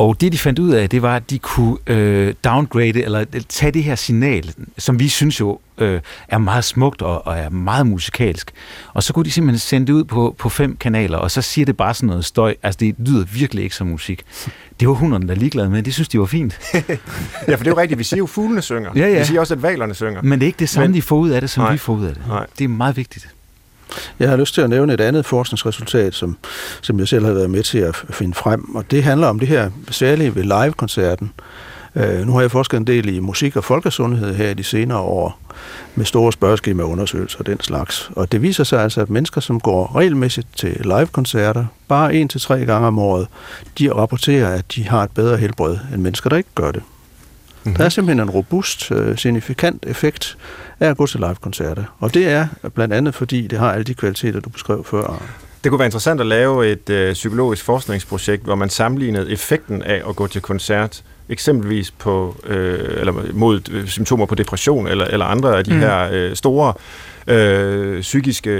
Og 0.00 0.20
det, 0.20 0.32
de 0.32 0.38
fandt 0.38 0.58
ud 0.58 0.70
af, 0.70 0.90
det 0.90 1.02
var, 1.02 1.16
at 1.16 1.30
de 1.30 1.38
kunne 1.38 1.76
øh, 1.86 2.34
downgrade, 2.44 3.04
eller 3.04 3.24
tage 3.48 3.72
det 3.72 3.84
her 3.84 3.94
signal, 3.94 4.54
som 4.78 5.00
vi 5.00 5.08
synes 5.08 5.40
jo 5.40 5.58
øh, 5.78 6.00
er 6.28 6.38
meget 6.38 6.64
smukt 6.64 7.02
og, 7.02 7.26
og 7.26 7.38
er 7.38 7.48
meget 7.48 7.86
musikalsk. 7.86 8.50
Og 8.92 9.02
så 9.02 9.12
kunne 9.12 9.24
de 9.24 9.30
simpelthen 9.30 9.58
sende 9.58 9.86
det 9.86 9.92
ud 9.92 10.04
på, 10.04 10.34
på 10.38 10.48
fem 10.48 10.76
kanaler, 10.76 11.18
og 11.18 11.30
så 11.30 11.42
siger 11.42 11.66
det 11.66 11.76
bare 11.76 11.94
sådan 11.94 12.06
noget 12.06 12.24
støj. 12.24 12.54
Altså, 12.62 12.78
det 12.78 12.94
lyder 12.98 13.24
virkelig 13.24 13.64
ikke 13.64 13.76
som 13.76 13.86
musik. 13.86 14.24
Det 14.80 14.88
var 14.88 14.94
hunderne, 14.94 15.28
der 15.28 15.34
ligeglade 15.34 15.70
med, 15.70 15.82
det 15.82 15.94
synes 15.94 16.08
de 16.08 16.18
var 16.20 16.26
fint. 16.26 16.58
ja, 16.74 17.54
for 17.54 17.64
det 17.64 17.66
er 17.66 17.70
jo 17.70 17.76
rigtigt. 17.76 17.98
Vi 17.98 18.04
siger 18.04 18.18
jo, 18.18 18.26
fuglene 18.26 18.62
synger. 18.62 18.90
Ja, 18.96 19.08
ja. 19.08 19.18
Vi 19.18 19.24
siger 19.24 19.40
også, 19.40 19.54
at 19.54 19.62
valerne 19.62 19.94
synger. 19.94 20.22
Men 20.22 20.38
det 20.38 20.42
er 20.42 20.46
ikke 20.46 20.58
det 20.58 20.68
samme, 20.68 20.88
Men... 20.88 20.94
de 20.94 21.02
får 21.02 21.16
ud 21.16 21.30
af 21.30 21.40
det, 21.40 21.50
som 21.50 21.62
Nej. 21.62 21.72
vi 21.72 21.78
får 21.78 21.92
ud 21.92 22.04
af 22.04 22.14
det. 22.14 22.26
Nej. 22.28 22.46
Det 22.58 22.64
er 22.64 22.68
meget 22.68 22.96
vigtigt. 22.96 23.28
Jeg 24.18 24.28
har 24.28 24.36
lyst 24.36 24.54
til 24.54 24.60
at 24.60 24.70
nævne 24.70 24.94
et 24.94 25.00
andet 25.00 25.26
forskningsresultat, 25.26 26.14
som, 26.14 26.36
som 26.82 26.98
jeg 26.98 27.08
selv 27.08 27.24
har 27.24 27.32
været 27.32 27.50
med 27.50 27.62
til 27.62 27.78
at 27.78 27.96
finde 28.10 28.34
frem, 28.34 28.74
og 28.74 28.90
det 28.90 29.02
handler 29.02 29.26
om 29.26 29.38
det 29.38 29.48
her 29.48 29.70
særlige 29.90 30.34
ved 30.34 30.42
live-koncerten. 30.42 31.32
Øh, 31.96 32.26
nu 32.26 32.32
har 32.32 32.40
jeg 32.40 32.50
forsket 32.50 32.76
en 32.76 32.86
del 32.86 33.08
i 33.08 33.20
musik 33.20 33.56
og 33.56 33.64
folkesundhed 33.64 34.34
her 34.34 34.50
i 34.50 34.54
de 34.54 34.64
senere 34.64 34.98
år, 34.98 35.40
med 35.94 36.04
store 36.04 36.32
spørgeskemaer 36.32 36.86
undersøgelser 36.86 37.38
og 37.38 37.46
den 37.46 37.60
slags. 37.60 38.10
Og 38.16 38.32
det 38.32 38.42
viser 38.42 38.64
sig 38.64 38.82
altså, 38.82 39.00
at 39.00 39.10
mennesker, 39.10 39.40
som 39.40 39.60
går 39.60 39.96
regelmæssigt 39.96 40.46
til 40.56 40.76
live-koncerter, 40.84 41.64
bare 41.88 42.14
en 42.14 42.28
til 42.28 42.40
tre 42.40 42.64
gange 42.64 42.86
om 42.86 42.98
året, 42.98 43.26
de 43.78 43.92
rapporterer, 43.92 44.54
at 44.54 44.64
de 44.74 44.88
har 44.88 45.02
et 45.04 45.10
bedre 45.10 45.36
helbred 45.36 45.78
end 45.94 46.02
mennesker, 46.02 46.30
der 46.30 46.36
ikke 46.36 46.50
gør 46.54 46.70
det. 46.70 46.82
Mm-hmm. 47.64 47.76
Der 47.76 47.84
er 47.84 47.88
simpelthen 47.88 48.20
en 48.20 48.30
robust, 48.30 48.90
uh, 48.90 49.16
signifikant 49.16 49.84
effekt 49.86 50.38
af 50.80 50.88
at 50.88 50.96
gå 50.96 51.06
til 51.06 51.20
live-koncerter. 51.20 51.84
Og 51.98 52.14
det 52.14 52.28
er 52.28 52.46
blandt 52.74 52.94
andet, 52.94 53.14
fordi 53.14 53.46
det 53.46 53.58
har 53.58 53.72
alle 53.72 53.84
de 53.84 53.94
kvaliteter, 53.94 54.40
du 54.40 54.48
beskrev 54.48 54.84
før. 54.84 55.22
Det 55.64 55.70
kunne 55.70 55.78
være 55.78 55.86
interessant 55.86 56.20
at 56.20 56.26
lave 56.26 56.72
et 56.72 56.90
øh, 56.90 57.12
psykologisk 57.12 57.64
forskningsprojekt, 57.64 58.44
hvor 58.44 58.54
man 58.54 58.68
sammenlignede 58.68 59.30
effekten 59.30 59.82
af 59.82 60.02
at 60.08 60.16
gå 60.16 60.26
til 60.26 60.40
koncert, 60.40 61.02
eksempelvis 61.28 61.90
på, 61.90 62.36
øh, 62.46 63.00
eller 63.00 63.12
mod 63.32 63.60
øh, 63.70 63.86
symptomer 63.86 64.26
på 64.26 64.34
depression 64.34 64.86
eller, 64.86 65.04
eller 65.04 65.26
andre 65.26 65.58
af 65.58 65.64
de 65.64 65.72
mm. 65.72 65.78
her 65.78 66.08
øh, 66.12 66.36
store 66.36 66.72
øh, 67.30 68.00
psykiske 68.00 68.50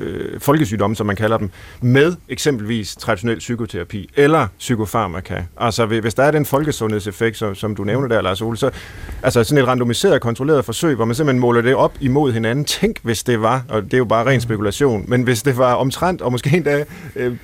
øh, 0.00 0.40
folkesygdomme, 0.40 0.96
som 0.96 1.06
man 1.06 1.16
kalder 1.16 1.38
dem, 1.38 1.50
med 1.80 2.16
eksempelvis 2.28 2.96
traditionel 2.96 3.38
psykoterapi 3.38 4.10
eller 4.16 4.46
psykofarmaka. 4.58 5.42
Altså 5.56 5.86
hvis 5.86 6.14
der 6.14 6.22
er 6.22 6.30
den 6.30 6.46
folkesundhedseffekt, 6.46 7.36
som, 7.36 7.54
som 7.54 7.76
du 7.76 7.84
nævner 7.84 8.08
der, 8.08 8.22
Lars 8.22 8.42
Ole, 8.42 8.56
så 8.56 8.70
altså 9.22 9.44
sådan 9.44 9.62
et 9.62 9.68
randomiseret, 9.68 10.20
kontrolleret 10.20 10.64
forsøg, 10.64 10.94
hvor 10.94 11.04
man 11.04 11.14
simpelthen 11.14 11.40
måler 11.40 11.60
det 11.60 11.74
op 11.74 11.92
imod 12.00 12.32
hinanden. 12.32 12.64
Tænk, 12.64 12.96
hvis 13.02 13.22
det 13.22 13.42
var, 13.42 13.64
og 13.68 13.82
det 13.82 13.94
er 13.94 13.98
jo 13.98 14.04
bare 14.04 14.26
ren 14.26 14.40
spekulation, 14.40 15.04
men 15.08 15.22
hvis 15.22 15.42
det 15.42 15.58
var 15.58 15.74
omtrent, 15.74 16.22
og 16.22 16.32
måske 16.32 16.56
endda 16.56 16.84
øh, 17.16 17.36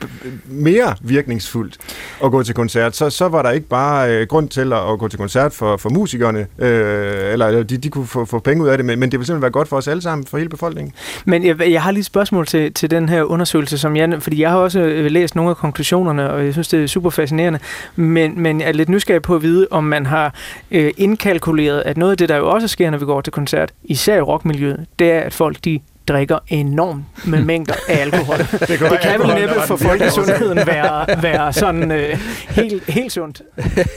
mere 0.46 0.94
virkningsfuldt 1.00 1.78
at 2.24 2.30
gå 2.30 2.42
til 2.42 2.54
koncert, 2.54 2.96
så, 2.96 3.10
så 3.10 3.28
var 3.28 3.42
der 3.42 3.50
ikke 3.50 3.68
bare 3.68 4.16
øh, 4.16 4.26
grund 4.26 4.48
til 4.48 4.72
at, 4.72 4.92
at 4.92 4.98
gå 4.98 5.08
til 5.08 5.18
koncert 5.18 5.52
for, 5.52 5.76
for 5.76 5.90
musikerne, 5.90 6.46
øh, 6.58 7.32
eller 7.32 7.62
de, 7.62 7.76
de 7.76 7.90
kunne 7.90 8.06
få, 8.06 8.24
få 8.24 8.38
penge 8.38 8.64
ud 8.64 8.68
af 8.68 8.78
det, 8.78 8.84
men, 8.84 8.98
men 8.98 9.10
det 9.10 9.18
ville 9.18 9.26
simpelthen 9.26 9.42
være 9.42 9.50
godt 9.50 9.68
for 9.68 9.76
os 9.76 9.88
alle 9.88 10.02
sammen, 10.02 10.26
for 10.26 10.38
hele 10.38 10.50
befolkningen. 10.52 10.92
Men 11.24 11.46
jeg, 11.46 11.60
jeg 11.70 11.82
har 11.82 11.90
lige 11.90 12.00
et 12.00 12.06
spørgsmål 12.06 12.46
til, 12.46 12.72
til 12.72 12.90
den 12.90 13.08
her 13.08 13.22
undersøgelse, 13.22 13.78
som 13.78 13.96
jeg, 13.96 14.22
fordi 14.22 14.40
jeg 14.40 14.50
har 14.50 14.58
også 14.58 14.80
øh, 14.80 15.10
læst 15.10 15.36
nogle 15.36 15.50
af 15.50 15.56
konklusionerne, 15.56 16.30
og 16.30 16.44
jeg 16.44 16.52
synes, 16.52 16.68
det 16.68 16.82
er 16.82 16.86
super 16.86 17.10
fascinerende, 17.10 17.58
men, 17.96 18.40
men 18.42 18.60
jeg 18.60 18.68
er 18.68 18.72
lidt 18.72 18.88
nysgerrig 18.88 19.22
på 19.22 19.34
at 19.34 19.42
vide, 19.42 19.66
om 19.70 19.84
man 19.84 20.06
har 20.06 20.34
øh, 20.70 20.92
indkalkuleret, 20.96 21.82
at 21.86 21.96
noget 21.96 22.12
af 22.12 22.18
det, 22.18 22.28
der 22.28 22.36
jo 22.36 22.50
også 22.50 22.68
sker, 22.68 22.90
når 22.90 22.98
vi 22.98 23.04
går 23.04 23.20
til 23.20 23.32
koncert, 23.32 23.72
især 23.84 24.16
i 24.16 24.20
rockmiljøet, 24.20 24.86
det 24.98 25.12
er, 25.12 25.20
at 25.20 25.34
folk 25.34 25.56
de 25.64 25.80
drikker 26.08 26.38
enormt 26.48 27.04
med 27.26 27.44
mængder 27.52 27.74
af 27.88 28.00
alkohol. 28.00 28.38
det, 28.38 28.60
det 28.60 29.00
kan 29.02 29.20
vel 29.20 29.34
næppe 29.34 29.54
for 29.66 29.76
folkesundheden 29.76 30.56
være, 30.66 31.22
være 31.22 31.52
sådan 31.52 31.92
øh, 31.92 32.18
helt, 32.48 32.84
helt 32.90 33.12
sundt. 33.12 33.42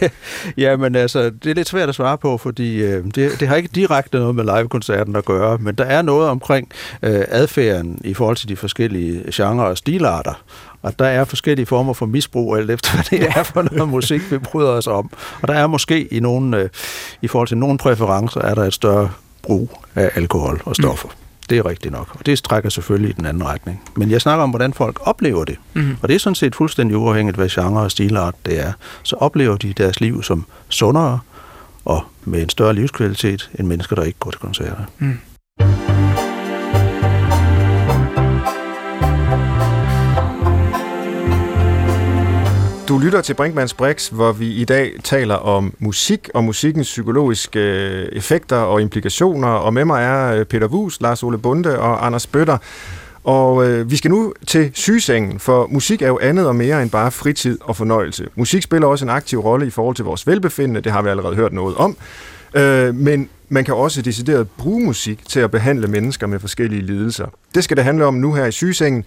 ja, 0.58 0.76
men 0.76 0.96
altså, 0.96 1.30
det 1.30 1.52
er 1.52 1.54
lidt 1.54 1.68
svært 1.68 1.90
at 1.90 1.96
svare 1.96 2.18
på, 2.18 2.38
fordi 2.38 2.76
øh, 2.84 3.04
det, 3.16 3.40
det 3.40 3.48
har 3.48 3.56
ikke 3.56 3.70
direkte 3.76 4.18
noget 4.18 4.36
med 4.36 4.44
live-koncerten 4.44 5.16
at 5.16 5.26
gøre, 5.26 5.58
men 5.58 5.76
der 5.76 5.84
er 5.84 6.02
noget 6.02 6.30
omkring 6.30 6.70
øh, 7.04 7.24
adfærden 7.28 8.02
i 8.04 8.14
forhold 8.14 8.38
til 8.38 8.50
de 8.50 8.56
forskellige 8.56 9.24
genrer 9.34 9.66
og 9.66 9.78
stilarter. 9.78 10.44
Og 10.82 11.00
der 11.00 11.06
er 11.06 11.24
forskellige 11.24 11.66
former 11.66 11.94
for 11.94 12.06
misbrug, 12.06 12.58
alt 12.58 12.72
efter 12.72 12.94
hvad 12.94 13.20
det 13.20 13.28
er 13.38 13.44
for 13.44 13.62
noget 13.62 13.90
musik, 13.90 14.32
vi 14.32 14.38
bryder 14.38 14.70
os 14.70 14.88
om. 14.88 15.10
Og 15.42 15.48
der 15.48 15.54
er 15.54 15.68
måske 15.68 16.14
i, 16.14 16.20
nogle, 16.20 16.58
øh, 16.58 16.70
i 17.22 17.28
forhold 17.28 17.48
til 17.48 17.58
nogle 17.58 17.78
præferencer, 17.78 18.42
er 18.42 18.56
der 18.56 18.64
et 18.64 18.74
større 18.74 19.10
brug 19.42 19.82
af 19.96 20.12
alkohol 20.16 20.62
og 20.66 20.76
stoffer. 20.76 21.08
Mm. 21.08 21.25
Det 21.50 21.58
er 21.58 21.66
rigtigt 21.66 21.92
nok, 21.92 22.16
og 22.20 22.26
det 22.26 22.38
strækker 22.38 22.70
selvfølgelig 22.70 23.10
i 23.10 23.14
den 23.14 23.26
anden 23.26 23.46
retning. 23.46 23.82
Men 23.96 24.12
jeg 24.12 24.22
snakker 24.22 24.44
om, 24.44 24.50
hvordan 24.50 24.74
folk 24.74 25.00
oplever 25.02 25.46
det. 25.46 25.58
Mm. 25.74 25.98
Og 26.02 26.08
det 26.08 26.16
er 26.16 26.20
sådan 26.20 26.36
set 26.36 26.56
fuldstændig 26.56 26.98
uafhængigt, 26.98 27.38
hvad 27.38 27.50
genre 27.50 27.82
og 27.82 27.92
stilart 27.92 28.36
det 28.46 28.60
er. 28.60 28.74
Så 29.04 29.16
oplever 29.16 29.58
de 29.58 29.74
deres 29.74 30.00
liv 30.02 30.24
som 30.24 30.46
sundere 30.70 31.20
og 31.86 32.04
med 32.24 32.42
en 32.42 32.50
større 32.50 32.74
livskvalitet 32.74 33.50
end 33.60 33.68
mennesker, 33.68 33.96
der 33.96 34.04
ikke 34.04 34.20
går 34.20 34.32
til 34.32 34.40
koncerter. 34.40 34.84
Mm. 35.00 35.18
Du 42.88 42.98
lytter 42.98 43.22
til 43.22 43.34
Brinkmanns 43.34 43.74
Brix, 43.74 44.08
hvor 44.08 44.32
vi 44.32 44.52
i 44.52 44.66
dag 44.66 44.94
taler 45.04 45.36
om 45.36 45.74
musik 45.80 46.30
og 46.34 46.44
musikkens 46.44 46.88
psykologiske 46.88 47.60
øh, 47.60 48.10
effekter 48.12 48.56
og 48.56 48.82
implikationer. 48.82 49.48
Og 49.48 49.74
med 49.74 49.86
mig 49.86 50.04
er 50.04 50.36
øh, 50.36 50.46
Peter 50.46 50.68
Wus, 50.68 51.02
Lars 51.02 51.24
Ole 51.24 51.38
Bunde 51.38 51.80
og 51.80 52.06
Anders 52.06 52.28
Bøtter. 52.28 52.58
Og 53.24 53.68
øh, 53.68 53.92
vi 53.92 53.96
skal 53.96 54.12
nu 54.12 54.34
til 54.48 54.72
sygesengen, 54.74 55.40
for 55.40 55.68
musik 55.68 56.02
er 56.02 56.08
jo 56.08 56.20
andet 56.22 56.48
og 56.48 56.56
mere 56.56 56.82
end 56.82 56.90
bare 56.90 57.12
fritid 57.12 57.58
og 57.62 57.76
fornøjelse. 57.76 58.28
Musik 58.36 58.62
spiller 58.64 58.88
også 58.88 59.06
en 59.06 59.10
aktiv 59.10 59.40
rolle 59.40 59.68
i 59.68 59.70
forhold 59.70 59.96
til 59.96 60.06
vores 60.06 60.28
velbefindende, 60.28 60.82
det 60.82 60.92
har 60.92 61.02
vi 61.02 61.10
allerede 61.10 61.36
hørt 61.36 61.54
noget 61.54 61.76
om. 61.76 61.98
Øh, 62.54 62.96
men 62.96 63.30
man 63.50 63.66
kan 63.66 63.74
også 63.74 64.02
decideret 64.02 64.50
bruge 64.50 64.86
musik 64.86 65.30
til 65.30 65.40
at 65.40 65.52
behandle 65.52 65.88
mennesker 65.88 66.28
med 66.28 66.40
forskellige 66.40 66.82
lidelser. 66.82 67.26
Det 67.56 67.64
skal 67.64 67.78
det 67.78 67.84
handle 67.84 68.06
om 68.06 68.14
nu 68.14 68.34
her 68.34 68.46
i 68.46 68.52
sygesengen. 68.52 69.06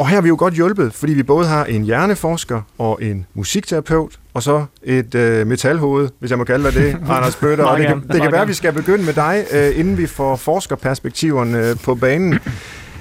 Og 0.00 0.08
her 0.08 0.14
har 0.14 0.22
vi 0.22 0.28
jo 0.28 0.36
godt 0.38 0.54
hjulpet, 0.54 0.94
fordi 0.94 1.12
vi 1.12 1.22
både 1.22 1.46
har 1.46 1.64
en 1.64 1.82
hjerneforsker 1.84 2.62
og 2.78 2.98
en 3.02 3.26
musikterapeut, 3.34 4.18
og 4.34 4.42
så 4.42 4.64
et 4.82 5.14
øh, 5.14 5.46
metalhoved, 5.46 6.08
hvis 6.18 6.30
jeg 6.30 6.38
må 6.38 6.44
kalde 6.44 6.64
dig 6.64 6.74
det, 6.74 6.96
Anders 7.16 7.36
Bøtter. 7.36 7.64
og 7.64 7.78
det 7.78 7.86
kan, 7.86 8.02
det 8.12 8.22
kan 8.22 8.32
være, 8.32 8.42
at 8.42 8.48
vi 8.48 8.54
skal 8.54 8.72
begynde 8.72 9.04
med 9.04 9.12
dig, 9.12 9.44
øh, 9.52 9.78
inden 9.78 9.98
vi 9.98 10.06
får 10.06 10.36
forskerperspektiverne 10.36 11.68
øh, 11.68 11.76
på 11.84 11.94
banen. 11.94 12.38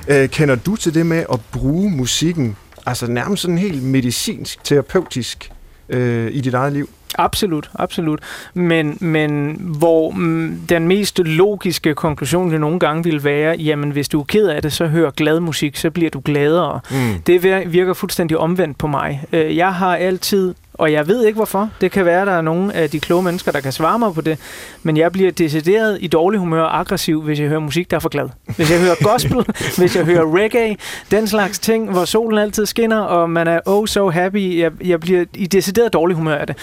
Øh, 0.08 0.30
kender 0.30 0.56
du 0.56 0.76
til 0.76 0.94
det 0.94 1.06
med 1.06 1.26
at 1.34 1.40
bruge 1.52 1.92
musikken, 1.92 2.56
altså 2.86 3.08
nærmest 3.08 3.42
sådan 3.42 3.58
helt 3.58 3.84
medicinsk, 3.84 4.64
terapeutisk, 4.64 5.52
øh, 5.90 6.32
i 6.32 6.42
dit 6.42 6.54
eget 6.54 6.74
liv? 6.74 6.90
Absolut, 7.18 7.70
absolut. 7.76 8.20
Men, 8.54 8.98
men 9.02 9.56
hvor 9.60 10.12
mm, 10.12 10.60
den 10.70 10.88
mest 10.88 11.20
logiske 11.20 11.96
konklusion 11.96 12.52
det 12.52 12.60
nogle 12.60 12.80
gange 12.80 13.04
vil 13.04 13.24
være, 13.24 13.56
jamen 13.60 13.92
hvis 13.92 14.10
du 14.10 14.20
er 14.20 14.24
ked 14.24 14.48
af 14.48 14.62
det, 14.62 14.74
så 14.74 14.88
hør 14.88 15.10
glad 15.10 15.40
musik, 15.40 15.78
så 15.78 15.90
bliver 15.90 16.10
du 16.10 16.22
gladere. 16.26 16.80
Mm. 16.92 17.22
Det 17.28 17.44
virker 17.74 17.94
fuldstændig 17.94 18.38
omvendt 18.38 18.78
på 18.78 18.88
mig. 18.88 19.24
Øh, 19.34 19.58
jeg 19.58 19.74
har 19.74 19.96
altid 19.96 20.56
og 20.80 20.92
jeg 20.92 21.08
ved 21.08 21.26
ikke 21.26 21.36
hvorfor. 21.36 21.70
Det 21.82 21.92
kan 21.92 22.06
være, 22.06 22.22
at 22.22 22.28
der 22.28 22.34
er 22.34 22.42
nogle 22.42 22.74
af 22.74 22.90
de 22.90 23.00
kloge 23.00 23.24
mennesker, 23.24 23.52
der 23.52 23.60
kan 23.60 23.72
svare 23.72 24.00
mig 24.00 24.14
på 24.14 24.22
det. 24.22 24.40
Men 24.84 24.98
jeg 24.98 25.12
bliver 25.12 25.32
decideret 25.32 25.98
i 26.02 26.08
dårlig 26.08 26.40
humør 26.40 26.62
og 26.62 26.80
aggressiv, 26.80 27.22
hvis 27.22 27.40
jeg 27.40 27.48
hører 27.48 27.60
musik, 27.60 27.92
der 27.92 27.96
er 27.96 28.00
for 28.00 28.10
glad. 28.10 28.30
Hvis 28.56 28.72
jeg 28.72 28.80
hører 28.80 28.96
gospel, 29.04 29.46
hvis 29.78 29.96
jeg 29.96 30.06
hører 30.06 30.36
reggae, 30.36 30.76
den 31.12 31.28
slags 31.28 31.60
ting, 31.60 31.92
hvor 31.92 32.06
solen 32.06 32.40
altid 32.40 32.66
skinner, 32.66 33.00
og 33.00 33.30
man 33.30 33.48
er 33.48 33.60
oh 33.66 33.88
so 33.88 34.10
happy. 34.10 34.60
Jeg, 34.60 34.72
jeg 34.84 35.00
bliver 35.00 35.26
i 35.34 35.46
decideret 35.46 35.94
dårlig 35.94 36.16
humør 36.16 36.36
af 36.36 36.48
det. 36.48 36.56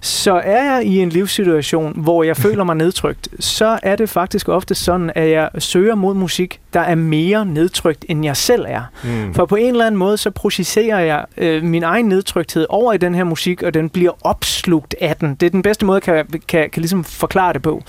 Så 0.00 0.32
er 0.32 0.74
jeg 0.74 0.84
i 0.84 0.98
en 0.98 1.08
livssituation, 1.08 1.92
hvor 1.96 2.22
jeg 2.22 2.36
føler 2.36 2.64
mig 2.64 2.76
nedtrykt, 2.76 3.28
så 3.40 3.78
er 3.82 3.96
det 3.96 4.08
faktisk 4.08 4.48
ofte 4.48 4.74
sådan, 4.74 5.12
at 5.14 5.30
jeg 5.30 5.50
søger 5.58 5.94
mod 5.94 6.14
musik, 6.14 6.60
der 6.74 6.80
er 6.80 6.94
mere 6.94 7.46
nedtrykt, 7.46 8.04
end 8.08 8.24
jeg 8.24 8.36
selv 8.36 8.64
er. 8.68 8.82
Mm. 9.04 9.34
For 9.34 9.46
på 9.46 9.56
en 9.56 9.70
eller 9.70 9.86
anden 9.86 9.98
måde, 9.98 10.16
så 10.16 10.30
projicerer 10.30 11.00
jeg 11.00 11.24
øh, 11.36 11.62
min 11.62 11.82
egen 11.82 12.06
nedtrykthed 12.06 12.66
over 12.68 12.92
i 12.92 12.96
den 12.96 13.14
her 13.14 13.24
musik, 13.24 13.62
og 13.62 13.74
den 13.74 13.88
bliver 13.88 14.12
opslugt 14.20 14.94
af 15.00 15.16
den. 15.16 15.34
Det 15.34 15.46
er 15.46 15.50
den 15.50 15.62
bedste 15.62 15.86
måde, 15.86 16.00
kan 16.00 16.26
kan, 16.48 16.70
kan 16.70 16.80
ligesom 16.80 17.04
forklare 17.04 17.52
det 17.52 17.62
på. 17.62 17.82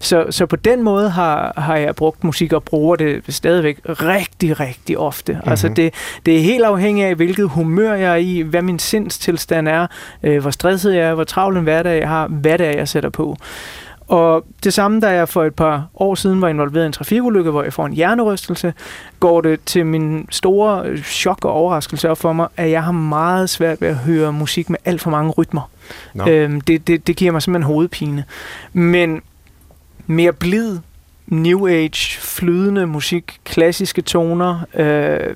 Så, 0.00 0.26
så 0.30 0.46
på 0.46 0.56
den 0.56 0.82
måde 0.82 1.10
har, 1.10 1.52
har 1.56 1.76
jeg 1.76 1.94
brugt 1.96 2.24
musik 2.24 2.52
og 2.52 2.62
bruger 2.62 2.96
det 2.96 3.22
stadigvæk 3.28 3.78
rigtig, 3.84 4.60
rigtig 4.60 4.98
ofte. 4.98 5.32
Mm-hmm. 5.32 5.50
Altså 5.50 5.68
det, 5.68 5.94
det 6.26 6.36
er 6.36 6.40
helt 6.40 6.64
afhængigt 6.64 7.06
af, 7.06 7.14
hvilket 7.14 7.48
humør 7.48 7.94
jeg 7.94 8.12
er 8.12 8.16
i, 8.16 8.40
hvad 8.40 8.62
min 8.62 8.78
sindstilstand 8.78 9.68
er, 9.68 9.86
øh, 10.22 10.40
hvor 10.40 10.50
stresset 10.50 10.94
jeg 10.94 11.02
er, 11.02 11.14
hvor 11.14 11.24
travl 11.24 11.56
en 11.56 11.62
hverdag 11.62 12.00
jeg 12.00 12.08
har, 12.08 12.26
hvad 12.26 12.58
det 12.58 12.66
er, 12.66 12.72
jeg 12.72 12.88
sætter 12.88 13.10
på. 13.10 13.36
Og 14.08 14.44
det 14.64 14.74
samme, 14.74 15.00
da 15.00 15.08
jeg 15.08 15.28
for 15.28 15.44
et 15.44 15.54
par 15.54 15.86
år 15.94 16.14
siden 16.14 16.40
var 16.40 16.48
involveret 16.48 16.84
i 16.84 16.86
en 16.86 16.92
trafikulykke, 16.92 17.50
hvor 17.50 17.62
jeg 17.62 17.72
får 17.72 17.86
en 17.86 17.92
hjernerystelse, 17.92 18.74
går 19.20 19.40
det 19.40 19.60
til 19.66 19.86
min 19.86 20.26
store 20.30 20.96
chok 20.96 21.44
og 21.44 21.52
overraskelse 21.52 22.10
op 22.10 22.18
for 22.18 22.32
mig, 22.32 22.48
at 22.56 22.70
jeg 22.70 22.84
har 22.84 22.92
meget 22.92 23.50
svært 23.50 23.80
ved 23.80 23.88
at 23.88 23.96
høre 23.96 24.32
musik 24.32 24.70
med 24.70 24.78
alt 24.84 25.00
for 25.00 25.10
mange 25.10 25.30
rytmer. 25.30 25.70
No. 26.14 26.28
Øhm, 26.28 26.60
det, 26.60 26.86
det, 26.86 27.06
det 27.06 27.16
giver 27.16 27.32
mig 27.32 27.42
simpelthen 27.42 27.72
hovedpine. 27.72 28.24
Men 28.72 29.22
mere 30.06 30.32
blid, 30.32 30.78
new 31.26 31.68
age, 31.68 32.18
flydende 32.20 32.86
musik, 32.86 33.40
klassiske 33.44 34.02
toner, 34.02 34.60
øh, 34.74 35.34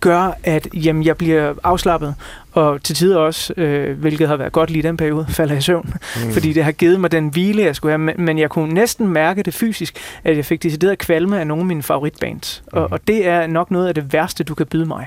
gør, 0.00 0.32
at 0.42 0.68
jamen, 0.74 1.04
jeg 1.04 1.16
bliver 1.16 1.54
afslappet, 1.62 2.14
og 2.52 2.82
til 2.82 2.94
tider 2.94 3.18
også, 3.18 3.54
øh, 3.56 3.98
hvilket 3.98 4.28
har 4.28 4.36
været 4.36 4.52
godt 4.52 4.70
lige 4.70 4.82
den 4.82 4.96
periode, 4.96 5.26
falder 5.38 5.56
i 5.56 5.60
søvn, 5.60 5.94
mm. 6.24 6.32
fordi 6.32 6.52
det 6.52 6.64
har 6.64 6.72
givet 6.72 7.00
mig 7.00 7.12
den 7.12 7.28
hvile, 7.28 7.62
jeg 7.62 7.76
skulle 7.76 7.92
have, 7.92 8.14
men, 8.18 8.38
jeg 8.38 8.50
kunne 8.50 8.74
næsten 8.74 9.08
mærke 9.08 9.42
det 9.42 9.54
fysisk, 9.54 9.98
at 10.24 10.36
jeg 10.36 10.44
fik 10.44 10.62
decideret 10.62 10.98
kvalme 10.98 11.40
af 11.40 11.46
nogle 11.46 11.60
af 11.60 11.66
mine 11.66 11.82
favoritbands, 11.82 12.62
mm. 12.72 12.78
og, 12.78 12.88
og 12.92 13.00
det 13.08 13.26
er 13.26 13.46
nok 13.46 13.70
noget 13.70 13.88
af 13.88 13.94
det 13.94 14.12
værste, 14.12 14.44
du 14.44 14.54
kan 14.54 14.66
byde 14.66 14.86
mig. 14.86 15.06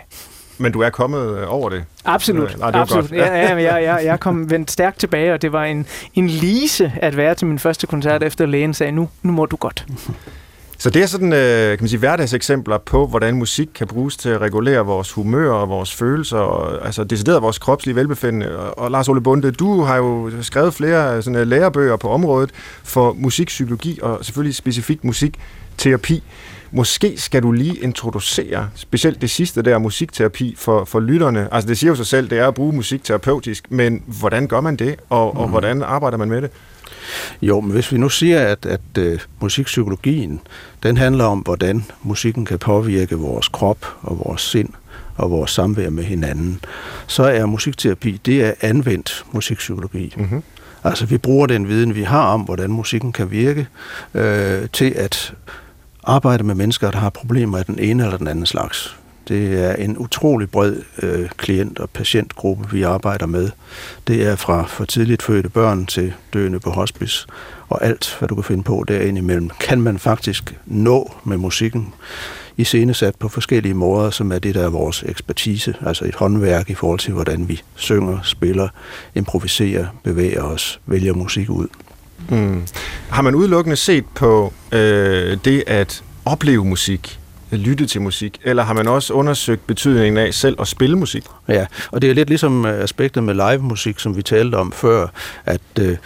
Men 0.57 0.71
du 0.71 0.79
er 0.79 0.89
kommet 0.89 1.37
øh, 1.39 1.53
over 1.53 1.69
det? 1.69 1.83
Absolut. 2.05 2.57
Nej, 2.59 2.71
det 2.71 2.79
Absolut. 2.79 3.09
Godt. 3.09 3.19
Ja, 3.19 3.35
ja, 3.35 3.55
jeg, 3.55 3.83
jeg, 3.83 4.01
jeg 4.05 4.19
kom 4.19 4.49
vendt 4.49 4.71
stærkt 4.71 4.99
tilbage, 4.99 5.33
og 5.33 5.41
det 5.41 5.51
var 5.51 5.63
en, 5.63 5.85
en 6.13 6.27
lise 6.27 6.93
at 7.01 7.17
være 7.17 7.35
til 7.35 7.47
min 7.47 7.59
første 7.59 7.87
koncert, 7.87 8.23
efter 8.23 8.45
lægen 8.45 8.73
sagde, 8.73 8.91
nu, 8.91 9.09
nu 9.23 9.31
må 9.31 9.45
du 9.45 9.55
godt. 9.55 9.85
Så 10.81 10.89
det 10.89 11.01
er 11.01 11.05
sådan, 11.05 11.33
øh, 11.33 11.69
kan 11.69 11.77
man 11.79 11.89
sige, 11.89 11.99
hverdagseksempler 11.99 12.77
på, 12.77 13.07
hvordan 13.07 13.35
musik 13.35 13.69
kan 13.75 13.87
bruges 13.87 14.17
til 14.17 14.29
at 14.29 14.41
regulere 14.41 14.85
vores 14.85 15.11
humør 15.11 15.51
og 15.51 15.69
vores 15.69 15.95
følelser, 15.95 16.37
og 16.37 16.85
altså 16.85 17.03
decideret 17.03 17.41
vores 17.41 17.57
kropslige 17.57 17.95
velbefindende. 17.95 18.57
Og, 18.57 18.77
og 18.77 18.91
Lars 18.91 19.09
Ole 19.09 19.21
Bunde, 19.21 19.51
du 19.51 19.81
har 19.81 19.97
jo 19.97 20.31
skrevet 20.41 20.73
flere 20.73 21.21
sådan, 21.21 21.47
lærebøger 21.47 21.95
på 21.95 22.09
området 22.09 22.51
for 22.83 23.13
musikpsykologi 23.13 23.99
og 24.01 24.25
selvfølgelig 24.25 24.55
specifikt 24.55 25.03
musikterapi. 25.03 26.23
Måske 26.71 27.13
skal 27.17 27.43
du 27.43 27.51
lige 27.51 27.75
introducere 27.75 28.69
specielt 28.75 29.21
det 29.21 29.29
sidste 29.29 29.61
der 29.61 29.77
musikterapi 29.77 30.55
for, 30.57 30.85
for 30.85 30.99
lytterne. 30.99 31.53
Altså 31.53 31.67
det 31.67 31.77
siger 31.77 31.91
jo 31.91 31.95
sig 31.95 32.05
selv, 32.05 32.29
det 32.29 32.39
er 32.39 32.47
at 32.47 32.53
bruge 32.53 32.73
musik 32.73 33.03
terapeutisk, 33.03 33.71
men 33.71 34.03
hvordan 34.19 34.47
gør 34.47 34.61
man 34.61 34.75
det, 34.75 34.95
og, 35.09 35.37
og 35.37 35.45
mm. 35.45 35.51
hvordan 35.51 35.83
arbejder 35.83 36.17
man 36.17 36.29
med 36.29 36.41
det? 36.41 36.51
Jo, 37.41 37.61
men 37.61 37.71
hvis 37.71 37.91
vi 37.91 37.97
nu 37.97 38.09
siger, 38.09 38.39
at, 38.39 38.65
at 38.65 38.81
uh, 38.99 39.19
musikpsykologien, 39.39 40.39
den 40.83 40.97
handler 40.97 41.25
om, 41.25 41.39
hvordan 41.39 41.85
musikken 42.03 42.45
kan 42.45 42.59
påvirke 42.59 43.15
vores 43.15 43.47
krop 43.47 43.85
og 44.01 44.21
vores 44.25 44.41
sind 44.41 44.69
og 45.15 45.31
vores 45.31 45.51
samvær 45.51 45.89
med 45.89 46.03
hinanden, 46.03 46.59
så 47.07 47.23
er 47.23 47.45
musikterapi, 47.45 48.21
det 48.25 48.45
er 48.45 48.53
anvendt 48.61 49.25
musikpsykologi. 49.31 50.13
Mm-hmm. 50.17 50.43
Altså 50.83 51.05
vi 51.05 51.17
bruger 51.17 51.47
den 51.47 51.67
viden, 51.67 51.95
vi 51.95 52.03
har 52.03 52.23
om, 52.33 52.41
hvordan 52.41 52.71
musikken 52.71 53.11
kan 53.11 53.31
virke, 53.31 53.67
øh, 54.13 54.69
til 54.73 54.93
at 54.95 55.33
arbejde 56.03 56.43
med 56.43 56.55
mennesker, 56.55 56.91
der 56.91 56.99
har 56.99 57.09
problemer 57.09 57.57
af 57.57 57.65
den 57.65 57.79
ene 57.79 58.03
eller 58.03 58.17
den 58.17 58.27
anden 58.27 58.45
slags. 58.45 58.97
Det 59.27 59.65
er 59.65 59.75
en 59.75 59.97
utrolig 59.97 60.49
bred 60.49 60.75
øh, 61.01 61.29
klient- 61.37 61.79
og 61.79 61.89
patientgruppe, 61.89 62.71
vi 62.71 62.81
arbejder 62.81 63.25
med. 63.25 63.49
Det 64.07 64.27
er 64.27 64.35
fra 64.35 64.65
for 64.67 64.85
tidligt 64.85 65.21
fødte 65.21 65.49
børn 65.49 65.85
til 65.85 66.13
døende 66.33 66.59
på 66.59 66.69
hospice, 66.69 67.27
og 67.69 67.85
alt, 67.85 68.15
hvad 68.19 68.29
du 68.29 68.35
kan 68.35 68.43
finde 68.43 68.63
på 68.63 68.85
derinde 68.87 69.19
imellem, 69.19 69.49
kan 69.59 69.81
man 69.81 69.99
faktisk 69.99 70.55
nå 70.65 71.13
med 71.23 71.37
musikken 71.37 71.93
i 72.57 72.93
sat 72.93 73.15
på 73.15 73.27
forskellige 73.29 73.73
måder, 73.73 74.09
som 74.09 74.31
er 74.31 74.39
det, 74.39 74.55
der 74.55 74.63
er 74.63 74.69
vores 74.69 75.03
ekspertise, 75.07 75.75
altså 75.85 76.05
et 76.05 76.15
håndværk 76.15 76.69
i 76.69 76.73
forhold 76.73 76.99
til, 76.99 77.13
hvordan 77.13 77.47
vi 77.47 77.61
synger, 77.75 78.19
spiller, 78.23 78.67
improviserer, 79.15 79.87
bevæger 80.03 80.41
os, 80.41 80.79
vælger 80.85 81.13
musik 81.13 81.49
ud. 81.49 81.67
Mm. 82.29 82.63
Har 83.09 83.21
man 83.21 83.35
udelukkende 83.35 83.75
set 83.75 84.05
på 84.15 84.53
øh, 84.71 85.37
det 85.45 85.63
at 85.67 86.03
opleve 86.25 86.65
musik, 86.65 87.19
lytte 87.57 87.85
til 87.85 88.01
musik, 88.01 88.39
eller 88.43 88.63
har 88.63 88.73
man 88.73 88.87
også 88.87 89.13
undersøgt 89.13 89.67
betydningen 89.67 90.17
af 90.17 90.33
selv 90.33 90.55
at 90.61 90.67
spille 90.67 90.97
musik? 90.97 91.23
Ja, 91.47 91.65
og 91.91 92.01
det 92.01 92.09
er 92.09 92.13
lidt 92.13 92.29
ligesom 92.29 92.65
øh, 92.65 92.83
aspektet 92.83 93.23
med 93.23 93.33
live 93.33 93.63
musik, 93.63 93.99
som 93.99 94.17
vi 94.17 94.21
talte 94.21 94.55
om 94.55 94.71
før, 94.71 95.07
at 95.45 95.61
øh, 95.79 95.97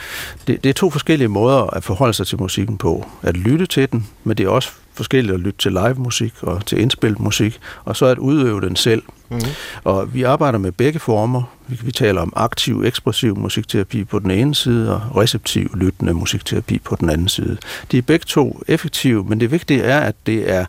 det, 0.48 0.64
det 0.64 0.70
er 0.70 0.74
to 0.74 0.90
forskellige 0.90 1.28
måder 1.28 1.64
at 1.64 1.84
forholde 1.84 2.14
sig 2.14 2.28
til 2.28 2.42
musikken 2.42 2.78
på. 2.78 3.10
At 3.22 3.38
lytte 3.38 3.66
til 3.66 3.92
den, 3.92 4.08
men 4.24 4.38
det 4.38 4.46
er 4.46 4.50
også 4.50 4.72
forskelligt 4.96 5.34
at 5.34 5.40
lytte 5.40 5.60
til 5.60 5.72
live 5.72 5.96
musik 5.96 6.34
og 6.42 6.66
til 6.66 6.82
indspillet 6.82 7.20
musik, 7.20 7.60
og 7.86 7.96
så 7.96 8.06
at 8.06 8.18
udøve 8.18 8.62
den 8.62 8.76
selv. 8.76 9.04
Mm-hmm. 9.30 9.50
Og 9.84 10.14
vi 10.14 10.24
arbejder 10.24 10.60
med 10.60 10.72
begge 10.72 11.00
former. 11.00 11.44
Vi, 11.68 11.80
vi 11.84 11.92
taler 11.92 12.22
om 12.22 12.34
aktiv, 12.36 12.84
ekspressiv 12.86 13.38
musikterapi 13.38 14.04
på 14.04 14.20
den 14.20 14.32
ene 14.32 14.56
side, 14.56 14.94
og 14.94 15.18
receptiv, 15.18 15.72
lyttende 15.76 16.14
musikterapi 16.14 16.80
på 16.80 16.96
den 16.96 17.10
anden 17.10 17.28
side. 17.28 17.58
De 17.92 17.98
er 17.98 18.02
begge 18.02 18.26
to 18.28 18.62
effektive, 18.68 19.24
men 19.24 19.40
det 19.40 19.52
vigtige 19.52 19.82
er, 19.82 20.00
at 20.00 20.16
det 20.26 20.52
er 20.52 20.66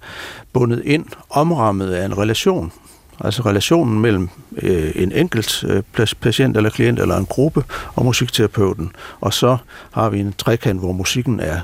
bundet 0.52 0.82
ind, 0.84 1.04
omrammet 1.30 1.92
af 1.92 2.04
en 2.04 2.18
relation. 2.18 2.72
Altså 3.20 3.42
relationen 3.42 4.00
mellem 4.00 4.28
øh, 4.62 4.92
en 4.94 5.12
enkelt 5.12 5.64
øh, 5.68 5.82
patient 6.20 6.56
eller 6.56 6.70
klient 6.70 6.98
eller 6.98 7.16
en 7.16 7.26
gruppe 7.26 7.64
og 7.94 8.04
musikterapeuten. 8.04 8.90
Og 9.20 9.34
så 9.34 9.56
har 9.90 10.10
vi 10.10 10.20
en 10.20 10.34
trekant, 10.38 10.80
hvor 10.80 10.92
musikken 10.92 11.40
er 11.40 11.60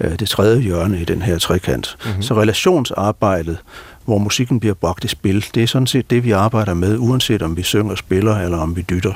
øh, 0.00 0.18
det 0.18 0.28
tredje 0.28 0.60
hjørne 0.60 1.00
i 1.00 1.04
den 1.04 1.22
her 1.22 1.38
trekant. 1.38 1.96
Mm-hmm. 2.04 2.22
Så 2.22 2.34
relationsarbejdet, 2.34 3.58
hvor 4.04 4.18
musikken 4.18 4.60
bliver 4.60 4.74
bragt 4.74 5.04
i 5.04 5.08
spil, 5.08 5.46
det 5.54 5.62
er 5.62 5.66
sådan 5.66 5.86
set 5.86 6.10
det, 6.10 6.24
vi 6.24 6.30
arbejder 6.30 6.74
med, 6.74 6.98
uanset 6.98 7.42
om 7.42 7.56
vi 7.56 7.62
synger, 7.62 7.94
spiller 7.94 8.36
eller 8.36 8.58
om 8.58 8.76
vi 8.76 8.82
dytter. 8.90 9.12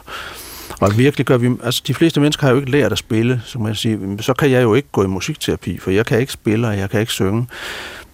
Og 0.81 0.98
virkelig 0.98 1.27
gør 1.27 1.37
vi, 1.37 1.50
altså 1.64 1.83
de 1.87 1.94
fleste 1.94 2.20
mennesker 2.20 2.46
har 2.46 2.53
jo 2.53 2.59
ikke 2.59 2.70
lært 2.70 2.92
at 2.92 2.98
spille, 2.98 3.42
så 3.44 3.59
man 3.59 3.74
sige, 3.74 3.98
så 4.20 4.35
kan 4.35 4.50
jeg 4.50 4.62
jo 4.62 4.74
ikke 4.74 4.88
gå 4.92 5.03
i 5.05 5.07
musikterapi, 5.07 5.79
for 5.79 5.90
jeg 5.90 6.07
kan 6.07 6.20
ikke 6.20 6.33
spille, 6.33 6.68
og 6.68 6.79
jeg 6.79 6.90
kan 6.90 7.00
ikke 7.00 7.12
synge. 7.12 7.46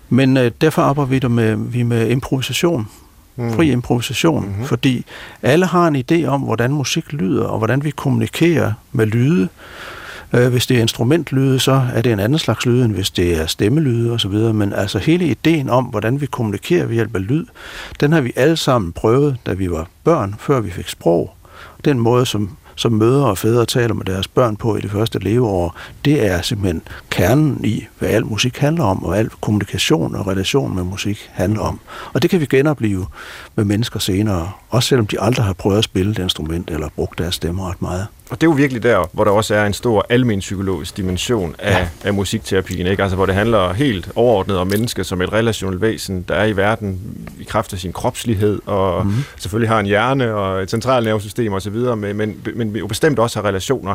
Men 0.09 0.37
øh, 0.37 0.51
derfor 0.61 0.83
arbejder 0.83 1.29
vi 1.29 1.29
med, 1.29 1.57
vi 1.57 1.83
med 1.83 2.09
improvisation, 2.09 2.89
mm. 3.37 3.53
fri 3.53 3.71
improvisation, 3.71 4.47
mm-hmm. 4.47 4.65
fordi 4.65 5.05
alle 5.43 5.67
har 5.67 5.89
en 5.89 6.05
idé 6.11 6.25
om, 6.27 6.41
hvordan 6.41 6.73
musik 6.73 7.13
lyder, 7.13 7.45
og 7.45 7.59
hvordan 7.59 7.85
vi 7.85 7.91
kommunikerer 7.91 8.73
med 8.93 9.07
lyde, 9.07 9.43
Øh, 9.43 10.00
Øh, 10.33 10.49
hvis 10.49 10.67
det 10.67 10.77
er 10.77 10.81
instrumentlyde, 10.81 11.59
så 11.59 11.83
er 11.95 12.03
det 12.03 12.13
en 12.13 12.21
anden 12.21 12.39
slags 12.39 12.67
lyde, 12.67 12.85
end 12.85 12.93
hvis 12.93 13.11
det 13.11 13.41
er 13.41 13.47
stemmelyde 13.47 14.13
osv. 14.13 14.33
Men 14.33 14.73
altså 14.73 14.99
hele 14.99 15.27
ideen 15.27 15.71
om, 15.71 15.85
hvordan 15.85 16.21
vi 16.21 16.27
kommunikerer 16.27 16.87
ved 16.87 16.95
hjælp 16.95 17.15
af 17.15 17.29
lyd, 17.29 17.47
den 18.01 18.13
har 18.13 18.21
vi 18.21 18.33
alle 18.37 18.57
sammen 18.57 18.93
prøvet, 18.93 19.37
da 19.47 19.53
vi 19.53 19.71
var 19.71 19.89
børn, 20.05 20.35
før 20.39 20.61
vi 20.61 20.71
fik 20.71 20.89
sprog. 20.89 21.35
Den 21.85 21.99
måde, 21.99 22.27
som 22.27 22.57
som 22.81 22.93
mødre 22.93 23.27
og 23.27 23.39
fædre 23.39 23.67
taler 23.67 23.95
med 23.95 24.05
deres 24.05 24.29
børn 24.29 24.57
på 24.57 24.77
i 24.77 24.81
det 24.81 24.91
første 24.91 25.19
leveår, 25.19 25.77
det 26.05 26.27
er 26.27 26.43
simpelthen 26.43 26.83
kernen 27.11 27.65
i, 27.65 27.87
hvad 27.99 28.09
al 28.09 28.27
musik 28.27 28.59
handler 28.59 28.85
om, 28.85 29.05
og 29.05 29.19
al 29.19 29.31
kommunikation 29.41 30.15
og 30.15 30.27
relation 30.27 30.75
med 30.75 30.83
musik 30.83 31.31
handler 31.33 31.61
om. 31.61 31.81
Og 32.13 32.23
det 32.23 32.31
kan 32.31 32.41
vi 32.41 32.47
genopleve 32.47 33.07
med 33.61 33.67
mennesker 33.67 34.01
senere, 34.01 34.53
også 34.71 34.89
selvom 34.89 35.07
de 35.07 35.21
aldrig 35.21 35.45
har 35.45 35.53
prøvet 35.53 35.79
at 35.79 35.85
spille 35.85 36.13
et 36.13 36.19
instrument 36.19 36.71
eller 36.71 36.89
brugt 36.97 37.19
deres 37.19 37.35
stemmer 37.35 37.71
ret 37.71 37.83
meget. 37.83 38.07
Og 38.31 38.41
det 38.41 38.47
er 38.47 38.51
jo 38.51 38.55
virkelig 38.57 38.83
der, 38.83 39.09
hvor 39.13 39.25
der 39.25 39.31
også 39.31 39.55
er 39.55 39.67
en 39.67 39.73
stor 39.73 40.07
almen 40.09 40.39
psykologisk 40.39 40.97
dimension 40.97 41.55
af, 41.59 41.81
ja. 41.81 41.89
af 42.05 42.15
musikterapien, 42.15 42.87
ikke? 42.87 43.03
Altså, 43.03 43.17
hvor 43.17 43.27
det 43.27 43.35
handler 43.35 43.73
helt 43.73 44.09
overordnet 44.15 44.59
om 44.59 44.67
mennesker 44.67 45.03
som 45.03 45.23
et 45.23 45.33
relationelt 45.33 45.81
væsen, 45.81 46.25
der 46.29 46.35
er 46.35 46.45
i 46.45 46.57
verden 46.57 47.01
i 47.41 47.45
kraft 47.45 47.73
af 47.73 47.79
sin 47.79 47.93
kropslighed, 47.93 48.61
og 48.67 49.07
mm. 49.07 49.13
selvfølgelig 49.37 49.69
har 49.69 49.81
en 49.81 49.87
hjerne 49.87 50.35
og 50.35 50.63
et 50.63 50.71
centralnervesystem 50.71 51.53
osv., 51.53 51.75
men, 51.75 52.17
men, 52.17 52.37
men 52.55 52.77
jo 52.77 52.87
bestemt 52.87 53.19
også 53.19 53.41
har 53.41 53.49
relationer 53.49 53.95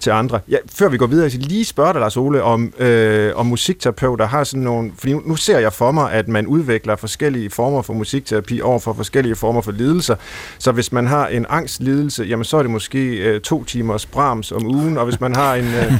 til 0.00 0.10
andre. 0.10 0.40
Ja, 0.48 0.56
før 0.74 0.88
vi 0.88 0.96
går 0.96 1.06
videre, 1.06 1.22
jeg 1.22 1.30
skal 1.30 1.44
lige 1.44 1.64
spørge 1.64 1.92
dig, 1.92 2.00
Lars 2.00 2.16
Ole, 2.16 2.42
om, 2.42 2.72
øh, 2.78 3.36
om 3.36 3.46
musikterapeuter 3.46 4.26
har 4.26 4.44
sådan 4.44 4.62
nogle... 4.62 4.92
Fordi 4.98 5.12
nu, 5.12 5.22
nu 5.26 5.36
ser 5.36 5.58
jeg 5.58 5.72
for 5.72 5.90
mig, 5.90 6.12
at 6.12 6.28
man 6.28 6.46
udvikler 6.46 6.96
forskellige 6.96 7.50
former 7.50 7.82
for 7.82 7.92
musikterapi 7.92 8.60
over 8.60 8.78
for 8.78 8.92
forskellige 9.06 9.36
former 9.36 9.60
for 9.60 9.72
lidelser. 9.72 10.16
Så 10.58 10.72
hvis 10.72 10.92
man 10.92 11.06
har 11.06 11.26
en 11.28 11.46
angstlidelse, 11.48 12.24
jamen 12.24 12.44
så 12.44 12.56
er 12.56 12.62
det 12.62 12.70
måske 12.70 13.16
øh, 13.16 13.40
to 13.40 13.64
timer 13.64 13.86
timers 13.86 14.06
Brahms 14.06 14.52
om 14.52 14.66
ugen, 14.66 14.98
og 14.98 15.04
hvis 15.04 15.20
man 15.20 15.36
har 15.36 15.54
en, 15.54 15.64
øh, 15.64 15.92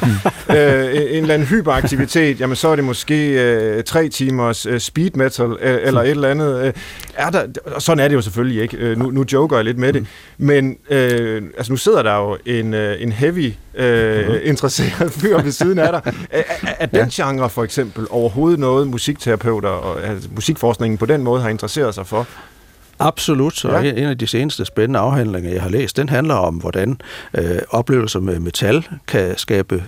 øh, 0.56 1.16
en 1.16 1.22
eller 1.22 1.34
anden 1.34 1.48
hyperaktivitet, 1.48 2.40
jamen 2.40 2.56
så 2.56 2.68
er 2.68 2.76
det 2.76 2.84
måske 2.84 3.30
øh, 3.30 3.84
tre 3.84 4.08
timers 4.08 4.66
øh, 4.66 4.80
speed 4.80 5.10
metal 5.14 5.56
øh, 5.60 5.78
eller 5.82 6.02
et 6.02 6.10
eller 6.10 6.28
andet. 6.28 6.64
Øh, 6.64 6.72
er 7.14 7.30
der, 7.30 7.46
og 7.64 7.82
sådan 7.82 8.04
er 8.04 8.08
det 8.08 8.14
jo 8.14 8.20
selvfølgelig 8.20 8.62
ikke. 8.62 8.76
Øh, 8.76 8.98
nu, 8.98 9.10
nu 9.10 9.24
joker 9.32 9.56
jeg 9.56 9.64
lidt 9.64 9.78
med 9.78 9.92
det. 9.92 10.06
Men 10.38 10.76
øh, 10.90 11.42
altså 11.56 11.72
nu 11.72 11.76
sidder 11.76 12.02
der 12.02 12.16
jo 12.16 12.38
en, 12.46 12.74
øh, 12.74 13.02
en 13.02 13.12
heavy 13.12 13.52
øh, 13.74 14.28
mhm. 14.28 14.38
interesseret 14.42 15.12
fyr 15.12 15.42
ved 15.42 15.52
siden 15.52 15.78
af 15.78 15.92
dig. 15.92 16.02
Er, 16.30 16.42
er, 16.62 16.72
er 16.78 16.86
den 16.86 17.08
genre 17.08 17.50
for 17.50 17.64
eksempel 17.64 18.06
overhovedet 18.10 18.58
noget, 18.58 18.88
musikterapeuter 18.88 19.68
og 19.68 20.04
altså, 20.04 20.28
musikforskningen 20.34 20.98
på 20.98 21.06
den 21.06 21.22
måde 21.22 21.42
har 21.42 21.48
interesseret 21.48 21.94
sig 21.94 22.06
for? 22.06 22.26
Absolut, 22.98 23.64
og 23.64 23.84
ja. 23.84 23.92
en 23.92 24.08
af 24.08 24.18
de 24.18 24.26
seneste 24.26 24.64
spændende 24.64 24.98
afhandlinger, 24.98 25.50
jeg 25.50 25.62
har 25.62 25.68
læst, 25.68 25.96
den 25.96 26.08
handler 26.08 26.34
om, 26.34 26.54
hvordan 26.54 27.00
øh, 27.34 27.58
oplevelser 27.70 28.20
med 28.20 28.38
metal 28.38 28.88
kan 29.06 29.38
skabe 29.38 29.82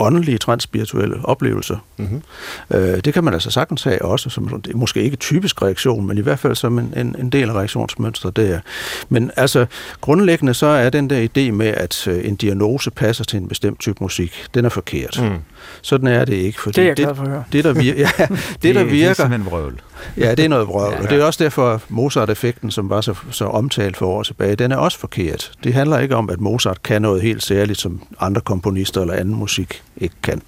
åndelige, 0.00 0.38
transspirituelle 0.38 1.16
oplevelser. 1.24 1.76
Mm-hmm. 1.96 2.22
Øh, 2.70 3.00
det 3.04 3.14
kan 3.14 3.24
man 3.24 3.34
altså 3.34 3.50
sagtens 3.50 3.82
have 3.82 4.02
også, 4.02 4.30
som 4.30 4.62
det 4.62 4.72
er 4.72 4.76
måske 4.76 5.02
ikke 5.02 5.16
typisk 5.16 5.62
reaktion, 5.62 6.06
men 6.06 6.18
i 6.18 6.20
hvert 6.20 6.38
fald 6.38 6.54
som 6.54 6.78
en, 6.78 6.94
en, 6.96 7.16
en 7.18 7.30
del 7.30 7.48
af 7.48 7.54
reaktionsmønstret 7.54 8.36
der. 8.36 8.60
Men 9.08 9.30
altså, 9.36 9.66
grundlæggende 10.00 10.54
så 10.54 10.66
er 10.66 10.90
den 10.90 11.10
der 11.10 11.28
idé 11.28 11.50
med, 11.50 11.66
at 11.66 12.06
øh, 12.08 12.28
en 12.28 12.36
diagnose 12.36 12.90
passer 12.90 13.24
til 13.24 13.36
en 13.36 13.48
bestemt 13.48 13.80
type 13.80 13.96
musik, 14.00 14.46
den 14.54 14.64
er 14.64 14.68
forkert. 14.68 15.18
Mm. 15.22 15.38
Sådan 15.82 16.06
er 16.06 16.24
det 16.24 16.34
ikke. 16.34 16.60
Fordi 16.60 16.74
det 16.76 16.82
er 16.82 16.86
jeg 16.86 16.96
glad 16.96 17.14
for 17.14 17.22
at 17.22 17.28
høre. 17.28 17.44
Det, 17.52 17.64
der 17.64 17.72
virker, 17.72 18.00
ja, 18.18 18.26
det, 18.28 18.58
det, 18.62 18.74
der 18.74 18.84
virker, 18.84 18.96
det 18.96 19.04
er 19.04 19.14
simpelthen 19.14 19.50
vrøvl. 19.50 19.80
Ja, 20.16 20.34
det 20.34 20.44
er 20.44 20.48
noget 20.48 20.68
vrøvl. 20.68 20.92
Ja, 20.96 21.02
Og 21.02 21.10
det 21.10 21.20
er 21.20 21.24
også 21.24 21.44
derfor, 21.44 21.82
Mozart-effekten, 21.88 22.70
som 22.70 22.90
var 22.90 23.00
så, 23.00 23.14
så 23.30 23.44
omtalt 23.44 23.96
for 23.96 24.06
år 24.06 24.22
tilbage, 24.22 24.56
den 24.56 24.72
er 24.72 24.76
også 24.76 24.98
forkert. 24.98 25.52
Det 25.64 25.74
handler 25.74 25.98
ikke 25.98 26.16
om, 26.16 26.30
at 26.30 26.40
Mozart 26.40 26.82
kan 26.82 27.02
noget 27.02 27.22
helt 27.22 27.42
særligt, 27.42 27.80
som 27.80 28.02
andre 28.20 28.40
komponister 28.40 29.00
eller 29.00 29.14
anden 29.14 29.34
musik 29.34 29.82
ikke 29.96 30.14
kan. 30.22 30.42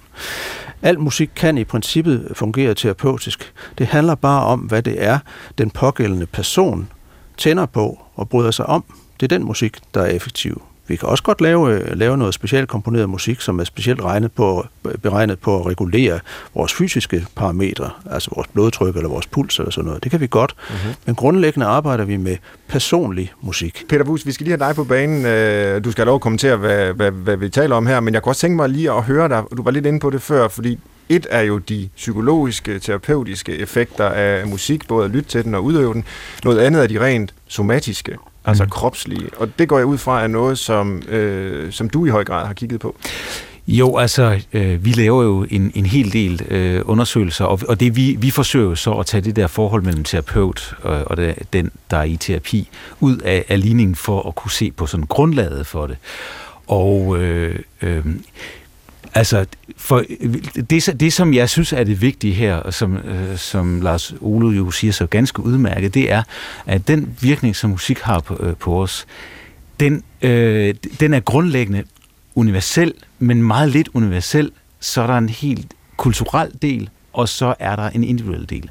Al 0.81 0.99
musik 0.99 1.29
kan 1.35 1.57
i 1.57 1.63
princippet 1.63 2.31
fungere 2.33 2.73
terapeutisk. 2.73 3.53
Det 3.77 3.87
handler 3.87 4.15
bare 4.15 4.43
om, 4.45 4.59
hvad 4.59 4.81
det 4.81 5.03
er, 5.03 5.19
den 5.57 5.69
pågældende 5.71 6.25
person 6.25 6.89
tænder 7.37 7.65
på 7.65 7.99
og 8.15 8.29
bryder 8.29 8.51
sig 8.51 8.65
om. 8.65 8.83
Det 9.19 9.31
er 9.31 9.37
den 9.37 9.45
musik, 9.47 9.77
der 9.93 10.01
er 10.01 10.05
effektiv. 10.07 10.61
Vi 10.87 10.95
kan 10.95 11.09
også 11.09 11.23
godt 11.23 11.41
lave, 11.41 11.73
øh, 11.73 11.97
lave 11.97 12.17
noget 12.17 12.33
specielt 12.33 12.69
komponeret 12.69 13.09
musik, 13.09 13.41
som 13.41 13.59
er 13.59 13.63
specielt 13.63 14.01
regnet 14.01 14.31
på, 14.31 14.65
beregnet 15.01 15.39
på 15.39 15.59
at 15.59 15.65
regulere 15.65 16.19
vores 16.55 16.73
fysiske 16.73 17.25
parametre, 17.35 17.89
altså 18.11 18.31
vores 18.35 18.47
blodtryk 18.47 18.95
eller 18.95 19.09
vores 19.09 19.27
puls 19.27 19.59
eller 19.59 19.71
sådan 19.71 19.85
noget. 19.85 20.03
Det 20.03 20.11
kan 20.11 20.21
vi 20.21 20.27
godt, 20.27 20.55
mm-hmm. 20.69 20.93
men 21.05 21.15
grundlæggende 21.15 21.65
arbejder 21.65 22.05
vi 22.05 22.17
med 22.17 22.37
personlig 22.67 23.33
musik. 23.41 23.83
Peter 23.89 24.03
Bus, 24.03 24.25
vi 24.25 24.31
skal 24.31 24.43
lige 24.43 24.57
have 24.57 24.67
dig 24.67 24.75
på 24.75 24.83
banen. 24.83 25.25
Øh, 25.25 25.83
du 25.83 25.91
skal 25.91 26.01
have 26.01 26.05
lov 26.05 26.15
at 26.15 26.21
kommentere, 26.21 26.57
hvad, 26.57 26.93
hvad, 26.93 27.11
hvad 27.11 27.37
vi 27.37 27.49
taler 27.49 27.75
om 27.75 27.87
her, 27.87 27.99
men 27.99 28.13
jeg 28.13 28.23
kunne 28.23 28.31
også 28.31 28.41
tænke 28.41 28.55
mig 28.55 28.69
lige 28.69 28.91
at 28.91 29.03
høre 29.03 29.29
dig. 29.29 29.43
Du 29.57 29.63
var 29.63 29.71
lidt 29.71 29.85
inde 29.85 29.99
på 29.99 30.09
det 30.09 30.21
før, 30.21 30.47
fordi 30.47 30.79
et 31.09 31.27
er 31.29 31.41
jo 31.41 31.57
de 31.57 31.89
psykologiske, 31.95 32.79
terapeutiske 32.79 33.57
effekter 33.57 34.09
af 34.09 34.47
musik, 34.47 34.87
både 34.87 35.05
at 35.05 35.11
lytte 35.11 35.29
til 35.29 35.43
den 35.43 35.55
og 35.55 35.63
udøve 35.63 35.93
den. 35.93 36.03
Noget 36.43 36.59
andet 36.59 36.83
er 36.83 36.87
de 36.87 37.05
rent 37.05 37.33
somatiske 37.47 38.17
altså 38.45 38.63
mm. 38.63 38.69
kropslige. 38.69 39.29
Og 39.37 39.49
det 39.59 39.69
går 39.69 39.77
jeg 39.77 39.85
ud 39.85 39.97
fra 39.97 40.23
er 40.23 40.27
noget, 40.27 40.57
som, 40.57 41.01
øh, 41.07 41.71
som 41.71 41.89
du 41.89 42.05
i 42.05 42.09
høj 42.09 42.23
grad 42.23 42.45
har 42.45 42.53
kigget 42.53 42.79
på. 42.79 42.95
Jo, 43.67 43.97
altså, 43.97 44.41
øh, 44.53 44.85
vi 44.85 44.91
laver 44.91 45.23
jo 45.23 45.45
en, 45.49 45.71
en 45.75 45.85
hel 45.85 46.13
del 46.13 46.41
øh, 46.49 46.81
undersøgelser, 46.85 47.45
og, 47.45 47.59
og 47.67 47.79
det 47.79 47.95
vi, 47.95 48.15
vi 48.19 48.31
forsøger 48.31 48.69
jo 48.69 48.75
så 48.75 48.91
at 48.91 49.05
tage 49.05 49.21
det 49.21 49.35
der 49.35 49.47
forhold 49.47 49.83
mellem 49.83 50.03
terapeut 50.03 50.75
og, 50.81 51.03
og 51.05 51.17
det, 51.17 51.35
den, 51.53 51.71
der 51.91 51.97
er 51.97 52.03
i 52.03 52.17
terapi, 52.17 52.69
ud 52.99 53.17
af, 53.17 53.45
af 53.49 53.61
ligningen 53.61 53.95
for 53.95 54.27
at 54.27 54.35
kunne 54.35 54.51
se 54.51 54.71
på 54.71 54.85
sådan 54.85 55.05
grundlaget 55.05 55.67
for 55.67 55.87
det. 55.87 55.97
Og 56.67 57.17
øh, 57.17 57.59
øh, 57.81 58.05
Altså, 59.15 59.45
for 59.77 60.03
det, 60.69 60.99
det, 60.99 61.13
som 61.13 61.33
jeg 61.33 61.49
synes 61.49 61.73
er 61.73 61.83
det 61.83 62.01
vigtige 62.01 62.33
her, 62.33 62.55
og 62.55 62.73
som, 62.73 62.97
øh, 62.97 63.37
som 63.37 63.81
Lars 63.81 64.13
Ole 64.21 64.57
jo 64.57 64.71
siger 64.71 64.93
så 64.93 65.05
ganske 65.05 65.39
udmærket, 65.39 65.93
det 65.93 66.11
er, 66.11 66.23
at 66.65 66.87
den 66.87 67.17
virkning, 67.21 67.55
som 67.55 67.69
musik 67.69 67.99
har 67.99 68.19
på, 68.19 68.37
øh, 68.39 68.55
på 68.55 68.81
os, 68.81 69.05
den, 69.79 70.03
øh, 70.21 70.75
den 70.99 71.13
er 71.13 71.19
grundlæggende 71.19 71.83
universel, 72.35 72.93
men 73.19 73.43
meget 73.43 73.69
lidt 73.69 73.89
universel. 73.93 74.51
Så 74.79 75.01
er 75.01 75.07
der 75.07 75.17
en 75.17 75.29
helt 75.29 75.67
kulturel 75.97 76.51
del, 76.61 76.89
og 77.13 77.29
så 77.29 77.55
er 77.59 77.75
der 77.75 77.89
en 77.89 78.03
individuel 78.03 78.49
del. 78.49 78.69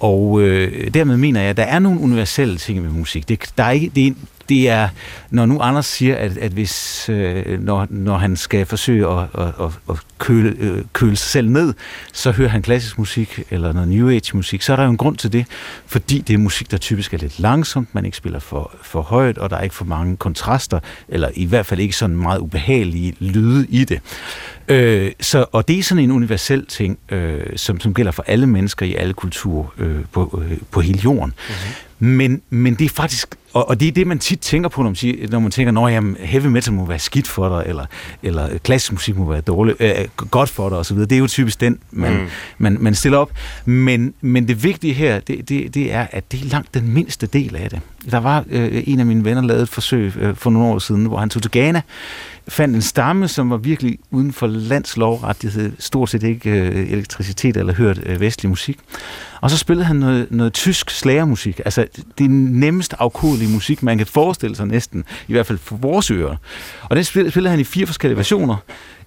Og 0.00 0.40
øh, 0.40 0.94
dermed 0.94 1.16
mener 1.16 1.40
jeg, 1.40 1.50
at 1.50 1.56
der 1.56 1.62
er 1.62 1.78
nogle 1.78 2.00
universelle 2.00 2.56
ting 2.56 2.82
med 2.82 2.90
musik. 2.90 3.28
Det, 3.28 3.52
der 3.58 3.64
er 3.64 3.70
ikke, 3.70 3.90
det, 3.94 4.06
er, 4.06 4.12
det 4.48 4.68
er, 4.68 4.88
når 5.30 5.46
nu 5.46 5.60
Anders 5.60 5.86
siger, 5.86 6.16
at, 6.16 6.36
at 6.36 6.52
hvis, 6.52 7.08
øh, 7.08 7.62
når, 7.62 7.86
når 7.90 8.16
han 8.16 8.36
skal 8.36 8.66
forsøge 8.66 9.08
at, 9.08 9.26
at, 9.38 9.46
at, 9.60 9.70
at 9.90 9.96
køle, 10.18 10.54
øh, 10.58 10.82
køle 10.92 11.16
sig 11.16 11.30
selv 11.30 11.48
ned, 11.48 11.74
så 12.12 12.30
hører 12.30 12.48
han 12.48 12.62
klassisk 12.62 12.98
musik 12.98 13.40
eller 13.50 13.72
noget 13.72 13.88
New 13.88 14.10
Age 14.10 14.36
musik, 14.36 14.62
så 14.62 14.72
er 14.72 14.76
der 14.76 14.84
jo 14.84 14.90
en 14.90 14.96
grund 14.96 15.16
til 15.16 15.32
det, 15.32 15.46
fordi 15.86 16.18
det 16.18 16.34
er 16.34 16.38
musik, 16.38 16.70
der 16.70 16.76
typisk 16.76 17.14
er 17.14 17.18
lidt 17.18 17.40
langsomt, 17.40 17.94
man 17.94 18.04
ikke 18.04 18.16
spiller 18.16 18.38
for, 18.38 18.72
for 18.82 19.02
højt, 19.02 19.38
og 19.38 19.50
der 19.50 19.56
er 19.56 19.62
ikke 19.62 19.74
for 19.74 19.84
mange 19.84 20.16
kontraster, 20.16 20.80
eller 21.08 21.28
i 21.34 21.44
hvert 21.44 21.66
fald 21.66 21.80
ikke 21.80 21.96
sådan 21.96 22.16
meget 22.16 22.38
ubehagelige 22.38 23.14
lyde 23.20 23.66
i 23.68 23.84
det. 23.84 24.00
Øh, 24.68 25.12
så, 25.20 25.44
og 25.52 25.68
det 25.68 25.78
er 25.78 25.82
sådan 25.82 26.04
en 26.04 26.10
universel 26.10 26.66
ting, 26.66 26.98
øh, 27.08 27.40
som, 27.56 27.80
som 27.80 27.94
gælder 27.94 28.12
for 28.12 28.24
alle 28.26 28.46
mennesker 28.46 28.86
i 28.86 28.94
alle 28.94 29.14
kulturer 29.14 29.66
øh, 29.78 30.04
på, 30.12 30.42
øh, 30.44 30.58
på 30.70 30.80
hele 30.80 31.00
jorden. 31.04 31.34
Mm-hmm. 31.48 31.93
Men, 31.98 32.42
men 32.50 32.74
det 32.74 32.84
er 32.84 32.88
faktisk 32.88 33.36
og, 33.54 33.68
og 33.68 33.80
det 33.80 33.88
er 33.88 33.92
det, 33.92 34.06
man 34.06 34.18
tit 34.18 34.40
tænker 34.40 34.68
på, 34.68 34.82
når 34.82 34.90
man, 34.90 34.96
siger, 34.96 35.28
når 35.28 35.38
man 35.38 35.50
tænker, 35.50 35.82
at 35.82 36.04
heavy 36.26 36.46
metal 36.46 36.72
må 36.72 36.84
være 36.84 36.98
skidt 36.98 37.28
for 37.28 37.48
dig, 37.48 37.68
eller, 37.68 37.86
eller 38.22 38.58
klassisk 38.58 38.92
musik 38.92 39.16
må 39.16 39.30
være 39.30 39.40
dårligt, 39.40 39.80
øh, 39.80 39.94
godt 40.30 40.48
for 40.48 40.68
dig 40.68 40.78
osv. 40.78 40.98
Det 40.98 41.12
er 41.12 41.18
jo 41.18 41.26
typisk 41.26 41.60
den, 41.60 41.78
man, 41.90 42.12
mm. 42.12 42.28
man, 42.58 42.76
man 42.80 42.94
stiller 42.94 43.18
op. 43.18 43.32
Men, 43.64 44.14
men 44.20 44.48
det 44.48 44.62
vigtige 44.62 44.94
her, 44.94 45.20
det, 45.20 45.48
det, 45.48 45.74
det 45.74 45.92
er, 45.92 46.06
at 46.10 46.32
det 46.32 46.40
er 46.40 46.44
langt 46.44 46.74
den 46.74 46.94
mindste 46.94 47.26
del 47.26 47.56
af 47.56 47.70
det. 47.70 47.80
Der 48.10 48.18
var 48.18 48.44
øh, 48.50 48.82
en 48.86 49.00
af 49.00 49.06
mine 49.06 49.24
venner, 49.24 49.42
lavet 49.42 49.62
et 49.62 49.68
forsøg 49.68 50.12
øh, 50.16 50.36
for 50.36 50.50
nogle 50.50 50.68
år 50.68 50.78
siden, 50.78 51.06
hvor 51.06 51.18
han 51.18 51.30
tog 51.30 51.42
til 51.42 51.50
Ghana, 51.50 51.82
fandt 52.48 52.76
en 52.76 52.82
stamme, 52.82 53.28
som 53.28 53.50
var 53.50 53.56
virkelig 53.56 53.98
uden 54.10 54.32
for 54.32 54.46
landslov, 54.46 55.24
de 55.42 55.50
havde 55.50 55.72
stort 55.78 56.10
set 56.10 56.22
ikke 56.22 56.50
øh, 56.50 56.90
elektricitet 56.92 57.56
eller 57.56 57.74
hørt 57.74 58.00
øh, 58.06 58.20
vestlig 58.20 58.50
musik. 58.50 58.78
Og 59.40 59.50
så 59.50 59.58
spillede 59.58 59.86
han 59.86 59.96
noget, 59.96 60.26
noget 60.30 60.52
tysk 60.52 60.90
slagermusik, 60.90 61.60
altså 61.64 61.86
det 62.18 62.30
nemmest 62.30 62.94
afkodelige 62.98 63.52
musik, 63.52 63.82
man 63.82 63.98
kan 63.98 64.06
forestille 64.06 64.56
sig 64.56 64.66
næsten, 64.66 65.04
i 65.28 65.32
hvert 65.32 65.46
fald 65.46 65.58
for 65.58 65.76
vores 65.76 66.10
ører. 66.10 66.36
Og 66.82 66.96
den 66.96 67.04
spillede, 67.04 67.48
han 67.48 67.60
i 67.60 67.64
fire 67.64 67.86
forskellige 67.86 68.16
versioner. 68.16 68.56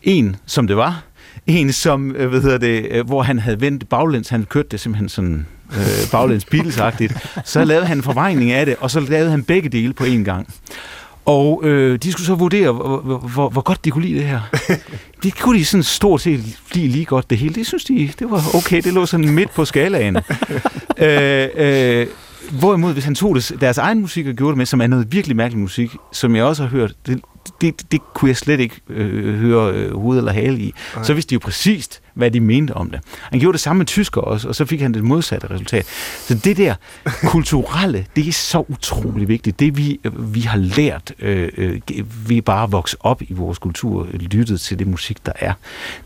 En, 0.03 0.35
som 0.45 0.67
det 0.67 0.77
var, 0.77 1.03
en, 1.47 1.73
som, 1.73 2.15
øh, 2.15 2.29
hvad 2.29 2.41
hedder 2.41 2.57
det, 2.57 2.87
øh, 2.91 3.05
hvor 3.05 3.23
han 3.23 3.39
havde 3.39 3.61
vendt 3.61 3.89
baglæns, 3.89 4.29
han 4.29 4.43
kørte 4.43 4.67
det 4.71 4.79
simpelthen 4.79 5.09
sådan 5.09 5.45
øh, 5.73 6.11
baglæns 6.11 6.45
beatles 6.51 6.79
Så 7.45 7.65
lavede 7.65 7.85
han 7.85 7.97
en 7.97 8.03
forvejning 8.03 8.51
af 8.51 8.65
det, 8.65 8.75
og 8.79 8.91
så 8.91 8.99
lavede 8.99 9.31
han 9.31 9.43
begge 9.43 9.69
dele 9.69 9.93
på 9.93 10.03
én 10.03 10.23
gang. 10.23 10.47
Og 11.27 11.61
øh, 11.63 11.99
de 12.03 12.11
skulle 12.11 12.25
så 12.25 12.35
vurdere, 12.35 12.71
hvor, 12.71 12.99
hvor, 13.17 13.49
hvor 13.49 13.61
godt 13.61 13.85
de 13.85 13.91
kunne 13.91 14.05
lide 14.05 14.19
det 14.19 14.27
her. 14.27 14.41
De 15.23 15.31
kunne 15.31 15.59
de 15.59 15.65
sådan 15.65 15.83
stort 15.83 16.21
set 16.21 16.43
lide 16.73 16.87
lige 16.87 17.05
godt 17.05 17.29
det 17.29 17.37
hele. 17.37 17.55
Det 17.55 17.67
synes 17.67 17.83
de, 17.83 18.11
det 18.19 18.31
var 18.31 18.55
okay. 18.55 18.81
Det 18.81 18.93
lå 18.93 19.05
sådan 19.05 19.29
midt 19.29 19.53
på 19.53 19.65
skalaen. 19.65 20.17
øh, 20.97 21.47
øh, 21.55 22.07
hvorimod, 22.51 22.93
hvis 22.93 23.05
han 23.05 23.15
tog 23.15 23.35
det, 23.35 23.57
deres 23.61 23.77
egen 23.77 24.01
musik 24.01 24.27
og 24.27 24.33
gjorde 24.33 24.51
det 24.51 24.57
med, 24.57 24.65
som 24.65 24.81
er 24.81 24.87
noget 24.87 25.11
virkelig 25.11 25.37
mærkelig 25.37 25.59
musik, 25.59 25.91
som 26.11 26.35
jeg 26.35 26.43
også 26.43 26.63
har 26.63 26.69
hørt, 26.69 26.93
det, 27.07 27.21
det, 27.61 27.91
det 27.91 28.01
kunne 28.13 28.29
jeg 28.29 28.37
slet 28.37 28.59
ikke 28.59 28.75
øh, 28.89 29.39
høre 29.39 29.73
øh, 29.73 29.95
hoved 29.95 30.17
eller 30.17 30.31
hale 30.31 30.59
i. 30.59 30.73
Nej. 30.95 31.03
Så 31.03 31.13
vidste 31.13 31.29
de 31.29 31.33
jo 31.33 31.39
præcist, 31.39 32.01
hvad 32.17 32.31
de 32.31 32.39
mente 32.39 32.71
om 32.71 32.91
det. 32.91 32.99
Han 33.21 33.39
gjorde 33.39 33.53
det 33.53 33.61
samme 33.61 33.77
med 33.77 33.85
tysker 33.85 34.21
også, 34.21 34.47
og 34.47 34.55
så 34.55 34.65
fik 34.65 34.81
han 34.81 34.93
det 34.93 35.03
modsatte 35.03 35.49
resultat. 35.49 35.85
Så 36.19 36.33
det 36.33 36.57
der 36.57 36.75
kulturelle, 37.33 38.05
det 38.15 38.27
er 38.27 38.31
så 38.31 38.65
utrolig 38.67 39.27
vigtigt. 39.27 39.59
Det 39.59 39.77
vi, 39.77 39.99
vi 40.13 40.41
har 40.41 40.57
lært, 40.57 41.13
øh, 41.19 41.49
øh, 41.57 41.79
vi 42.27 42.41
bare 42.41 42.71
vokset 42.71 42.99
op 42.99 43.21
i 43.21 43.33
vores 43.33 43.57
kultur, 43.57 44.07
lyttet 44.13 44.61
til 44.61 44.79
det 44.79 44.87
musik, 44.87 45.25
der 45.25 45.31
er. 45.35 45.53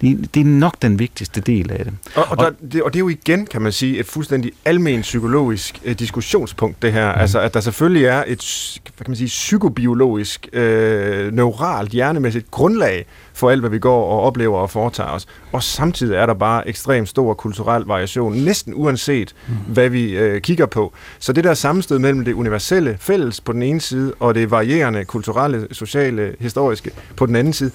Det, 0.02 0.36
det 0.36 0.40
er 0.40 0.46
nok 0.46 0.82
den 0.82 1.00
vigtigste 1.00 1.42
del 1.42 1.72
af 1.72 1.86
det. 1.86 1.94
Og, 2.16 2.26
og, 2.30 2.38
der, 2.38 2.52
det, 2.72 2.84
og 2.84 2.94
det 2.94 2.98
er 2.98 3.04
jo 3.04 3.10
igen, 3.10 3.46
kan 3.46 3.62
man 3.62 3.72
sige, 3.72 4.00
et 4.00 4.06
fuldstændig 4.06 4.52
almen 4.66 5.02
psykologisk 5.02 5.82
øh, 5.84 5.96
diskussionspunkt, 6.00 6.82
det 6.82 6.94
her. 6.94 7.16
Mm. 7.16 7.22
Altså, 7.22 7.40
at 7.40 7.54
der 7.54 7.60
selvfølgelig 7.60 8.06
er 8.06 8.24
et, 8.28 8.80
hvad 8.84 9.06
kan 9.06 9.12
man 9.12 9.18
sige, 9.18 9.28
psykobiologisk, 9.28 10.48
øh, 10.54 11.34
neuralt, 11.34 11.92
hjernemæssigt 11.92 12.52
grundlag 12.52 13.06
for 13.34 13.50
alt, 13.50 13.60
hvad 13.60 13.70
vi 13.70 13.80
går 13.80 14.06
og 14.12 14.22
oplever 14.22 14.58
og 14.60 14.70
foretager 14.70 15.10
os. 15.10 15.28
Og 15.52 15.64
samtidig 15.64 16.16
er 16.16 16.26
der 16.26 16.34
bare 16.34 16.68
ekstremt 16.68 17.10
stor 17.10 17.34
kulturel 17.34 17.84
variation, 17.84 18.34
næsten 18.34 18.74
uanset, 18.76 19.36
mm. 19.48 19.54
hvad 19.74 19.90
vi 19.90 20.18
øh, 20.18 20.42
kigger 20.42 20.66
på. 20.66 20.94
Så 21.20 21.34
det 21.34 21.44
der 21.44 21.54
sammenstød 21.54 22.00
mellem 22.00 22.26
det 22.26 22.34
universelle 22.34 22.98
fælles 23.00 23.42
på 23.42 23.54
den 23.54 23.64
ene 23.64 23.82
side, 23.82 24.14
og 24.20 24.36
det 24.36 24.52
varierende 24.52 25.06
kulturelle, 25.06 25.68
sociale, 25.72 26.36
historiske 26.40 26.92
på 27.16 27.26
den 27.26 27.36
anden 27.36 27.54
side, 27.54 27.72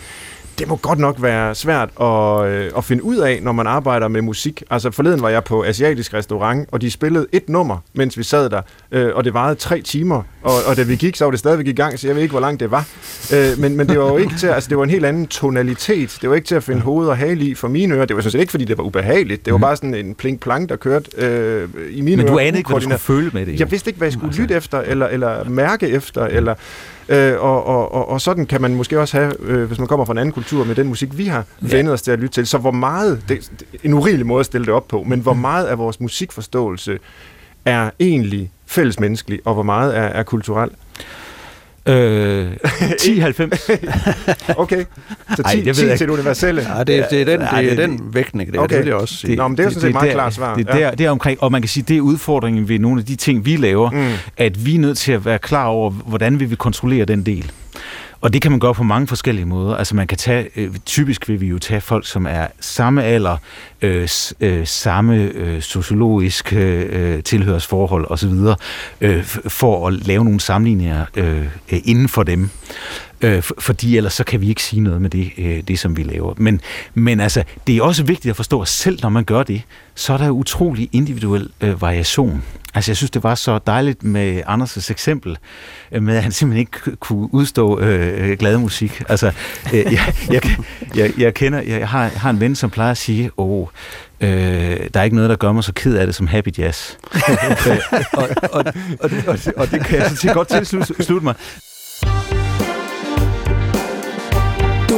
det 0.59 0.68
må 0.68 0.76
godt 0.76 0.98
nok 0.98 1.22
være 1.22 1.54
svært 1.54 1.88
at, 2.00 2.46
øh, 2.46 2.70
at 2.76 2.84
finde 2.84 3.04
ud 3.04 3.16
af, 3.16 3.38
når 3.42 3.52
man 3.52 3.66
arbejder 3.66 4.09
med 4.09 4.22
musik. 4.22 4.62
Altså 4.70 4.90
forleden 4.90 5.22
var 5.22 5.28
jeg 5.28 5.44
på 5.44 5.64
asiatisk 5.64 6.14
restaurant, 6.14 6.68
og 6.72 6.80
de 6.80 6.90
spillede 6.90 7.26
et 7.32 7.48
nummer, 7.48 7.78
mens 7.94 8.18
vi 8.18 8.22
sad 8.22 8.50
der, 8.50 8.62
øh, 8.92 9.14
og 9.14 9.24
det 9.24 9.34
varede 9.34 9.54
tre 9.54 9.80
timer, 9.80 10.22
og, 10.42 10.52
og 10.66 10.76
da 10.76 10.82
vi 10.82 10.96
gik, 10.96 11.16
så 11.16 11.24
var 11.24 11.30
det 11.30 11.38
stadigvæk 11.38 11.66
i 11.66 11.72
gang, 11.72 11.98
så 11.98 12.07
jeg 12.07 12.16
ved 12.16 12.22
ikke, 12.22 12.32
hvor 12.32 12.40
langt 12.40 12.61
det 12.61 12.70
var. 12.70 12.88
Øh, 13.34 13.59
men, 13.59 13.76
men 13.76 13.88
det 13.88 13.98
var 13.98 14.07
jo 14.07 14.16
ikke 14.16 14.34
til, 14.38 14.46
altså 14.46 14.68
det 14.68 14.78
var 14.78 14.84
en 14.84 14.90
helt 14.90 15.04
anden 15.04 15.26
tonalitet. 15.26 16.18
Det 16.22 16.30
var 16.30 16.36
ikke 16.36 16.46
til 16.46 16.54
at 16.54 16.62
finde 16.62 16.80
hoved 16.80 17.09
og 17.09 17.16
hale 17.16 17.44
i 17.44 17.54
for 17.54 17.68
mine 17.68 17.94
ører. 17.94 18.04
Det 18.04 18.16
var 18.16 18.22
sådan 18.22 18.32
set 18.32 18.40
ikke, 18.40 18.50
fordi 18.50 18.64
det 18.64 18.78
var 18.78 18.84
ubehageligt. 18.84 19.44
Det 19.44 19.52
var 19.52 19.59
mm. 19.59 19.62
bare 19.62 19.76
sådan 19.76 19.94
en 19.94 20.14
plink-plank, 20.14 20.68
der 20.68 20.76
kørte 20.76 21.11
øh, 21.16 21.68
i 21.90 22.00
mine 22.00 22.22
ører. 22.22 22.26
Men 22.26 22.32
du 22.32 22.38
anede 22.38 22.59
ikke, 22.59 22.70
hvad 22.70 22.80
du 22.80 22.82
skulle 22.82 22.98
føle 22.98 23.30
med 23.32 23.46
det. 23.46 23.61
Jeg 23.61 23.70
vidste 23.70 23.88
ikke, 23.88 23.98
hvad 23.98 24.07
jeg 24.07 24.12
skulle 24.12 24.28
altså. 24.28 24.42
lytte 24.42 24.54
efter, 24.54 24.80
eller, 24.80 25.07
eller 25.07 25.44
mærke 25.44 25.88
efter, 25.88 26.26
eller 26.26 26.54
Øh, 27.09 27.40
og, 27.40 27.66
og, 27.66 27.94
og, 27.94 28.09
og 28.09 28.20
sådan 28.20 28.46
kan 28.46 28.62
man 28.62 28.74
måske 28.74 29.00
også 29.00 29.16
have, 29.16 29.32
øh, 29.40 29.64
hvis 29.64 29.78
man 29.78 29.88
kommer 29.88 30.04
fra 30.07 30.12
en 30.12 30.18
anden 30.18 30.32
kultur, 30.32 30.64
med 30.64 30.74
den 30.74 30.86
musik, 30.86 31.18
vi 31.18 31.26
har 31.26 31.44
ja. 31.62 31.76
vendet 31.76 31.94
os 31.94 32.02
til 32.02 32.11
at 32.11 32.18
lytte 32.18 32.34
til. 32.34 32.46
Så 32.46 32.59
hvor 32.59 32.70
meget, 32.70 33.22
det, 33.28 33.50
en 33.84 33.94
urimelig 33.94 34.26
måde 34.26 34.40
at 34.40 34.46
stille 34.46 34.64
det 34.64 34.74
op 34.74 34.88
på, 34.88 35.02
men 35.02 35.20
hvor 35.20 35.32
mm. 35.32 35.40
meget 35.40 35.66
af 35.66 35.78
vores 35.78 36.00
musikforståelse 36.00 36.98
er 37.64 37.90
egentlig 38.00 38.50
fællesmenneskelig, 38.66 39.40
og 39.44 39.54
hvor 39.54 39.62
meget 39.62 39.96
er, 39.96 40.02
er 40.02 40.22
kulturel? 40.22 40.70
Øh, 41.89 42.53
10-90. 42.53 42.59
okay, 44.62 44.84
så 45.37 45.43
10, 45.43 45.43
Ej, 45.45 45.62
det 45.64 45.76
10 45.76 45.82
til 45.82 45.99
det 45.99 46.11
universelle. 46.11 46.66
Ja, 46.76 46.78
det, 46.78 47.07
det 47.11 47.20
er 47.20 47.24
den, 47.24 47.41
det, 47.41 47.49
det 47.59 47.72
er 47.72 47.87
den 47.87 48.01
vægtning, 48.12 48.53
det, 48.53 48.61
okay. 48.61 48.76
det 48.76 48.84
vil 48.84 48.89
jeg 48.89 48.97
også 48.97 49.16
sige. 49.16 49.30
Det, 49.30 49.39
Nå, 49.39 49.49
men 49.49 49.57
det 49.57 49.62
er 49.62 49.66
jo 49.66 49.70
sådan 49.70 49.80
set 49.89 49.93
meget 49.93 50.12
klart 50.12 50.34
svar. 50.34 50.57
Det, 50.57 50.66
det, 50.66 50.80
ja. 50.80 50.91
det 50.91 51.07
er 51.07 51.11
omkring, 51.11 51.43
og 51.43 51.53
man 51.53 51.62
kan 51.62 51.68
sige, 51.68 51.84
det 51.89 51.97
er 51.97 52.01
udfordringen 52.01 52.68
ved 52.68 52.78
nogle 52.78 53.01
af 53.01 53.07
de 53.07 53.16
ting, 53.16 53.45
vi 53.45 53.57
laver, 53.57 53.91
mm. 53.91 54.12
at 54.37 54.66
vi 54.66 54.74
er 54.74 54.78
nødt 54.78 54.99
til 54.99 55.12
at 55.12 55.24
være 55.24 55.39
klar 55.39 55.66
over, 55.66 55.91
hvordan 55.91 56.41
vi 56.41 56.45
vil 56.45 56.59
kontrollere 56.59 57.05
den 57.05 57.26
del. 57.26 57.53
Og 58.21 58.33
det 58.33 58.43
kan 58.43 58.51
man 58.51 58.61
gøre 58.61 58.75
på 58.75 58.83
mange 58.83 59.07
forskellige 59.07 59.47
måder. 59.47 59.77
Altså 59.77 59.97
man 59.97 60.07
kan 60.07 60.19
tage, 60.19 60.49
øh, 60.57 60.75
typisk 60.87 61.29
vil 61.29 61.41
vi 61.41 61.47
jo 61.47 61.59
tage 61.59 61.81
folk, 61.81 62.07
som 62.07 62.27
er 62.27 62.47
samme 62.61 63.05
alder, 63.05 63.37
øh, 63.83 64.09
øh, 64.41 64.67
samme 64.67 65.17
øh, 65.17 65.62
sociologisk 65.62 66.53
øh, 66.53 67.23
tilhørsforhold 67.23 68.07
osv., 68.11 68.33
øh, 69.01 69.25
for 69.49 69.89
at 69.89 69.93
lave 70.07 70.25
nogle 70.25 70.41
sammenligninger 70.41 71.05
øh, 71.17 71.45
øh 71.73 71.81
inden 71.85 72.09
for 72.09 72.23
dem. 72.23 72.51
Øh, 73.21 73.43
for, 73.43 73.55
fordi 73.59 73.97
ellers 73.97 74.12
så 74.12 74.25
kan 74.25 74.41
vi 74.41 74.49
ikke 74.49 74.62
sige 74.62 74.81
noget 74.81 75.03
med 75.03 75.11
det, 75.11 75.31
øh, 75.39 75.62
det 75.69 75.79
som 75.79 75.97
vi 75.97 76.03
laver. 76.03 76.35
Men, 76.37 76.61
men 76.95 77.21
altså, 77.21 77.45
det 77.67 77.77
er 77.77 77.83
også 77.83 78.05
vigtigt 78.05 78.31
at 78.31 78.37
forstå, 78.37 78.61
at 78.61 78.69
selv 78.69 78.99
når 79.03 79.09
man 79.09 79.25
gør 79.25 79.43
det, 79.43 79.62
så 79.95 80.12
er 80.12 80.17
der 80.19 80.31
utrolig 80.31 80.89
individuel 80.93 81.49
øh, 81.61 81.83
variation. 81.83 82.43
Altså, 82.75 82.91
jeg 82.91 82.97
synes, 82.97 83.11
det 83.11 83.23
var 83.23 83.35
så 83.35 83.59
dejligt 83.67 84.03
med 84.03 84.43
Anders' 84.43 84.91
eksempel, 84.91 85.39
øh, 85.93 86.03
med 86.03 86.17
at 86.17 86.23
han 86.23 86.33
simpelthen 86.33 86.61
ikke 86.61 86.97
kunne 86.97 87.35
udstå 87.35 87.81
øh, 87.81 88.39
glad 88.39 88.59
musik. 88.59 89.03
Altså, 89.09 89.33
øh, 89.73 89.93
jeg, 89.93 90.14
jeg, 90.31 90.43
jeg, 90.95 91.12
jeg 91.19 91.35
kender, 91.35 91.61
jeg 91.61 91.89
har, 91.89 92.09
har 92.09 92.31
en 92.31 92.41
ven, 92.41 92.55
som 92.55 92.71
plejer 92.71 92.91
at 92.91 92.99
sige, 92.99 93.31
åh, 93.37 93.67
Øh, 94.21 94.29
der 94.95 95.01
er 95.01 95.03
ikke 95.03 95.17
noget, 95.17 95.31
der 95.31 95.37
gør 95.37 95.53
mig 95.53 95.64
så 95.64 95.73
ked 95.73 95.97
af 95.97 96.07
det 96.07 96.14
som 96.14 96.27
happy 96.27 96.59
jazz. 96.59 96.91
Øh, 97.69 97.79
og, 98.12 98.29
og, 98.53 98.64
og, 99.01 99.11
og, 99.27 99.39
og 99.57 99.71
det 99.71 99.87
kan 99.87 99.99
jeg 99.99 100.11
så 100.11 100.33
godt 100.33 100.49
tilslutte 100.49 101.25
mig. 101.25 101.35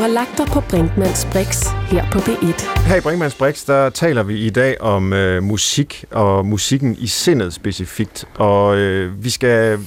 Har 0.09 0.15
lagt 0.15 0.39
dig 0.39 0.47
på 0.47 0.61
Brinkmanns 0.61 1.29
Brix 1.33 1.67
her 1.87 2.11
på 2.11 2.19
B1. 2.19 2.81
Her 2.81 2.97
i 2.97 3.01
Brinkmanns 3.01 3.35
Brix, 3.35 3.65
der 3.67 3.91
taler 3.91 4.23
vi 4.23 4.47
i 4.47 4.51
dag 4.51 4.81
om 4.81 5.13
øh, 5.13 5.43
musik 5.43 6.05
og 6.11 6.47
musikken 6.47 6.97
i 6.99 7.07
sindet 7.07 7.55
specifikt. 7.55 8.25
Og 8.35 8.77
øh, 8.77 9.25
vi 9.25 9.31
skal 9.31 9.79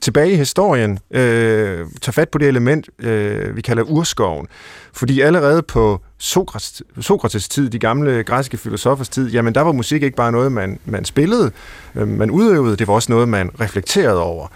tilbage 0.00 0.32
i 0.32 0.36
historien, 0.36 0.98
øh, 1.10 1.86
tage 2.00 2.12
fat 2.12 2.28
på 2.28 2.38
det 2.38 2.48
element, 2.48 2.88
øh, 2.98 3.56
vi 3.56 3.60
kalder 3.60 3.82
urskoven. 3.82 4.46
Fordi 4.92 5.20
allerede 5.20 5.62
på 5.62 6.00
Sokrates, 6.18 6.82
Sokrates 7.00 7.48
tid, 7.48 7.70
de 7.70 7.78
gamle 7.78 8.24
græske 8.24 8.56
filosofers 8.56 9.08
tid, 9.08 9.30
jamen 9.30 9.54
der 9.54 9.60
var 9.60 9.72
musik 9.72 10.02
ikke 10.02 10.16
bare 10.16 10.32
noget, 10.32 10.52
man, 10.52 10.78
man 10.84 11.04
spillede, 11.04 11.50
øh, 11.94 12.08
man 12.08 12.30
udøvede, 12.30 12.76
det 12.76 12.88
var 12.88 12.94
også 12.94 13.12
noget, 13.12 13.28
man 13.28 13.50
reflekterede 13.60 14.22
over, 14.22 14.46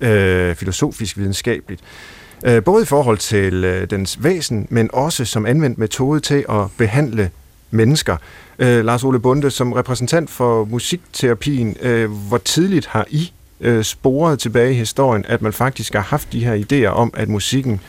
øh, 0.00 0.54
filosofisk 0.54 1.16
videnskabeligt. 1.16 1.80
Øh, 1.82 2.23
både 2.64 2.82
i 2.82 2.86
forhold 2.86 3.18
til 3.18 3.64
øh, 3.64 3.90
dens 3.90 4.24
væsen, 4.24 4.66
men 4.70 4.90
også 4.92 5.24
som 5.24 5.46
anvendt 5.46 5.78
metode 5.78 6.20
til 6.20 6.44
at 6.48 6.66
behandle 6.78 7.30
mennesker. 7.70 8.16
Øh, 8.58 8.84
Lars 8.84 9.04
Ole 9.04 9.20
Bunde, 9.20 9.50
som 9.50 9.72
repræsentant 9.72 10.30
for 10.30 10.64
musikterapien, 10.64 11.76
øh, 11.82 12.10
hvor 12.10 12.38
tidligt 12.38 12.86
har 12.86 13.06
I 13.10 13.32
øh, 13.60 13.84
sporet 13.84 14.38
tilbage 14.38 14.72
i 14.72 14.74
historien, 14.74 15.24
at 15.28 15.42
man 15.42 15.52
faktisk 15.52 15.94
har 15.94 16.00
haft 16.00 16.32
de 16.32 16.44
her 16.44 16.64
idéer 16.64 16.92
om, 16.92 17.14
at 17.16 17.28
musikken 17.28 17.80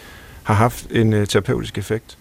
har 0.44 0.54
haft 0.54 0.88
en 0.92 1.14
øh, 1.14 1.28
terapeutisk 1.28 1.78
effekt? 1.78 2.18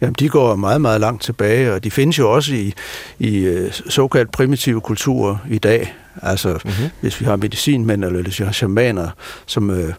Jamen, 0.00 0.14
de 0.18 0.28
går 0.28 0.56
meget, 0.56 0.80
meget 0.80 1.00
langt 1.00 1.22
tilbage, 1.22 1.72
og 1.72 1.84
de 1.84 1.90
findes 1.90 2.18
jo 2.18 2.32
også 2.32 2.54
i, 2.54 2.74
i 3.18 3.36
øh, 3.38 3.72
såkaldt 3.72 4.32
primitive 4.32 4.80
kulturer 4.80 5.36
i 5.50 5.58
dag. 5.58 5.94
Altså, 6.22 6.48
mm-hmm. 6.48 6.90
hvis 7.00 7.20
vi 7.20 7.24
har 7.24 7.36
medicinmænd, 7.36 8.04
eller 8.04 8.22
hvis 8.22 8.40
vi 8.40 8.44
har 8.44 8.52
shamaner, 8.52 9.08
som 9.46 9.70
øh, 9.70 9.94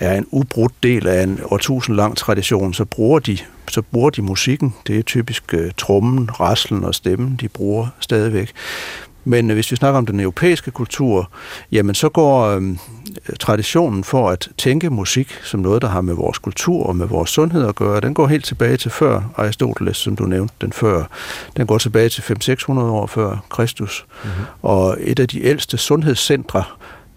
er 0.00 0.18
en 0.18 0.26
ubrudt 0.30 0.82
del 0.82 1.06
af 1.06 1.22
en 1.22 1.40
årtusind 1.44 1.96
lang 1.96 2.16
tradition, 2.16 2.74
så 2.74 2.84
bruger 2.84 3.18
de, 3.18 3.38
så 3.70 3.82
bruger 3.82 4.10
de 4.10 4.22
musikken. 4.22 4.74
Det 4.86 4.98
er 4.98 5.02
typisk 5.02 5.54
uh, 5.54 5.60
trommen, 5.76 6.40
raslen 6.40 6.84
og 6.84 6.94
stemmen, 6.94 7.38
de 7.40 7.48
bruger 7.48 7.86
stadigvæk. 8.00 8.52
Men 9.24 9.50
uh, 9.50 9.54
hvis 9.54 9.70
vi 9.70 9.76
snakker 9.76 9.98
om 9.98 10.06
den 10.06 10.20
europæiske 10.20 10.70
kultur, 10.70 11.30
jamen 11.72 11.94
så 11.94 12.08
går 12.08 12.56
uh, 12.56 12.62
traditionen 13.40 14.04
for 14.04 14.30
at 14.30 14.48
tænke 14.58 14.90
musik 14.90 15.32
som 15.42 15.60
noget, 15.60 15.82
der 15.82 15.88
har 15.88 16.00
med 16.00 16.14
vores 16.14 16.38
kultur 16.38 16.86
og 16.86 16.96
med 16.96 17.06
vores 17.06 17.30
sundhed 17.30 17.66
at 17.66 17.74
gøre, 17.74 18.00
den 18.00 18.14
går 18.14 18.26
helt 18.26 18.44
tilbage 18.44 18.76
til 18.76 18.90
før 18.90 19.22
Aristoteles, 19.36 19.96
som 19.96 20.16
du 20.16 20.24
nævnte 20.24 20.54
den 20.60 20.72
før. 20.72 21.04
Den 21.56 21.66
går 21.66 21.78
tilbage 21.78 22.08
til 22.08 22.22
500-600 22.22 22.72
år 22.72 23.06
før 23.06 23.44
Kristus. 23.48 24.06
Mm-hmm. 24.24 24.44
Og 24.62 24.96
et 25.00 25.18
af 25.18 25.28
de 25.28 25.42
ældste 25.44 25.78
sundhedscentre, 25.78 26.64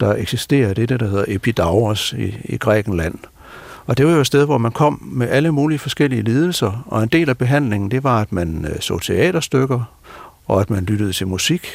der 0.01 0.15
eksisterer, 0.15 0.73
det 0.73 0.83
er 0.83 0.87
det, 0.87 0.99
der 0.99 1.07
hedder 1.07 1.25
Epidauros 1.27 2.13
i, 2.17 2.35
i 2.43 2.57
Grækenland. 2.57 3.15
Og 3.85 3.97
det 3.97 4.07
var 4.07 4.13
jo 4.13 4.19
et 4.19 4.27
sted, 4.27 4.45
hvor 4.45 4.57
man 4.57 4.71
kom 4.71 4.99
med 5.11 5.29
alle 5.29 5.51
mulige 5.51 5.79
forskellige 5.79 6.21
lidelser, 6.21 6.83
og 6.85 7.03
en 7.03 7.09
del 7.09 7.29
af 7.29 7.37
behandlingen, 7.37 7.91
det 7.91 8.03
var, 8.03 8.21
at 8.21 8.31
man 8.31 8.65
øh, 8.69 8.79
så 8.79 8.99
teaterstykker, 8.99 9.83
og 10.47 10.61
at 10.61 10.69
man 10.69 10.85
lyttede 10.85 11.13
til 11.13 11.27
musik, 11.27 11.67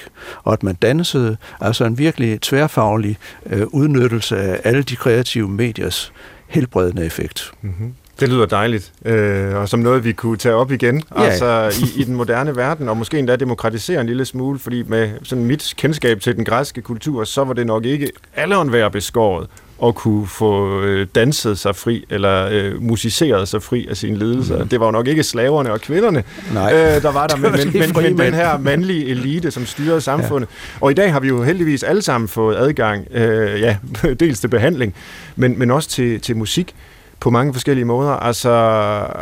og 0.45 0.53
at 0.53 0.63
man 0.63 0.75
dansede, 0.75 1.37
altså 1.61 1.85
en 1.85 1.99
virkelig 1.99 2.41
tværfaglig 2.41 3.17
øh, 3.47 3.67
udnyttelse 3.67 4.37
af 4.37 4.61
alle 4.65 4.83
de 4.83 4.97
kreative 4.97 5.49
mediers 5.49 6.13
helbredende 6.47 7.05
effekt. 7.05 7.53
Mm-hmm. 7.63 7.95
Det 8.21 8.29
lyder 8.29 8.47
dejligt, 8.47 8.93
øh, 9.05 9.55
og 9.55 9.69
som 9.69 9.81
noget, 9.81 10.05
vi 10.05 10.13
kunne 10.13 10.37
tage 10.37 10.55
op 10.55 10.73
igen 10.73 11.03
ja. 11.17 11.23
altså, 11.23 11.73
i, 11.85 12.01
i 12.01 12.05
den 12.05 12.15
moderne 12.15 12.57
verden, 12.57 12.89
og 12.89 12.97
måske 12.97 13.19
endda 13.19 13.37
demokratisere 13.37 14.01
en 14.01 14.07
lille 14.07 14.25
smule, 14.25 14.59
fordi 14.59 14.83
med 14.83 15.11
sådan 15.23 15.45
mit 15.45 15.75
kendskab 15.77 16.21
til 16.21 16.37
den 16.37 16.45
græske 16.45 16.83
kultur, 16.83 17.25
så 17.25 17.45
var 17.45 17.53
det 17.53 17.67
nok 17.67 17.85
ikke 17.85 18.11
være 18.73 18.91
beskåret 18.91 19.47
at 19.85 19.95
kunne 19.95 20.27
få 20.27 20.83
øh, 20.83 21.07
danset 21.15 21.59
sig 21.59 21.77
fri, 21.77 22.05
eller 22.11 22.49
øh, 22.53 22.83
musiceret 22.83 23.49
sig 23.49 23.63
fri 23.63 23.87
af 23.91 23.97
sine 23.97 24.19
lidelser. 24.19 24.63
Mm. 24.63 24.69
Det 24.69 24.81
var 24.81 24.87
jo 24.87 24.93
nok 24.93 25.07
ikke 25.07 25.23
slaverne 25.23 25.73
og 25.73 25.81
kvinderne, 25.81 26.25
Nej. 26.55 26.73
Øh, 26.75 27.03
der 27.03 27.13
var 27.13 27.27
der, 27.27 27.37
men, 27.51 27.53
men, 27.53 27.73
men, 27.73 28.17
men 28.17 28.19
den 28.19 28.35
her 28.35 28.59
mandlige 28.59 29.07
elite, 29.07 29.51
som 29.51 29.67
styrede 29.67 30.01
samfundet. 30.01 30.49
Ja. 30.51 30.79
Og 30.81 30.91
i 30.91 30.95
dag 30.95 31.13
har 31.13 31.21
vi 31.21 31.29
jo 31.29 31.43
heldigvis 31.43 31.83
alle 31.83 32.03
sammen 32.03 32.29
fået 32.29 32.57
adgang, 32.57 33.07
øh, 33.11 33.61
ja, 33.61 33.77
dels 34.21 34.41
til 34.41 34.49
behandling, 34.49 34.95
men, 35.37 35.59
men 35.59 35.71
også 35.71 35.89
til, 35.89 36.21
til 36.21 36.37
musik 36.37 36.75
på 37.21 37.31
mange 37.31 37.53
forskellige 37.53 37.85
måder. 37.85 38.11
Altså, 38.11 38.51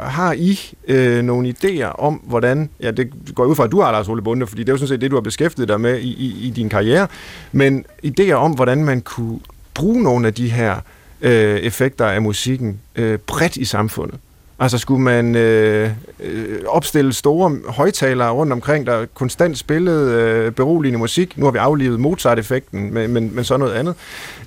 har 0.03 0.32
I 0.32 0.61
øh, 0.88 1.22
nogle 1.22 1.55
idéer 1.55 1.86
om, 1.86 2.14
hvordan, 2.14 2.70
ja, 2.80 2.90
det 2.90 3.12
går 3.34 3.45
ud 3.45 3.55
fra, 3.55 3.64
at 3.64 3.72
du 3.72 3.80
har, 3.80 3.92
Lars 3.92 4.09
Ole 4.09 4.22
Bunde, 4.22 4.47
fordi 4.47 4.62
det 4.62 4.68
er 4.68 4.72
jo 4.72 4.76
sådan 4.76 4.88
set 4.88 5.01
det, 5.01 5.11
du 5.11 5.16
har 5.16 5.20
beskæftiget 5.20 5.68
dig 5.68 5.80
med 5.80 5.99
i, 5.99 6.12
i, 6.12 6.47
i 6.47 6.51
din 6.51 6.68
karriere, 6.68 7.09
men 7.53 7.84
idéer 8.07 8.32
om, 8.32 8.53
hvordan 8.53 8.84
man 8.84 9.01
kunne 9.01 9.40
bruge 9.74 10.03
nogle 10.03 10.26
af 10.26 10.34
de 10.34 10.51
her 10.51 10.76
øh, 11.20 11.57
effekter 11.57 12.07
af 12.07 12.22
musikken 12.22 12.80
øh, 12.97 13.18
bredt 13.18 13.57
i 13.57 13.64
samfundet. 13.64 14.18
Altså 14.59 14.79
skulle 14.79 15.03
man 15.03 15.35
øh, 15.35 15.91
øh, 16.21 16.59
opstille 16.67 17.13
store 17.13 17.59
højtalere 17.69 18.31
rundt 18.31 18.53
omkring, 18.53 18.87
der 18.87 19.07
konstant 19.15 19.59
spillede 19.59 20.13
øh, 20.13 20.53
beroligende 20.53 20.99
musik. 20.99 21.39
Nu 21.39 21.45
har 21.45 21.53
vi 21.53 21.59
aflivet 21.59 22.01
Mozart-effekten, 22.01 22.95
men, 22.95 23.11
men, 23.13 23.35
men 23.35 23.45
så 23.45 23.57
noget 23.57 23.73
andet. 23.73 23.95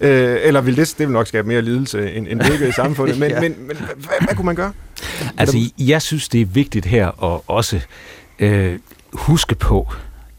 Øh, 0.01 0.37
eller 0.41 0.61
vil 0.61 0.77
det, 0.77 0.95
det 0.97 1.07
vil 1.07 1.13
nok 1.13 1.27
skabe 1.27 1.47
mere 1.47 1.61
lidelse 1.61 2.13
end, 2.13 2.27
end 2.27 2.41
lykke 2.41 2.67
i 2.67 2.71
samfundet. 2.71 3.19
Men, 3.27 3.31
ja. 3.31 3.41
men, 3.41 3.55
men 3.59 3.77
hvad, 3.77 4.25
hvad 4.25 4.35
kunne 4.35 4.45
man 4.45 4.55
gøre? 4.55 4.71
Altså, 5.37 5.57
jeg 5.77 6.01
synes, 6.01 6.29
det 6.29 6.41
er 6.41 6.45
vigtigt 6.45 6.85
her 6.85 7.07
at 7.35 7.41
også 7.47 7.79
øh, 8.39 8.79
huske 9.13 9.55
på, 9.55 9.93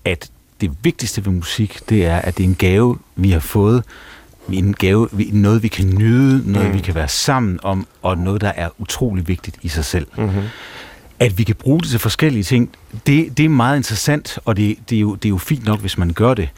at 0.05 0.31
det 0.61 0.71
vigtigste 0.83 1.27
ved 1.27 1.33
musik, 1.33 1.81
det 1.89 2.07
er, 2.07 2.16
at 2.16 2.37
det 2.37 2.45
er 2.45 2.49
en 2.49 2.55
gave, 2.59 2.99
vi 3.16 3.31
har 3.31 3.41
fået 3.41 3.85
en 4.57 4.74
gave, 4.74 5.09
noget 5.32 5.62
vi 5.62 5.68
kan 5.68 5.86
nyde, 5.86 6.53
noget 6.53 6.68
mm. 6.68 6.74
vi 6.74 6.80
kan 6.80 6.94
være 6.94 7.09
sammen 7.09 7.59
om, 7.62 7.86
og 8.03 8.18
noget, 8.18 8.40
der 8.40 8.53
er 8.57 8.68
utrolig 8.78 9.28
vigtigt 9.28 9.57
i 9.62 9.68
sig 9.68 9.84
selv. 9.84 10.07
Mm-hmm. 10.18 10.42
At 11.20 11.38
vi 11.38 11.44
kan 11.44 11.55
bruge 11.55 11.80
det 11.80 11.88
til 11.88 11.99
forskellige 11.99 12.42
ting, 12.42 12.70
det, 13.07 13.38
det 13.38 13.44
er 13.44 13.49
meget 13.49 13.76
interessant, 13.76 14.38
og 14.44 14.57
det, 14.57 14.76
det, 14.90 14.96
er 14.96 15.01
jo, 15.01 15.14
det 15.14 15.24
er 15.24 15.30
jo 15.30 15.38
fint 15.38 15.64
nok, 15.64 15.80
hvis 15.80 15.99
man 15.99 16.12
gør 16.12 16.34
det. 16.34 16.49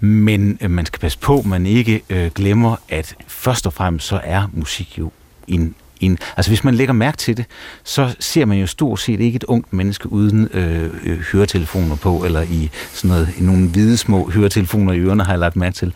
Men 0.00 0.58
øh, 0.60 0.70
man 0.70 0.86
skal 0.86 1.00
passe 1.00 1.18
på, 1.18 1.38
at 1.38 1.46
man 1.46 1.66
ikke 1.66 2.02
øh, 2.10 2.30
glemmer, 2.34 2.76
at 2.88 3.14
først 3.26 3.66
og 3.66 3.72
fremmest 3.72 4.06
så 4.06 4.20
er 4.24 4.50
musik 4.52 4.98
jo 4.98 5.10
en 5.48 5.74
en... 6.00 6.18
Altså 6.36 6.50
hvis 6.50 6.64
man 6.64 6.74
lægger 6.74 6.94
mærke 6.94 7.16
til 7.16 7.36
det, 7.36 7.44
så 7.84 8.14
ser 8.20 8.44
man 8.44 8.58
jo 8.58 8.66
stort 8.66 9.00
set 9.00 9.20
ikke 9.20 9.36
et 9.36 9.44
ungt 9.44 9.72
menneske 9.72 10.12
uden 10.12 10.48
øh, 10.52 10.90
øh, 11.04 11.18
høretelefoner 11.32 11.96
på, 11.96 12.24
eller 12.24 12.42
i 12.42 12.70
sådan 12.92 13.08
noget, 13.08 13.28
i 13.38 13.42
nogle 13.42 13.68
hvide 13.68 13.96
små 13.96 14.30
høretelefoner 14.30 14.92
i 14.92 14.98
ørerne, 14.98 15.24
har 15.24 15.32
jeg 15.32 15.38
lagt 15.38 15.56
mærke 15.56 15.74
til. 15.74 15.92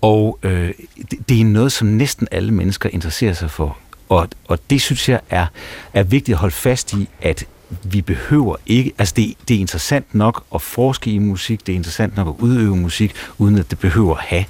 Og 0.00 0.38
øh, 0.42 0.70
det, 1.10 1.28
det 1.28 1.40
er 1.40 1.44
noget, 1.44 1.72
som 1.72 1.88
næsten 1.88 2.28
alle 2.30 2.54
mennesker 2.54 2.88
interesserer 2.92 3.32
sig 3.32 3.50
for. 3.50 3.78
Og, 4.08 4.28
og 4.48 4.58
det 4.70 4.80
synes 4.80 5.08
jeg 5.08 5.20
er, 5.30 5.46
er 5.92 6.02
vigtigt 6.02 6.34
at 6.34 6.38
holde 6.38 6.54
fast 6.54 6.92
i, 6.92 7.08
at 7.22 7.46
vi 7.82 8.02
behøver 8.02 8.56
ikke, 8.66 8.92
altså 8.98 9.14
det, 9.16 9.34
det 9.48 9.56
er 9.56 9.60
interessant 9.60 10.14
nok 10.14 10.44
at 10.54 10.62
forske 10.62 11.10
i 11.10 11.18
musik, 11.18 11.66
det 11.66 11.72
er 11.72 11.76
interessant 11.76 12.16
nok 12.16 12.28
at 12.28 12.34
udøve 12.38 12.76
musik, 12.76 13.14
uden 13.38 13.58
at 13.58 13.70
det 13.70 13.78
behøver 13.78 14.16
at 14.16 14.22
have 14.22 14.44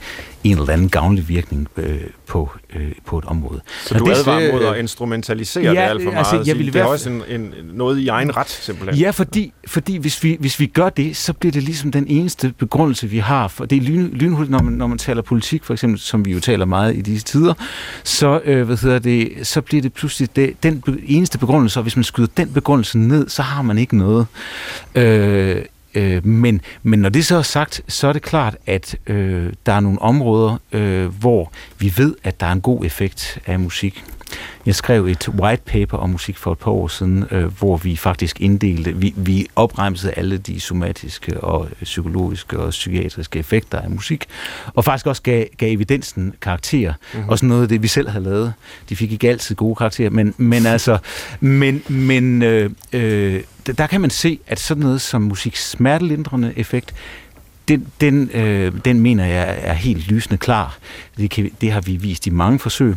en 0.51 0.59
eller 0.59 0.73
anden 0.73 0.89
gavnlig 0.89 1.29
virkning 1.29 1.69
øh, 1.77 2.01
på, 2.27 2.51
øh, 2.77 2.93
på 3.05 3.19
et 3.19 3.25
område. 3.25 3.61
Så 3.87 3.99
du 3.99 4.05
det, 4.05 4.13
advarer 4.13 4.53
mod 4.53 4.65
at 4.65 4.79
instrumentalisere 4.79 5.65
ja, 5.65 5.71
det 5.71 5.79
alt 5.79 6.03
for 6.03 6.11
altså, 6.11 6.35
meget? 6.35 6.49
Jeg 6.49 6.59
vil 6.59 6.73
det 6.73 6.81
er 6.81 6.85
også 6.85 7.11
en, 7.11 7.23
en, 7.29 7.55
noget 7.73 7.99
i 7.99 8.09
egen 8.09 8.37
ret, 8.37 8.49
simpelthen? 8.49 9.01
Ja, 9.01 9.11
fordi, 9.11 9.53
fordi 9.67 9.97
hvis, 9.97 10.23
vi, 10.23 10.37
hvis 10.41 10.61
vi 10.61 10.67
gør 10.67 10.89
det, 10.89 11.17
så 11.17 11.33
bliver 11.33 11.53
det 11.53 11.63
ligesom 11.63 11.93
den 11.93 12.07
eneste 12.09 12.55
begrundelse, 12.59 13.09
vi 13.09 13.19
har. 13.19 13.49
For 13.49 13.65
det 13.65 13.77
er 13.79 13.83
lyn, 13.83 14.11
lynhurtigt, 14.13 14.51
når 14.51 14.63
man, 14.63 14.73
når 14.73 14.87
man 14.87 14.99
taler 14.99 15.23
politik, 15.23 15.65
for 15.65 15.73
eksempel, 15.73 16.01
som 16.01 16.25
vi 16.25 16.33
jo 16.33 16.41
taler 16.41 16.65
meget 16.65 16.97
i 16.97 17.01
disse 17.01 17.27
tider, 17.27 17.55
så, 18.05 18.41
øh, 18.45 18.67
hvad 18.67 18.77
hedder 18.77 18.99
det, 18.99 19.33
så 19.43 19.61
bliver 19.61 19.83
det 19.83 19.93
pludselig 19.93 20.37
det, 20.37 20.63
den 20.63 20.83
eneste 21.07 21.39
begrundelse, 21.39 21.79
og 21.79 21.83
hvis 21.83 21.97
man 21.97 22.05
skyder 22.05 22.29
den 22.37 22.53
begrundelse 22.53 22.99
ned, 22.99 23.29
så 23.29 23.43
har 23.43 23.63
man 23.63 23.79
ikke 23.79 23.97
noget. 23.97 24.27
Øh, 24.95 25.63
Øh, 25.97 26.27
men, 26.27 26.61
men 26.83 26.99
når 26.99 27.09
det 27.09 27.27
så 27.27 27.37
er 27.37 27.43
sagt, 27.43 27.81
så 27.89 28.09
er 28.09 28.13
det 28.13 28.23
klart, 28.23 28.57
at 28.67 28.97
øh, 29.07 29.53
der 29.67 29.73
er 29.73 29.81
nogle 29.81 30.03
områder, 30.03 30.57
øh, 30.73 31.07
hvor 31.07 31.53
vi 31.79 31.93
ved, 31.97 32.15
at 32.25 32.41
der 32.41 32.47
er 32.47 32.53
en 32.53 32.61
god 32.61 32.85
effekt 32.85 33.39
af 33.47 33.59
musik. 33.59 34.05
Jeg 34.67 34.75
skrev 34.75 35.07
et 35.07 35.29
white 35.29 35.63
paper 35.67 35.99
om 35.99 36.11
musik 36.11 36.37
for 36.37 36.53
et 36.53 36.59
par 36.59 36.71
år 36.71 36.89
siden, 36.89 37.25
øh, 37.31 37.45
hvor 37.45 37.77
vi 37.77 37.97
faktisk 37.97 38.41
inddelte, 38.41 38.97
vi, 38.97 39.15
vi 39.17 39.47
opremsede 39.57 40.13
alle 40.17 40.39
de 40.39 40.61
somatiske 40.61 41.41
og 41.41 41.69
psykologiske 41.83 42.59
og 42.59 42.71
psykiatriske 42.71 43.39
effekter 43.39 43.79
af 43.79 43.91
musik, 43.91 44.25
og 44.67 44.85
faktisk 44.85 45.07
også 45.07 45.23
gav, 45.23 45.47
gav 45.59 45.73
evidensen 45.73 46.35
karakterer. 46.43 46.93
Mm-hmm. 47.15 47.29
Også 47.29 47.47
noget 47.47 47.63
af 47.63 47.69
det, 47.69 47.83
vi 47.83 47.89
selv 47.89 48.09
har 48.09 48.21
lavet. 48.21 48.53
De 48.89 48.97
fik 48.97 49.13
ikke 49.13 49.29
altid 49.29 49.55
gode 49.55 49.75
karakterer, 49.75 50.11
men, 50.11 50.35
men 50.37 50.67
altså, 50.67 50.99
men, 51.41 51.83
men 51.89 52.43
øh, 52.43 52.71
øh, 52.93 53.43
der 53.79 53.87
kan 53.87 54.01
man 54.01 54.11
se, 54.11 54.39
at 54.47 54.61
sådan 54.61 54.83
noget 54.83 55.01
som 55.01 55.23
musiks 55.23 55.71
smertelindrende 55.71 56.53
effekt, 56.57 56.95
den, 57.69 57.87
den, 58.01 58.31
øh, 58.35 58.73
den 58.85 59.01
mener 59.01 59.27
jeg 59.27 59.59
er 59.61 59.73
helt 59.73 60.09
lysende 60.09 60.39
klar. 60.39 60.79
Det, 61.17 61.31
kan, 61.31 61.51
det 61.61 61.73
har 61.73 61.81
vi 61.81 61.97
vist 61.97 62.27
i 62.27 62.31
mange 62.31 62.59
forsøg 62.59 62.97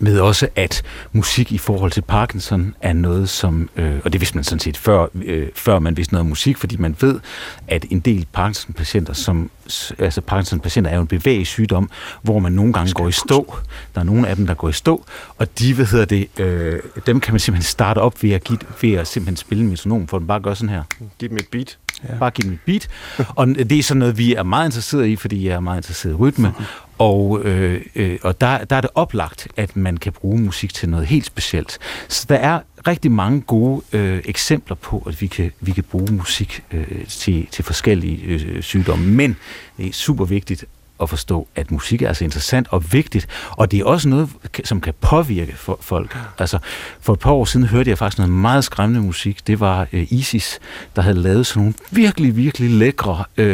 med 0.00 0.20
også, 0.20 0.48
at 0.56 0.82
musik 1.12 1.52
i 1.52 1.58
forhold 1.58 1.90
til 1.90 2.00
Parkinson 2.02 2.74
er 2.80 2.92
noget, 2.92 3.28
som, 3.28 3.70
øh, 3.76 4.00
og 4.04 4.12
det 4.12 4.20
vidste 4.20 4.36
man 4.36 4.44
sådan 4.44 4.60
set 4.60 4.76
før, 4.76 5.06
øh, 5.14 5.48
før 5.54 5.78
man 5.78 5.96
vidste 5.96 6.14
noget 6.14 6.20
om 6.20 6.26
musik, 6.26 6.58
fordi 6.58 6.76
man 6.76 6.96
ved, 7.00 7.20
at 7.68 7.84
en 7.90 8.00
del 8.00 8.26
Parkinson-patienter, 8.32 9.12
som, 9.12 9.50
altså 9.98 10.20
Parkinson-patienter 10.20 10.90
er 10.90 10.94
jo 10.94 11.00
en 11.00 11.06
bevæget 11.06 11.46
sygdom, 11.46 11.90
hvor 12.22 12.38
man 12.38 12.52
nogle 12.52 12.72
gange 12.72 12.92
går 12.92 13.08
i 13.08 13.12
stå. 13.12 13.56
Der 13.94 14.00
er 14.00 14.04
nogle 14.04 14.28
af 14.28 14.36
dem, 14.36 14.46
der 14.46 14.54
går 14.54 14.68
i 14.68 14.72
stå, 14.72 15.04
og 15.38 15.58
de, 15.58 15.74
hvad 15.74 15.86
hedder 15.86 16.04
det, 16.04 16.28
øh, 16.40 16.80
dem 17.06 17.20
kan 17.20 17.34
man 17.34 17.40
simpelthen 17.40 17.68
starte 17.68 17.98
op 17.98 18.22
ved 18.22 18.30
at, 18.30 18.44
give, 18.44 18.58
ved 18.82 18.92
at 18.92 19.06
simpelthen 19.06 19.36
spille 19.36 19.64
en 19.64 19.70
metronom, 19.70 20.08
for 20.08 20.18
den 20.18 20.26
bare 20.26 20.40
gør 20.40 20.54
sådan 20.54 20.68
her. 20.68 20.82
Giv 21.18 21.28
dem 21.28 21.36
et 21.36 21.48
beat. 21.50 21.78
Ja. 22.08 22.14
Bare 22.18 22.30
give 22.30 22.44
dem 22.44 22.52
et 22.52 22.60
beat. 22.66 22.88
og 23.38 23.46
det 23.46 23.72
er 23.72 23.82
sådan 23.82 23.98
noget, 23.98 24.18
vi 24.18 24.34
er 24.34 24.42
meget 24.42 24.66
interesseret 24.66 25.06
i, 25.06 25.16
fordi 25.16 25.46
jeg 25.46 25.54
er 25.54 25.60
meget 25.60 25.78
interesseret 25.78 26.12
i 26.12 26.16
rytme. 26.16 26.52
Og, 26.98 27.40
øh, 27.44 27.80
øh, 27.94 28.18
og 28.22 28.40
der, 28.40 28.64
der 28.64 28.76
er 28.76 28.80
det 28.80 28.90
oplagt, 28.94 29.48
at 29.56 29.76
man 29.76 29.96
kan 29.96 30.12
bruge 30.12 30.40
musik 30.40 30.74
til 30.74 30.88
noget 30.88 31.06
helt 31.06 31.26
specielt. 31.26 31.78
Så 32.08 32.26
der 32.28 32.34
er 32.34 32.60
rigtig 32.86 33.10
mange 33.10 33.40
gode 33.40 33.82
øh, 33.92 34.22
eksempler 34.24 34.76
på, 34.76 35.02
at 35.06 35.20
vi 35.20 35.26
kan, 35.26 35.52
vi 35.60 35.72
kan 35.72 35.84
bruge 35.84 36.12
musik 36.12 36.62
øh, 36.72 37.06
til, 37.08 37.46
til 37.50 37.64
forskellige 37.64 38.22
øh, 38.22 38.62
sygdomme. 38.62 39.06
Men 39.06 39.36
det 39.76 39.86
er 39.86 39.92
super 39.92 40.24
vigtigt 40.24 40.64
at 41.02 41.08
forstå, 41.08 41.48
at 41.54 41.70
musik 41.70 42.02
er 42.02 42.08
altså 42.08 42.24
interessant 42.24 42.66
og 42.70 42.92
vigtigt, 42.92 43.26
og 43.50 43.70
det 43.70 43.80
er 43.80 43.84
også 43.84 44.08
noget, 44.08 44.28
som 44.64 44.80
kan 44.80 44.94
påvirke 45.00 45.56
for 45.56 45.78
folk. 45.80 46.16
Altså, 46.38 46.58
for 47.00 47.12
et 47.12 47.18
par 47.18 47.30
år 47.30 47.44
siden 47.44 47.66
hørte 47.66 47.90
jeg 47.90 47.98
faktisk 47.98 48.18
noget 48.18 48.32
meget 48.32 48.64
skræmmende 48.64 49.06
musik. 49.06 49.46
Det 49.46 49.60
var 49.60 49.86
uh, 49.92 50.12
Isis, 50.12 50.58
der 50.96 51.02
havde 51.02 51.22
lavet 51.22 51.46
sådan 51.46 51.60
nogle 51.60 51.74
virkelig, 51.90 52.36
virkelig 52.36 52.70
lækre 52.70 53.24
uh, 53.38 53.44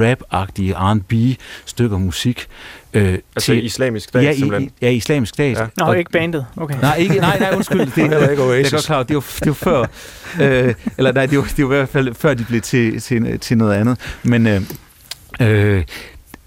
rap-agtige 0.00 0.74
R&B-stykker 0.74 1.98
musik. 1.98 2.46
Uh, 2.94 3.02
altså 3.02 3.20
til, 3.36 3.64
islamisk 3.64 4.08
stat, 4.08 4.22
ja, 4.24 4.58
i, 4.58 4.70
ja, 4.82 4.90
islamisk 4.90 5.34
stat. 5.34 5.56
Ja. 5.58 5.66
Nå, 5.76 5.84
og, 5.84 5.98
ikke 5.98 6.10
bandet. 6.10 6.46
Okay. 6.56 6.80
Nej, 6.80 6.96
ikke, 6.96 7.14
nej, 7.14 7.38
nej, 7.38 7.52
undskyld. 7.56 7.80
Det, 7.86 7.94
det 7.94 8.22
er 8.22 8.30
ikke 8.30 8.42
Oasis. 8.42 8.72
Jeg 8.72 8.78
er 8.78 8.82
klar, 8.82 9.02
det 9.02 9.16
var, 9.16 9.24
det 9.38 9.46
var 9.46 9.52
før, 9.52 9.80
uh, 9.80 10.74
eller 10.98 11.12
nej, 11.12 11.26
det 11.26 11.38
var, 11.38 11.48
det 11.56 11.68
var 11.68 11.74
i 11.74 11.76
hvert 11.76 11.88
fald 11.88 12.14
før 12.14 12.34
de 12.34 12.44
blev 12.44 12.60
til, 12.60 13.00
til, 13.00 13.38
til 13.38 13.58
noget 13.58 13.74
andet. 13.74 13.98
Men 14.22 14.46
uh, 14.46 14.62
uh, 15.40 15.82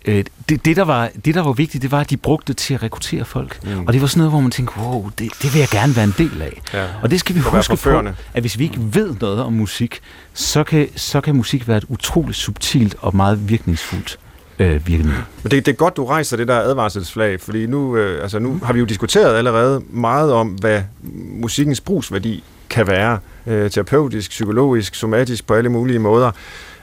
Øh, 0.06 0.24
det, 0.50 0.66
det, 0.66 0.76
der 0.76 0.84
var, 0.84 1.10
det, 1.26 1.36
der 1.36 1.41
var 1.41 1.52
vigtigt, 1.52 1.82
det 1.82 1.91
var, 1.91 2.00
at 2.00 2.10
de 2.10 2.18
brugte 2.18 2.47
det 2.47 2.58
til 2.58 2.74
at 2.74 2.84
rekruttere 2.84 3.26
folk. 3.26 3.60
Mm. 3.64 3.86
Og 3.88 3.93
det 3.93 4.02
var 4.02 4.08
sådan 4.08 4.20
noget, 4.20 4.32
hvor 4.32 4.39
man 4.39 4.52
tænkte, 4.52 4.80
wow, 4.80 5.10
det, 5.20 5.32
det 5.41 5.54
vil 5.54 5.60
jeg 5.60 5.68
gerne 5.72 5.95
være 5.95 6.06
en 6.06 6.16
del 6.18 6.41
af. 6.41 6.62
Ja. 6.74 6.86
Og 7.02 7.12
det 7.12 7.20
skal 7.20 7.36
vi 7.36 7.39
huske 7.39 7.76
på, 7.76 8.02
at 8.34 8.43
hvis 8.43 8.60
vi 8.60 8.64
ikke 8.64 8.80
ved 8.80 9.16
noget 9.22 9.43
om 9.43 9.54
musik, 9.54 10.00
så 10.34 10.64
kan, 10.64 10.88
så 10.95 11.22
kan 11.22 11.36
musik 11.36 11.68
være 11.68 11.78
et 11.78 11.86
utroligt 11.88 12.38
subtilt 12.38 12.95
og 13.00 13.16
meget 13.16 13.50
virkningsfuldt 13.50 14.20
øh, 14.60 14.88
virkemiddel. 14.88 15.24
Men 15.43 15.52
det, 15.52 15.66
det 15.66 15.72
er 15.72 15.76
godt, 15.76 15.97
du 15.97 16.06
rejser 16.06 16.38
det 16.38 16.47
der 16.47 16.60
advarselsflag, 16.60 17.41
fordi 17.41 17.66
nu, 17.66 17.95
øh, 17.95 18.24
altså 18.24 18.39
nu 18.39 18.60
har 18.64 18.74
vi 18.74 18.80
jo 18.80 18.86
diskuteret 18.86 19.38
allerede 19.38 19.82
meget 19.89 20.34
om, 20.34 20.47
hvad 20.47 20.82
musikkens 21.41 21.82
brugsværdi 21.82 22.43
kan 22.70 22.88
være, 22.88 23.20
øh, 23.47 23.72
terapeutisk, 23.72 24.30
psykologisk, 24.30 24.95
somatisk, 24.95 25.47
på 25.47 25.54
alle 25.54 25.70
mulige 25.70 26.00
måder. 26.00 26.32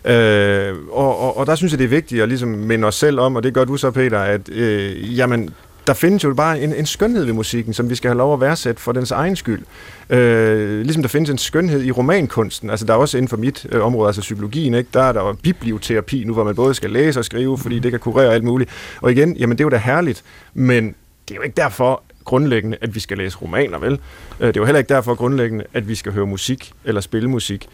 Øh, 0.07 0.75
og, 0.91 1.21
og, 1.21 1.37
og 1.37 1.47
der 1.47 1.55
synes 1.55 1.73
jeg, 1.73 1.79
det 1.79 1.85
er 1.85 1.89
vigtigt 1.89 2.23
at 2.23 2.29
ligesom 2.29 2.49
minde 2.49 2.87
os 2.87 2.95
selv 2.95 3.21
om, 3.21 3.37
og 3.37 3.43
det 3.43 3.55
gør 3.55 3.65
du 3.65 3.77
så, 3.77 3.91
Peter, 3.91 4.19
at 4.19 4.49
øh, 4.49 5.19
jamen, 5.19 5.51
der 5.87 5.95
findes 5.95 6.25
jo 6.25 6.35
bare 6.35 6.61
en, 6.61 6.75
en 6.75 6.87
skønhed 6.87 7.25
ved 7.25 7.33
musikken, 7.33 7.75
som 7.75 7.91
vi 7.91 7.95
skal 7.95 8.09
have 8.09 8.19
lov 8.19 8.35
at 8.35 8.41
værdsætte 8.41 8.83
for 8.83 8.93
dens 8.93 9.11
egen 9.11 9.37
skyld. 9.37 9.63
Øh, 10.11 10.81
ligesom 10.81 11.03
der 11.03 11.09
findes 11.09 11.31
en 11.31 11.39
skønhed 11.39 11.85
i 11.85 11.91
romankunsten, 11.91 12.71
altså 12.71 12.87
der 12.87 12.93
er 12.93 12.99
også 12.99 13.17
inden 13.19 13.29
for 13.29 13.37
mit 13.37 13.67
øh, 13.73 13.85
område, 13.85 14.09
altså 14.09 14.21
psykologien, 14.21 14.75
ikke? 14.75 14.91
der 14.95 15.03
er 15.03 15.13
der 15.13 15.37
biblioterapi 15.43 16.25
nu, 16.25 16.33
hvor 16.33 16.45
man 16.45 16.55
både 16.55 16.75
skal 16.75 16.91
læse 16.91 17.21
og 17.21 17.25
skrive, 17.25 17.59
fordi 17.59 17.79
det 17.79 17.91
kan 17.91 18.01
kurere 18.01 18.35
alt 18.35 18.45
muligt. 18.45 18.71
Og 19.01 19.13
igen, 19.13 19.37
jamen 19.37 19.59
det 19.59 19.65
er 19.65 19.67
jo 19.67 19.71
da 19.71 19.77
herligt, 19.77 20.25
men 20.55 20.95
det 21.29 21.35
er 21.35 21.37
jo 21.37 21.43
ikke 21.43 21.57
derfor, 21.57 22.03
grundlæggende, 22.25 22.77
at 22.81 22.95
vi 22.95 23.01
skal 23.01 23.19
læse 23.19 23.39
romaner, 23.39 23.79
vel? 23.79 23.93
Øh, 24.41 24.49
det 24.49 24.57
er 24.57 24.61
jo 24.61 24.65
heller 24.65 24.79
ikke 24.79 24.95
derfor 24.95 25.15
grundlæggende, 25.15 25.65
at 25.73 25.89
vi 25.89 25.95
skal 25.95 26.13
høre 26.13 26.27
musik 26.27 26.73
eller 26.85 27.01
spille 27.01 27.31
musik. 27.31 27.69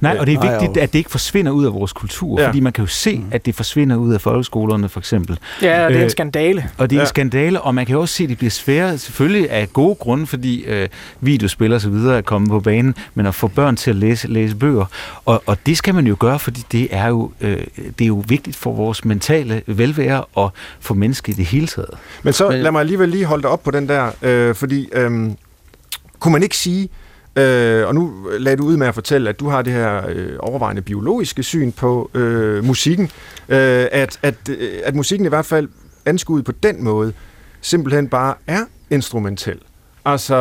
Nej, 0.00 0.16
og 0.20 0.26
det 0.26 0.34
er 0.34 0.50
vigtigt, 0.50 0.82
at 0.82 0.92
det 0.92 0.98
ikke 0.98 1.10
forsvinder 1.10 1.52
ud 1.52 1.64
af 1.66 1.72
vores 1.72 1.92
kultur, 1.92 2.40
ja. 2.40 2.46
fordi 2.46 2.60
man 2.60 2.72
kan 2.72 2.84
jo 2.84 2.88
se, 2.88 3.18
mm. 3.18 3.24
at 3.30 3.46
det 3.46 3.54
forsvinder 3.54 3.96
ud 3.96 4.14
af 4.14 4.20
folkeskolerne, 4.20 4.88
for 4.88 5.00
eksempel. 5.00 5.38
Ja, 5.62 5.84
og 5.84 5.90
det 5.90 5.96
er 5.96 6.00
en 6.00 6.04
øh, 6.04 6.10
skandale. 6.10 6.70
Og 6.78 6.90
det 6.90 6.96
er 6.96 7.00
ja. 7.00 7.04
en 7.04 7.08
skandale, 7.08 7.60
og 7.60 7.74
man 7.74 7.86
kan 7.86 7.96
også 7.96 8.14
se, 8.14 8.22
at 8.22 8.28
det 8.28 8.38
bliver 8.38 8.50
sværere, 8.50 8.98
selvfølgelig 8.98 9.50
af 9.50 9.72
gode 9.72 9.94
grunde, 9.94 10.26
fordi 10.26 10.64
øh, 10.64 10.88
videospil 11.20 11.72
og 11.72 11.80
så 11.80 11.88
videre 11.88 12.16
er 12.16 12.22
kommet 12.22 12.50
på 12.50 12.60
banen, 12.60 12.94
men 13.14 13.26
at 13.26 13.34
få 13.34 13.48
børn 13.48 13.76
til 13.76 13.90
at 13.90 13.96
læse, 13.96 14.28
læse 14.28 14.56
bøger. 14.56 14.84
Og, 15.24 15.42
og 15.46 15.66
det 15.66 15.78
skal 15.78 15.94
man 15.94 16.06
jo 16.06 16.16
gøre, 16.18 16.38
fordi 16.38 16.64
det 16.72 16.88
er 16.90 17.08
jo, 17.08 17.30
øh, 17.40 17.58
det 17.98 18.04
er 18.04 18.06
jo 18.08 18.24
vigtigt 18.28 18.56
for 18.56 18.72
vores 18.72 19.04
mentale 19.04 19.62
velvære 19.66 20.24
og 20.34 20.52
for 20.80 20.94
mennesket 20.94 21.32
i 21.32 21.36
det 21.36 21.46
hele 21.46 21.66
taget. 21.66 21.90
Men 22.22 22.32
så 22.32 22.50
lad 22.50 22.70
mig 22.70 22.80
alligevel 22.80 23.08
lige 23.08 23.24
holde 23.24 23.42
dig 23.42 23.50
op 23.50 23.62
på 23.62 23.70
den 23.70 23.88
der, 23.88 24.10
øh, 24.22 24.54
fordi 24.54 24.88
øh, 24.92 25.30
kunne 26.18 26.32
man 26.32 26.42
ikke 26.42 26.56
sige, 26.56 26.88
Øh, 27.36 27.86
og 27.86 27.94
nu 27.94 28.28
lagde 28.38 28.56
du 28.56 28.64
ud 28.64 28.76
med 28.76 28.86
at 28.86 28.94
fortælle, 28.94 29.28
at 29.30 29.40
du 29.40 29.48
har 29.48 29.62
det 29.62 29.72
her 29.72 30.08
øh, 30.08 30.36
overvejende 30.38 30.82
biologiske 30.82 31.42
syn 31.42 31.72
på 31.72 32.10
øh, 32.14 32.64
musikken, 32.64 33.04
øh, 33.48 33.86
at, 33.92 34.18
at, 34.22 34.34
øh, 34.50 34.80
at 34.84 34.94
musikken 34.94 35.26
i 35.26 35.28
hvert 35.28 35.46
fald 35.46 35.68
anskuet 36.06 36.44
på 36.44 36.52
den 36.52 36.84
måde 36.84 37.12
simpelthen 37.60 38.08
bare 38.08 38.34
er 38.46 38.64
instrumentel. 38.90 39.60
Altså, 40.04 40.34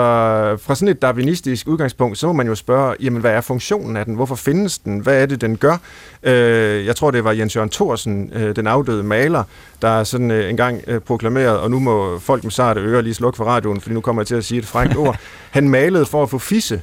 fra 0.62 0.76
sådan 0.76 0.88
et 0.88 1.02
darwinistisk 1.02 1.68
udgangspunkt, 1.68 2.18
så 2.18 2.28
må 2.28 2.34
man 2.34 2.48
jo 2.48 2.56
spørge, 2.56 2.96
jamen, 3.00 3.22
hvad 3.22 3.32
er 3.32 3.42
funktionen 3.42 3.98
af 3.98 4.06
den? 4.06 4.16
Hvorfor 4.16 4.36
findes 4.36 4.80
den? 4.80 5.00
Hvad 5.00 5.22
er 5.22 5.26
det, 5.26 5.42
den 5.42 5.58
gør? 5.58 5.78
Øh, 6.24 6.86
jeg 6.86 6.96
tror, 6.96 7.12
det 7.12 7.24
var 7.24 7.32
Jens 7.32 7.56
Jørgen 7.56 7.70
Thorsen, 7.70 8.32
øh, 8.34 8.56
den 8.56 8.68
afdøde 8.68 9.04
maler, 9.04 9.44
der 9.82 10.04
sådan 10.04 10.32
øh, 10.32 10.50
engang 10.50 10.82
øh, 10.88 11.00
proklameret, 11.00 11.60
og 11.60 11.72
nu 11.72 11.80
må 11.80 12.20
folk 12.20 12.44
med 12.44 12.52
sarte 12.52 12.82
ører 12.82 13.02
lige 13.02 13.14
slukke 13.14 13.38
for 13.38 13.46
radioen, 13.46 13.82
fordi 13.82 13.94
nu 13.94 14.02
kommer 14.02 14.22
jeg 14.22 14.28
til 14.28 14.36
at 14.36 14.46
sige 14.46 14.60
et 14.60 14.66
frækt 14.66 14.98
ord. 14.98 15.18
Han 15.52 15.70
malede 15.70 16.06
for 16.06 16.24
at 16.24 16.30
få 16.30 16.38
fisse 16.38 16.82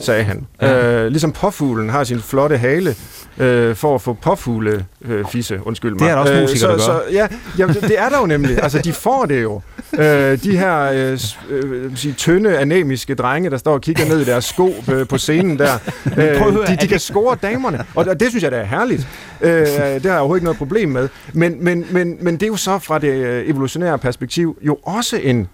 sagde 0.00 0.24
han. 0.24 0.46
Ja. 0.62 1.04
Øh, 1.04 1.10
ligesom 1.10 1.32
påfuglen 1.32 1.90
har 1.90 2.04
sin 2.04 2.20
flotte 2.20 2.56
hale 2.56 2.94
øh, 3.38 3.76
for 3.76 3.94
at 3.94 4.02
få 4.02 4.12
påfugle 4.12 4.84
øh, 5.04 5.24
fisse, 5.24 5.60
undskyld 5.62 5.90
mig. 5.90 6.00
Det 6.00 6.08
er 6.08 6.14
der 6.14 6.20
også 6.20 6.34
øh, 6.34 6.40
musikere, 6.40 6.72
øh, 6.72 6.78
så, 6.78 6.84
så, 6.84 7.02
ja, 7.12 7.26
ja, 7.58 7.66
det 7.66 7.98
er 7.98 8.08
der 8.08 8.20
jo 8.20 8.26
nemlig. 8.26 8.62
Altså, 8.62 8.78
de 8.78 8.92
får 8.92 9.24
det 9.24 9.42
jo. 9.42 9.60
Øh, 9.98 10.42
de 10.42 10.58
her 10.58 10.80
øh, 10.80 11.18
øh, 11.50 11.96
sige, 11.96 12.14
tynde, 12.14 12.58
anemiske 12.58 13.14
drenge, 13.14 13.50
der 13.50 13.56
står 13.56 13.72
og 13.72 13.80
kigger 13.80 14.04
ned 14.08 14.20
i 14.20 14.24
deres 14.24 14.44
sko 14.44 14.74
øh, 14.92 15.08
på 15.08 15.18
scenen 15.18 15.58
der, 15.58 15.74
øh, 16.16 16.66
de, 16.66 16.76
de 16.80 16.88
kan 16.88 16.98
score 16.98 17.36
damerne. 17.42 17.84
Og 17.94 18.20
det 18.20 18.28
synes 18.28 18.42
jeg, 18.42 18.50
det 18.50 18.58
er 18.58 18.64
herligt. 18.64 19.08
Øh, 19.40 19.50
det 19.50 19.66
har 19.66 19.98
jeg 20.02 20.18
overhovedet 20.18 20.38
ikke 20.38 20.44
noget 20.44 20.58
problem 20.58 20.88
med. 20.88 21.08
Men, 21.32 21.64
men, 21.64 21.86
men, 21.90 22.16
men 22.20 22.34
det 22.34 22.42
er 22.42 22.46
jo 22.46 22.56
så 22.56 22.78
fra 22.78 22.98
det 22.98 23.08
øh, 23.08 23.48
evolutionære 23.48 23.98
perspektiv 23.98 24.58
jo 24.62 24.78
også 24.82 25.16
en 25.16 25.48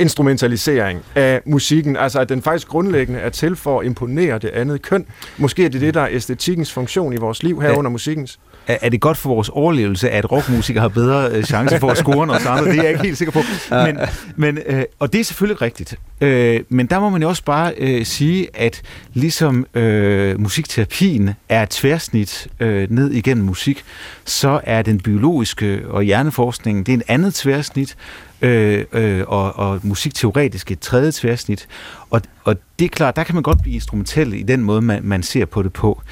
instrumentalisering 0.00 1.02
af 1.14 1.40
musikken, 1.46 1.96
altså 1.96 2.20
at 2.20 2.28
den 2.28 2.42
faktisk 2.42 2.68
grundlæggende 2.68 3.20
er 3.20 3.28
til 3.28 3.56
for 3.56 3.80
at 3.80 3.86
imponere 3.86 4.38
det 4.38 4.48
andet 4.48 4.82
køn. 4.82 5.06
Måske 5.38 5.64
er 5.64 5.68
det 5.68 5.80
det, 5.80 5.94
der 5.94 6.00
er 6.00 6.08
æstetikkens 6.10 6.72
funktion 6.72 7.12
i 7.12 7.16
vores 7.16 7.42
liv 7.42 7.60
herunder 7.60 7.90
ja. 7.90 7.92
musikkens 7.92 8.38
er, 8.66 8.78
er 8.82 8.88
det 8.88 9.00
godt 9.00 9.16
for 9.16 9.28
vores 9.28 9.48
overlevelse, 9.48 10.10
at 10.10 10.32
rockmusikere 10.32 10.80
har 10.80 10.88
bedre 10.88 11.30
øh, 11.30 11.44
chance 11.44 11.78
for 11.78 11.90
at 11.90 11.98
score 11.98 12.22
end 12.22 12.30
os 12.30 12.46
andre? 12.46 12.64
Det 12.64 12.78
er 12.78 12.82
jeg 12.82 12.90
ikke 12.90 13.02
helt 13.02 13.18
sikker 13.18 13.32
på. 13.32 13.40
Men, 13.70 13.98
men, 14.36 14.58
øh, 14.66 14.82
og 14.98 15.12
det 15.12 15.20
er 15.20 15.24
selvfølgelig 15.24 15.62
rigtigt. 15.62 15.94
Øh, 16.20 16.60
men 16.68 16.86
der 16.86 17.00
må 17.00 17.08
man 17.08 17.22
jo 17.22 17.28
også 17.28 17.44
bare 17.44 17.72
øh, 17.78 18.06
sige, 18.06 18.48
at 18.54 18.82
ligesom 19.12 19.66
øh, 19.74 20.40
musikterapien 20.40 21.30
er 21.48 21.62
et 21.62 21.70
tværsnit 21.70 22.48
øh, 22.60 22.90
ned 22.90 23.10
igennem 23.10 23.44
musik, 23.44 23.84
så 24.24 24.60
er 24.64 24.82
den 24.82 25.00
biologiske 25.00 25.80
og 25.88 26.02
hjerneforskningen, 26.02 26.84
det 26.84 26.92
er 26.92 26.96
en 26.96 27.02
andet 27.08 27.34
tværsnit, 27.34 27.96
øh, 28.42 28.84
øh, 28.92 29.24
og, 29.26 29.56
og 29.58 29.80
musikteoretisk 29.82 30.70
et 30.70 30.80
tredje 30.80 31.12
tværsnit. 31.12 31.68
Og, 32.10 32.22
og 32.44 32.56
det 32.78 32.84
er 32.84 32.88
klart, 32.88 33.16
der 33.16 33.24
kan 33.24 33.34
man 33.34 33.42
godt 33.42 33.62
blive 33.62 33.74
instrumentel 33.74 34.32
i 34.32 34.42
den 34.42 34.62
måde, 34.62 34.80
man, 34.80 35.00
man 35.04 35.22
ser 35.22 35.44
på 35.44 35.62
det 35.62 35.72
på. 35.72 36.02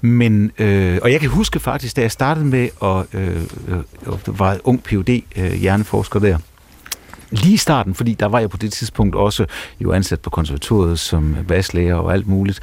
Men, 0.00 0.52
øh, 0.58 0.98
og 1.02 1.12
jeg 1.12 1.20
kan 1.20 1.28
huske 1.28 1.60
faktisk, 1.60 1.96
da 1.96 2.00
jeg 2.00 2.10
startede 2.10 2.46
med 2.46 2.68
at 2.82 3.20
øh, 3.20 3.42
øh, 3.68 4.38
var 4.38 4.58
ung 4.64 4.82
phd 4.82 5.22
øh, 5.36 5.52
hjerneforsker 5.52 6.20
der, 6.20 6.38
lige 7.30 7.54
i 7.54 7.56
starten, 7.56 7.94
fordi 7.94 8.14
der 8.14 8.26
var 8.26 8.38
jeg 8.38 8.50
på 8.50 8.56
det 8.56 8.72
tidspunkt 8.72 9.14
også 9.14 9.46
jo 9.80 9.92
ansat 9.92 10.20
på 10.20 10.30
konservatoriet 10.30 10.98
som 10.98 11.36
baslærer 11.48 11.94
og 11.94 12.12
alt 12.12 12.26
muligt. 12.26 12.60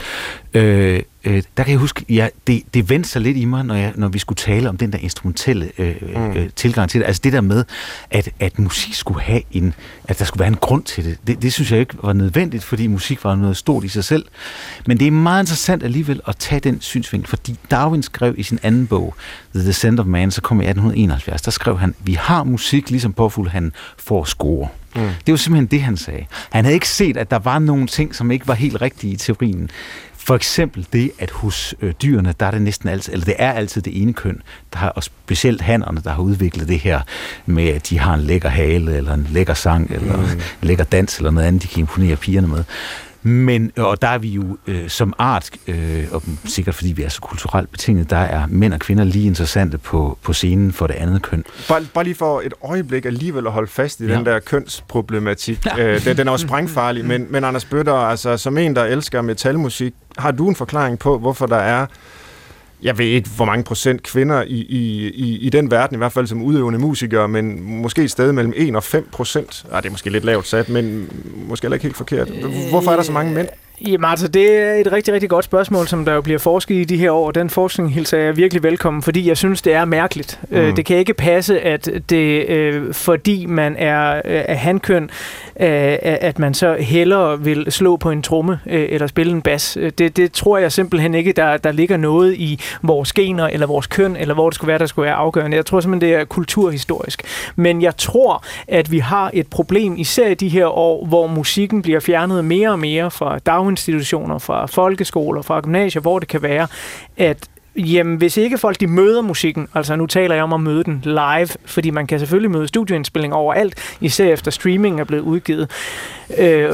Øh, 0.53 1.01
øh, 1.23 1.43
der 1.57 1.63
kan 1.63 1.71
jeg 1.71 1.79
huske, 1.79 2.05
ja, 2.09 2.27
det, 2.47 2.63
det 2.73 2.89
vendte 2.89 3.09
sig 3.09 3.21
lidt 3.21 3.37
i 3.37 3.45
mig, 3.45 3.65
når, 3.65 3.75
jeg, 3.75 3.93
når 3.95 4.07
vi 4.07 4.19
skulle 4.19 4.37
tale 4.37 4.69
om 4.69 4.77
den 4.77 4.91
der 4.91 4.97
instrumentelle 4.97 5.71
øh, 5.77 5.95
mm. 6.01 6.31
øh, 6.31 6.49
tilgang 6.55 6.89
til 6.89 7.01
det. 7.01 7.07
Altså 7.07 7.21
det 7.23 7.33
der 7.33 7.41
med, 7.41 7.65
at, 8.11 8.29
at 8.39 8.59
musik 8.59 8.93
skulle 8.93 9.21
have 9.21 9.41
en, 9.51 9.73
at 10.03 10.19
der 10.19 10.25
skulle 10.25 10.39
være 10.39 10.47
en 10.47 10.55
grund 10.55 10.83
til 10.83 11.05
det. 11.05 11.17
det. 11.27 11.41
Det 11.41 11.53
synes 11.53 11.71
jeg 11.71 11.79
ikke 11.79 11.95
var 12.03 12.13
nødvendigt, 12.13 12.63
fordi 12.63 12.87
musik 12.87 13.23
var 13.23 13.35
noget 13.35 13.57
stort 13.57 13.83
i 13.83 13.87
sig 13.87 14.03
selv. 14.03 14.25
Men 14.87 14.99
det 14.99 15.07
er 15.07 15.11
meget 15.11 15.43
interessant 15.43 15.83
alligevel 15.83 16.21
at 16.27 16.37
tage 16.37 16.59
den 16.59 16.81
synsvinkel, 16.81 17.29
fordi 17.29 17.59
Darwin 17.71 18.03
skrev 18.03 18.33
i 18.37 18.43
sin 18.43 18.59
anden 18.63 18.87
bog, 18.87 19.15
The 19.55 19.67
Descent 19.67 19.99
of 19.99 20.05
Man, 20.05 20.31
så 20.31 20.41
kom 20.41 20.61
i 20.61 20.63
1871, 20.63 21.41
der 21.41 21.51
skrev 21.51 21.79
han, 21.79 21.95
vi 21.99 22.13
har 22.13 22.43
musik, 22.43 22.89
ligesom 22.89 23.13
påfuld 23.13 23.49
han 23.49 23.71
får 23.97 24.23
score. 24.23 24.67
Mm. 24.95 25.01
Det 25.25 25.31
var 25.31 25.35
simpelthen 25.37 25.65
det, 25.65 25.81
han 25.81 25.97
sagde. 25.97 26.25
Han 26.49 26.65
havde 26.65 26.73
ikke 26.73 26.89
set, 26.89 27.17
at 27.17 27.31
der 27.31 27.39
var 27.39 27.59
nogle 27.59 27.87
ting, 27.87 28.15
som 28.15 28.31
ikke 28.31 28.47
var 28.47 28.53
helt 28.53 28.81
rigtige 28.81 29.13
i 29.13 29.15
teorien. 29.15 29.69
For 30.25 30.35
eksempel 30.35 30.87
det, 30.93 31.11
at 31.19 31.31
hos 31.31 31.75
øh, 31.81 31.93
dyrene, 32.01 32.33
der 32.39 32.45
er 32.45 32.51
det 32.51 32.61
næsten 32.61 32.89
altid, 32.89 33.13
eller 33.13 33.25
det 33.25 33.35
er 33.37 33.51
altid 33.51 33.81
det 33.81 34.01
ene 34.01 34.13
køn, 34.13 34.41
der 34.73 34.79
har, 34.79 34.89
og 34.89 35.03
specielt 35.03 35.61
hannerne, 35.61 36.01
der 36.03 36.09
har 36.09 36.21
udviklet 36.21 36.67
det 36.67 36.79
her 36.79 37.01
med, 37.45 37.67
at 37.67 37.89
de 37.89 37.99
har 37.99 38.13
en 38.13 38.21
lækker 38.21 38.49
hale, 38.49 38.97
eller 38.97 39.13
en 39.13 39.27
lækker 39.31 39.53
sang, 39.53 39.91
eller 39.91 40.17
mm. 40.17 40.23
en 40.23 40.41
lækker 40.61 40.83
dans, 40.83 41.17
eller 41.17 41.31
noget 41.31 41.47
andet, 41.47 41.63
de 41.63 41.67
kan 41.67 41.79
imponere 41.79 42.15
pigerne 42.15 42.47
med. 42.47 42.63
Men, 43.23 43.71
og 43.77 44.01
der 44.01 44.07
er 44.07 44.17
vi 44.17 44.29
jo 44.29 44.57
øh, 44.67 44.89
som 44.89 45.13
art, 45.17 45.49
øh, 45.67 46.05
og 46.11 46.23
sikkert 46.45 46.75
fordi 46.75 46.91
vi 46.91 47.03
er 47.03 47.09
så 47.09 47.21
kulturelt 47.21 47.71
betinget, 47.71 48.09
der 48.09 48.17
er 48.17 48.47
mænd 48.47 48.73
og 48.73 48.79
kvinder 48.79 49.03
lige 49.03 49.25
interessante 49.25 49.77
på, 49.77 50.17
på 50.21 50.33
scenen 50.33 50.73
for 50.73 50.87
det 50.87 50.93
andet 50.93 51.21
køn. 51.21 51.43
Bare, 51.67 51.85
bare 51.93 52.03
lige 52.03 52.15
for 52.15 52.41
et 52.45 52.53
øjeblik 52.63 53.05
alligevel 53.05 53.47
at 53.47 53.53
holde 53.53 53.67
fast 53.67 53.99
i 53.99 54.05
ja. 54.05 54.15
den 54.15 54.25
der 54.25 54.39
kønsproblematik. 54.39 55.65
Ja. 55.65 55.93
Øh, 55.93 56.05
den, 56.05 56.17
den 56.17 56.27
er 56.27 56.31
jo 56.31 56.37
sprængfarlig, 56.37 57.05
men, 57.05 57.27
men 57.29 57.43
Anders 57.43 57.65
Bøtter, 57.65 57.93
altså 57.93 58.37
som 58.37 58.57
en, 58.57 58.75
der 58.75 58.83
elsker 58.83 59.21
metalmusik, 59.21 59.93
har 60.17 60.31
du 60.31 60.49
en 60.49 60.55
forklaring 60.55 60.99
på, 60.99 61.19
hvorfor 61.19 61.45
der 61.45 61.57
er 61.57 61.85
jeg 62.83 62.97
ved 62.97 63.05
ikke, 63.05 63.29
hvor 63.35 63.45
mange 63.45 63.63
procent 63.63 64.03
kvinder 64.03 64.43
i, 64.43 64.65
i, 64.69 65.09
i, 65.09 65.37
i 65.37 65.49
den 65.49 65.71
verden, 65.71 65.95
i 65.95 65.97
hvert 65.97 66.11
fald 66.11 66.27
som 66.27 66.43
udøvende 66.43 66.79
musikere, 66.79 67.27
men 67.27 67.63
måske 67.63 68.03
et 68.03 68.11
sted 68.11 68.31
mellem 68.31 68.53
1 68.55 68.75
og 68.75 68.83
5 68.83 69.07
procent. 69.11 69.65
Ah, 69.71 69.83
det 69.83 69.89
er 69.89 69.91
måske 69.91 70.09
lidt 70.09 70.25
lavt 70.25 70.47
sat, 70.47 70.69
men 70.69 71.09
måske 71.47 71.63
heller 71.65 71.75
ikke 71.75 71.83
helt 71.83 71.97
forkert. 71.97 72.29
Hvorfor 72.69 72.91
er 72.91 72.95
der 72.95 73.03
så 73.03 73.11
mange 73.11 73.33
mænd? 73.33 73.47
Jamen 73.81 74.09
altså, 74.09 74.27
det 74.27 74.57
er 74.57 74.73
et 74.73 74.91
rigtig, 74.91 75.13
rigtig 75.13 75.29
godt 75.29 75.45
spørgsmål, 75.45 75.87
som 75.87 76.05
der 76.05 76.13
jo 76.13 76.21
bliver 76.21 76.39
forsket 76.39 76.75
i 76.75 76.83
de 76.83 76.97
her 76.97 77.11
år, 77.11 77.27
og 77.27 77.35
den 77.35 77.49
forskning 77.49 77.93
hilser 77.93 78.17
jeg 78.17 78.37
virkelig 78.37 78.63
velkommen, 78.63 79.03
fordi 79.03 79.27
jeg 79.27 79.37
synes, 79.37 79.61
det 79.61 79.73
er 79.73 79.85
mærkeligt. 79.85 80.39
Øh, 80.51 80.67
mm. 80.67 80.75
Det 80.75 80.85
kan 80.85 80.97
ikke 80.97 81.13
passe, 81.13 81.61
at 81.61 81.89
det, 82.09 82.49
øh, 82.49 82.93
fordi 82.93 83.45
man 83.45 83.75
er 83.75 84.21
af 84.25 84.57
handkøn, 84.57 85.03
øh, 85.03 85.97
at 86.01 86.39
man 86.39 86.53
så 86.53 86.75
hellere 86.79 87.39
vil 87.41 87.71
slå 87.71 87.97
på 87.97 88.11
en 88.11 88.21
tromme 88.21 88.59
eller 88.65 89.07
spille 89.07 89.33
en 89.33 89.41
bas. 89.41 89.77
Det, 89.97 90.17
det 90.17 90.31
tror 90.31 90.57
jeg 90.57 90.71
simpelthen 90.71 91.15
ikke, 91.15 91.31
der, 91.31 91.57
der 91.57 91.71
ligger 91.71 91.97
noget 91.97 92.33
i 92.33 92.59
vores 92.81 93.13
gener, 93.13 93.47
eller 93.47 93.67
vores 93.67 93.87
køn, 93.87 94.15
eller 94.15 94.35
hvor 94.35 94.49
det 94.49 94.55
skulle 94.55 94.69
være, 94.69 94.79
der 94.79 94.85
skulle 94.85 95.05
være 95.05 95.15
afgørende. 95.15 95.57
Jeg 95.57 95.65
tror 95.65 95.79
simpelthen, 95.79 96.09
det 96.09 96.19
er 96.19 96.25
kulturhistorisk. 96.25 97.23
Men 97.55 97.81
jeg 97.81 97.97
tror, 97.97 98.43
at 98.67 98.91
vi 98.91 98.99
har 98.99 99.31
et 99.33 99.47
problem, 99.47 99.95
især 99.97 100.27
i 100.27 100.33
de 100.33 100.49
her 100.49 100.65
år, 100.67 101.05
hvor 101.05 101.27
musikken 101.27 101.81
bliver 101.81 101.99
fjernet 101.99 102.45
mere 102.45 102.69
og 102.69 102.79
mere 102.79 103.11
fra 103.11 103.39
daginstitutioner, 103.73 104.37
fra 104.37 104.65
folkeskoler, 104.65 105.41
fra 105.41 105.61
gymnasier, 105.61 106.01
hvor 106.01 106.19
det 106.19 106.27
kan 106.27 106.41
være, 106.41 106.67
at 107.17 107.49
Jamen, 107.75 108.17
hvis 108.17 108.37
ikke 108.37 108.57
folk 108.57 108.79
de 108.79 108.87
møder 108.87 109.21
musikken, 109.21 109.67
altså 109.73 109.95
nu 109.95 110.05
taler 110.05 110.35
jeg 110.35 110.43
om 110.43 110.53
at 110.53 110.59
møde 110.59 110.83
den 110.83 111.01
live, 111.03 111.47
fordi 111.65 111.89
man 111.89 112.07
kan 112.07 112.19
selvfølgelig 112.19 112.51
møde 112.51 112.67
studieindspilling 112.67 113.33
overalt, 113.33 113.95
især 114.01 114.33
efter 114.33 114.51
streaming 114.51 114.99
er 114.99 115.03
blevet 115.03 115.23
udgivet. 115.23 115.71
Øh, 116.37 116.71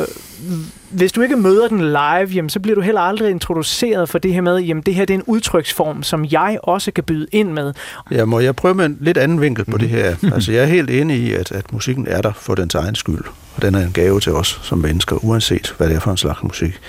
hvis 0.92 1.12
du 1.12 1.22
ikke 1.22 1.36
møder 1.36 1.68
den 1.68 1.80
live, 1.80 2.36
jamen, 2.36 2.50
så 2.50 2.60
bliver 2.60 2.76
du 2.76 2.82
heller 2.82 3.02
aldrig 3.02 3.30
introduceret 3.30 4.10
for 4.10 4.20
det 4.20 4.34
her 4.34 4.42
med, 4.42 4.58
jamen 4.58 4.84
det 4.84 4.96
her 4.96 5.06
det 5.06 5.14
er 5.14 5.18
en 5.18 5.24
udtryksform, 5.28 6.04
som 6.04 6.26
jeg 6.26 6.60
også 6.64 6.92
kan 6.92 7.04
byde 7.04 7.28
ind 7.32 7.52
med. 7.52 7.74
Ja, 8.12 8.26
må 8.26 8.40
jeg 8.40 8.56
prøve 8.56 8.76
med 8.76 8.86
en 8.86 8.98
lidt 9.02 9.18
anden 9.18 9.42
vinkel 9.42 9.66
på 9.66 9.72
mm. 9.72 9.80
det 9.80 9.90
her? 9.90 10.16
Altså 10.40 10.52
jeg 10.52 10.62
er 10.62 10.68
helt 10.68 10.90
enig 10.90 11.18
i, 11.18 11.34
at, 11.34 11.52
at 11.52 11.74
musikken 11.74 12.08
er 12.08 12.22
der 12.22 12.34
for 12.34 12.56
dens 12.56 12.76
egen 12.76 12.96
skyld, 12.96 13.24
og 13.56 13.62
den 13.62 13.76
er 13.76 13.80
en 13.80 13.92
gave 13.92 14.20
til 14.20 14.34
os 14.34 14.60
som 14.64 14.78
mennesker, 14.78 15.26
uanset 15.26 15.76
hvad 15.78 15.90
det 15.90 15.96
er 15.96 16.00
for 16.00 16.12
en 16.12 16.18
slags 16.18 16.44
musik. 16.44 16.80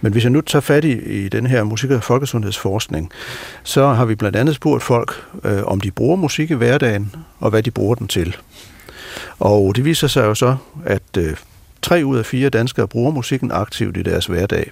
Men 0.00 0.12
hvis 0.12 0.22
jeg 0.22 0.30
nu 0.30 0.40
tager 0.40 0.60
fat 0.60 0.84
i, 0.84 1.24
i 1.24 1.28
den 1.28 1.46
her 1.46 1.64
musik- 1.64 1.90
og 1.90 2.02
folkesundhedsforskning, 2.02 3.10
så 3.62 3.86
har 3.86 4.04
vi 4.04 4.14
blandt 4.14 4.36
andet 4.36 4.54
spurgt 4.54 4.82
folk, 4.82 5.24
øh, 5.44 5.64
om 5.64 5.80
de 5.80 5.90
bruger 5.90 6.16
musik 6.16 6.50
i 6.50 6.54
hverdagen, 6.54 7.14
og 7.40 7.50
hvad 7.50 7.62
de 7.62 7.70
bruger 7.70 7.94
den 7.94 8.08
til. 8.08 8.36
Og 9.38 9.76
det 9.76 9.84
viser 9.84 10.06
sig 10.06 10.24
jo 10.24 10.34
så, 10.34 10.56
at 10.84 11.02
øh, 11.18 11.36
Tre 11.84 12.04
ud 12.04 12.18
af 12.18 12.26
fire 12.26 12.50
danskere 12.50 12.88
bruger 12.88 13.10
musikken 13.10 13.52
aktivt 13.52 13.96
i 13.96 14.02
deres 14.02 14.26
hverdag. 14.26 14.70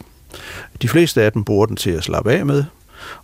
De 0.82 0.88
fleste 0.88 1.22
af 1.22 1.32
dem 1.32 1.44
bruger 1.44 1.66
den 1.66 1.76
til 1.76 1.90
at 1.90 2.04
slappe 2.04 2.32
af 2.32 2.46
med, 2.46 2.64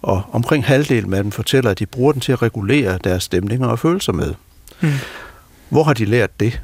og 0.02 0.22
omkring 0.32 0.64
halvdelen 0.64 1.14
af 1.14 1.22
dem 1.22 1.32
fortæller, 1.32 1.70
at 1.70 1.78
de 1.78 1.86
bruger 1.86 2.12
den 2.12 2.20
til 2.20 2.32
at 2.32 2.42
regulere 2.42 2.98
deres 3.04 3.22
stemninger 3.22 3.68
og 3.68 3.78
følelser 3.78 4.12
med. 4.12 4.34
Mm. 4.80 4.92
Hvor 5.68 5.82
har 5.82 5.92
de 5.92 6.04
lært 6.04 6.40
det? 6.40 6.60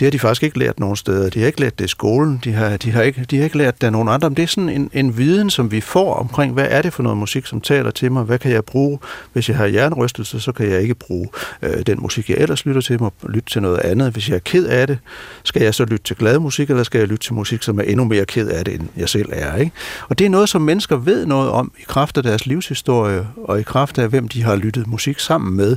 Det 0.00 0.06
har 0.06 0.10
de 0.10 0.18
faktisk 0.18 0.42
ikke 0.42 0.58
lært 0.58 0.80
nogen 0.80 0.96
steder. 0.96 1.30
De 1.30 1.38
har 1.40 1.46
ikke 1.46 1.60
lært 1.60 1.78
det 1.78 1.84
i 1.84 1.88
skolen. 1.88 2.40
De 2.44 2.52
har, 2.52 2.76
de 2.76 2.90
har, 2.90 3.02
ikke, 3.02 3.24
de 3.24 3.36
har 3.36 3.44
ikke 3.44 3.58
lært 3.58 3.80
det 3.80 3.86
af 3.86 3.92
nogen 3.92 4.08
andre. 4.08 4.30
Men 4.30 4.36
det 4.36 4.42
er 4.42 4.46
sådan 4.46 4.68
en, 4.68 4.90
en 4.92 5.16
viden, 5.16 5.50
som 5.50 5.72
vi 5.72 5.80
får 5.80 6.14
omkring, 6.14 6.52
hvad 6.52 6.66
er 6.70 6.82
det 6.82 6.92
for 6.92 7.02
noget 7.02 7.18
musik, 7.18 7.46
som 7.46 7.60
taler 7.60 7.90
til 7.90 8.12
mig? 8.12 8.24
Hvad 8.24 8.38
kan 8.38 8.52
jeg 8.52 8.64
bruge? 8.64 8.98
Hvis 9.32 9.48
jeg 9.48 9.56
har 9.56 9.66
hjernerystelse, 9.66 10.40
så 10.40 10.52
kan 10.52 10.70
jeg 10.70 10.82
ikke 10.82 10.94
bruge 10.94 11.28
øh, 11.62 11.82
den 11.86 12.00
musik, 12.02 12.30
jeg 12.30 12.36
ellers 12.38 12.66
lytter 12.66 12.80
til. 12.80 13.02
mig. 13.02 13.10
lytte 13.28 13.50
til 13.50 13.62
noget 13.62 13.78
andet. 13.78 14.12
Hvis 14.12 14.28
jeg 14.28 14.34
er 14.34 14.40
ked 14.44 14.66
af 14.66 14.86
det, 14.86 14.98
skal 15.44 15.62
jeg 15.62 15.74
så 15.74 15.84
lytte 15.84 16.04
til 16.04 16.16
glad 16.16 16.38
musik, 16.38 16.70
eller 16.70 16.82
skal 16.82 16.98
jeg 16.98 17.08
lytte 17.08 17.24
til 17.24 17.34
musik, 17.34 17.62
som 17.62 17.78
er 17.78 17.82
endnu 17.82 18.04
mere 18.04 18.24
ked 18.24 18.48
af 18.48 18.64
det, 18.64 18.74
end 18.74 18.88
jeg 18.96 19.08
selv 19.08 19.28
er? 19.32 19.56
Ikke? 19.56 19.72
Og 20.08 20.18
det 20.18 20.24
er 20.24 20.30
noget, 20.30 20.48
som 20.48 20.62
mennesker 20.62 20.96
ved 20.96 21.26
noget 21.26 21.50
om 21.50 21.72
i 21.78 21.82
kraft 21.86 22.16
af 22.16 22.22
deres 22.22 22.46
livshistorie, 22.46 23.26
og 23.44 23.60
i 23.60 23.62
kraft 23.62 23.98
af, 23.98 24.08
hvem 24.08 24.28
de 24.28 24.42
har 24.42 24.56
lyttet 24.56 24.86
musik 24.86 25.18
sammen 25.18 25.56
med 25.56 25.76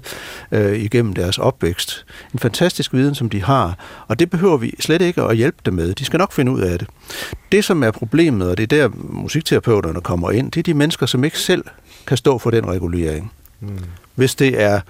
øh, 0.51 0.79
igennem 0.79 1.13
deres 1.13 1.37
opvækst. 1.37 2.05
En 2.33 2.39
fantastisk 2.39 2.93
viden, 2.93 3.15
som 3.15 3.29
de 3.29 3.43
har. 3.43 3.77
Og 4.13 4.19
det 4.19 4.29
behøver 4.29 4.57
vi 4.57 4.73
slet 4.79 5.01
ikke 5.01 5.21
at 5.21 5.37
hjælpe 5.37 5.57
dem 5.65 5.73
med. 5.73 5.93
De 5.93 6.05
skal 6.05 6.17
nok 6.17 6.31
finde 6.31 6.51
ud 6.51 6.61
af 6.61 6.79
det. 6.79 6.87
Det, 7.51 7.65
som 7.65 7.83
er 7.83 7.91
problemet, 7.91 8.49
og 8.49 8.57
det 8.57 8.73
er 8.73 8.77
der 8.77 8.89
musikterapeuterne 9.09 10.01
kommer 10.01 10.31
ind, 10.31 10.51
det 10.51 10.59
er 10.59 10.63
de 10.63 10.73
mennesker, 10.73 11.05
som 11.05 11.23
ikke 11.23 11.39
selv 11.39 11.63
kan 12.07 12.17
stå 12.17 12.37
for 12.37 12.51
den 12.51 12.67
regulering. 12.67 13.31
Mm. 13.59 13.69
Hvis 14.15 14.35
det 14.35 14.61
er 14.61 14.81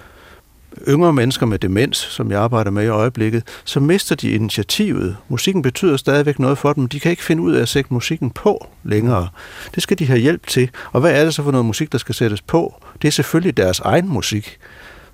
yngre 0.88 1.12
mennesker 1.12 1.46
med 1.46 1.58
demens, 1.58 1.96
som 1.96 2.30
jeg 2.30 2.40
arbejder 2.40 2.70
med 2.70 2.84
i 2.84 2.88
øjeblikket, 2.88 3.42
så 3.64 3.80
mister 3.80 4.14
de 4.14 4.30
initiativet. 4.30 5.16
Musikken 5.28 5.62
betyder 5.62 5.96
stadigvæk 5.96 6.38
noget 6.38 6.58
for 6.58 6.72
dem. 6.72 6.88
De 6.88 7.00
kan 7.00 7.10
ikke 7.10 7.24
finde 7.24 7.42
ud 7.42 7.52
af 7.52 7.62
at 7.62 7.68
sætte 7.68 7.94
musikken 7.94 8.30
på 8.30 8.66
længere. 8.82 9.28
Det 9.74 9.82
skal 9.82 9.98
de 9.98 10.06
have 10.06 10.18
hjælp 10.18 10.46
til. 10.46 10.70
Og 10.92 11.00
hvad 11.00 11.20
er 11.20 11.24
det 11.24 11.34
så 11.34 11.42
for 11.42 11.50
noget 11.50 11.66
musik, 11.66 11.92
der 11.92 11.98
skal 11.98 12.14
sættes 12.14 12.42
på? 12.42 12.82
Det 13.02 13.08
er 13.08 13.12
selvfølgelig 13.12 13.56
deres 13.56 13.80
egen 13.80 14.08
musik. 14.08 14.58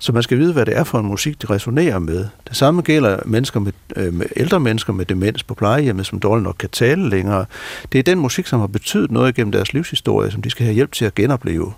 Så 0.01 0.11
man 0.11 0.23
skal 0.23 0.37
vide, 0.37 0.53
hvad 0.53 0.65
det 0.65 0.77
er 0.77 0.83
for 0.83 0.99
en 0.99 1.05
musik, 1.05 1.41
de 1.41 1.47
resonerer 1.47 1.99
med. 1.99 2.27
Det 2.47 2.57
samme 2.57 2.81
gælder 2.81 3.19
mennesker 3.25 3.59
med, 3.59 3.71
øh, 3.95 4.13
med 4.13 4.25
ældre 4.35 4.59
mennesker 4.59 4.93
med 4.93 5.05
demens 5.05 5.43
på 5.43 5.53
plejehjemmet, 5.53 6.05
som 6.05 6.19
dårligt 6.19 6.43
nok 6.43 6.55
kan 6.59 6.69
tale 6.69 7.09
længere. 7.09 7.45
Det 7.91 7.99
er 7.99 8.03
den 8.03 8.19
musik, 8.19 8.47
som 8.47 8.59
har 8.59 8.67
betydet 8.67 9.11
noget 9.11 9.35
gennem 9.35 9.51
deres 9.51 9.73
livshistorie, 9.73 10.31
som 10.31 10.41
de 10.41 10.49
skal 10.49 10.65
have 10.65 10.73
hjælp 10.73 10.91
til 10.91 11.05
at 11.05 11.15
genopleve. 11.15 11.73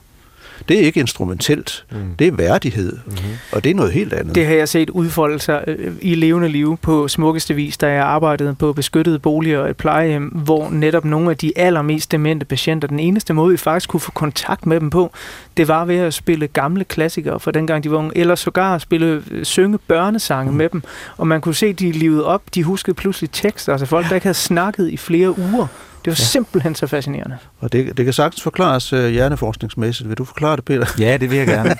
Det 0.69 0.77
er 0.77 0.81
ikke 0.81 0.99
instrumentelt. 0.99 1.85
Mm. 1.91 1.97
Det 2.19 2.27
er 2.27 2.31
værdighed. 2.31 2.97
Mm-hmm. 3.05 3.17
Og 3.51 3.63
det 3.63 3.69
er 3.69 3.75
noget 3.75 3.91
helt 3.91 4.13
andet. 4.13 4.35
Det 4.35 4.45
har 4.45 4.53
jeg 4.53 4.69
set 4.69 4.89
udfolde 4.89 5.39
sig 5.39 5.63
øh, 5.67 5.93
i 6.01 6.15
levende 6.15 6.49
liv 6.49 6.77
på 6.81 7.07
smukkeste 7.07 7.53
vis, 7.53 7.77
da 7.77 7.87
jeg 7.87 8.03
arbejdede 8.03 8.55
på 8.55 8.73
beskyttede 8.73 9.19
boliger 9.19 9.59
og 9.59 9.69
et 9.69 9.77
plejehjem, 9.77 10.23
hvor 10.23 10.69
netop 10.69 11.05
nogle 11.05 11.29
af 11.29 11.37
de 11.37 11.51
allermest 11.55 12.11
demente 12.11 12.45
patienter, 12.45 12.87
den 12.87 12.99
eneste 12.99 13.33
måde, 13.33 13.51
vi 13.51 13.57
faktisk 13.57 13.89
kunne 13.89 13.99
få 13.99 14.11
kontakt 14.11 14.65
med 14.65 14.79
dem 14.79 14.89
på, 14.89 15.11
det 15.57 15.67
var 15.67 15.85
ved 15.85 15.95
at 15.95 16.13
spille 16.13 16.47
gamle 16.47 16.83
klassikere 16.83 17.39
fra 17.39 17.51
dengang 17.51 17.83
de 17.83 17.91
var 17.91 17.97
unge, 17.97 18.17
eller 18.17 18.35
sågar 18.35 18.77
spille, 18.77 19.23
øh, 19.31 19.45
synge 19.45 19.77
børnesange 19.77 20.51
mm. 20.51 20.57
med 20.57 20.69
dem. 20.69 20.83
Og 21.17 21.27
man 21.27 21.41
kunne 21.41 21.55
se, 21.55 21.73
de 21.73 21.91
livede 21.91 22.25
op, 22.25 22.41
de 22.55 22.63
huskede 22.63 22.95
pludselig 22.95 23.29
tekster, 23.31 23.71
altså 23.71 23.85
folk, 23.85 24.09
der 24.09 24.15
ikke 24.15 24.25
havde 24.25 24.37
snakket 24.37 24.89
i 24.89 24.97
flere 24.97 25.39
uger. 25.39 25.67
Det 26.05 26.11
var 26.11 26.17
ja. 26.19 26.25
simpelthen 26.25 26.75
så 26.75 26.87
fascinerende. 26.87 27.37
Og 27.59 27.73
det, 27.73 27.97
det 27.97 28.05
kan 28.05 28.13
sagtens 28.13 28.43
forklares 28.43 28.93
uh, 28.93 29.05
hjerneforskningsmæssigt. 29.05 30.09
Vil 30.09 30.17
du 30.17 30.25
forklare 30.25 30.55
det, 30.55 30.65
Peter? 30.65 30.85
Ja, 30.99 31.17
det 31.17 31.29
vil 31.29 31.37
jeg 31.37 31.47
gerne. 31.47 31.75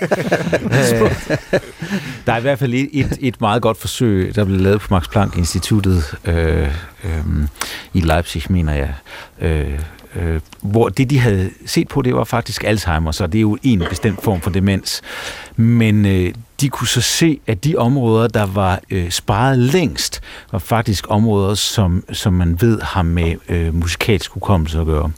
Øh, 0.64 1.10
der 2.26 2.32
er 2.32 2.36
i 2.36 2.40
hvert 2.40 2.58
fald 2.58 2.74
et, 2.74 3.18
et 3.20 3.40
meget 3.40 3.62
godt 3.62 3.76
forsøg, 3.76 4.34
der 4.34 4.44
blev 4.44 4.60
lavet 4.60 4.80
på 4.80 4.86
Max 4.90 5.08
Planck 5.10 5.36
Instituttet 5.36 6.14
øh, 6.24 6.68
øh, 7.04 7.24
i 7.92 8.00
Leipzig, 8.00 8.42
mener 8.48 8.72
jeg. 8.74 8.94
Øh, 9.40 9.80
øh, 10.16 10.40
hvor 10.60 10.88
det, 10.88 11.10
de 11.10 11.18
havde 11.18 11.50
set 11.66 11.88
på, 11.88 12.02
det 12.02 12.14
var 12.14 12.24
faktisk 12.24 12.64
Alzheimer, 12.64 13.12
så 13.12 13.26
det 13.26 13.38
er 13.38 13.42
jo 13.42 13.58
en 13.62 13.82
bestemt 13.88 14.22
form 14.22 14.40
for 14.40 14.50
demens. 14.50 15.02
Men 15.56 16.06
øh, 16.06 16.34
de 16.64 16.68
kunne 16.68 16.88
så 16.88 17.00
se, 17.00 17.40
at 17.46 17.64
de 17.64 17.76
områder, 17.76 18.28
der 18.28 18.46
var 18.46 18.80
øh, 18.90 19.10
sparet 19.10 19.58
længst, 19.58 20.20
var 20.52 20.58
faktisk 20.58 21.06
områder, 21.08 21.54
som, 21.54 22.04
som 22.12 22.32
man 22.32 22.60
ved 22.60 22.80
har 22.80 23.02
med 23.02 23.36
øh, 23.48 23.74
musikalsk 23.74 24.30
hukommelse 24.30 24.80
at 24.80 24.86
gøre. 24.86 25.10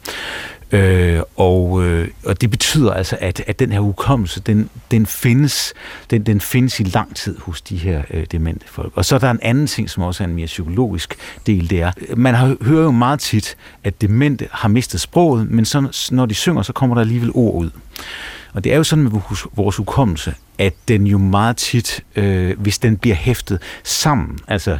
Øh, 0.72 1.20
og, 1.36 1.84
øh, 1.84 2.08
og 2.24 2.40
det 2.40 2.50
betyder 2.50 2.92
altså, 2.92 3.16
at, 3.20 3.42
at 3.46 3.58
den 3.58 3.72
her 3.72 3.80
hukommelse, 3.80 4.40
den, 4.40 4.70
den, 4.90 5.06
findes, 5.06 5.74
den, 6.10 6.22
den 6.22 6.40
findes 6.40 6.80
i 6.80 6.82
lang 6.82 7.16
tid 7.16 7.38
hos 7.38 7.62
de 7.62 7.76
her 7.76 8.02
øh, 8.10 8.26
demente 8.32 8.66
folk. 8.68 8.92
Og 8.94 9.04
så 9.04 9.14
er 9.14 9.18
der 9.18 9.30
en 9.30 9.40
anden 9.42 9.66
ting, 9.66 9.90
som 9.90 10.02
også 10.02 10.22
er 10.22 10.28
en 10.28 10.34
mere 10.34 10.46
psykologisk 10.46 11.14
del, 11.46 11.70
det 11.70 11.82
er, 11.82 11.92
man 12.16 12.34
har, 12.34 12.56
hører 12.62 12.84
jo 12.84 12.90
meget 12.90 13.20
tit, 13.20 13.56
at 13.84 14.00
demente 14.00 14.48
har 14.52 14.68
mistet 14.68 15.00
sproget, 15.00 15.50
men 15.50 15.64
så, 15.64 16.08
når 16.12 16.26
de 16.26 16.34
synger, 16.34 16.62
så 16.62 16.72
kommer 16.72 16.94
der 16.94 17.00
alligevel 17.00 17.30
ord 17.34 17.54
ud. 17.54 17.70
Og 18.56 18.64
det 18.64 18.72
er 18.72 18.76
jo 18.76 18.84
sådan 18.84 19.02
med 19.02 19.10
vores 19.54 19.76
hukommelse, 19.76 20.34
at 20.58 20.74
den 20.88 21.06
jo 21.06 21.18
meget 21.18 21.56
tit, 21.56 22.04
øh, 22.16 22.60
hvis 22.60 22.78
den 22.78 22.96
bliver 22.96 23.16
hæftet 23.16 23.58
sammen, 23.84 24.38
altså 24.48 24.78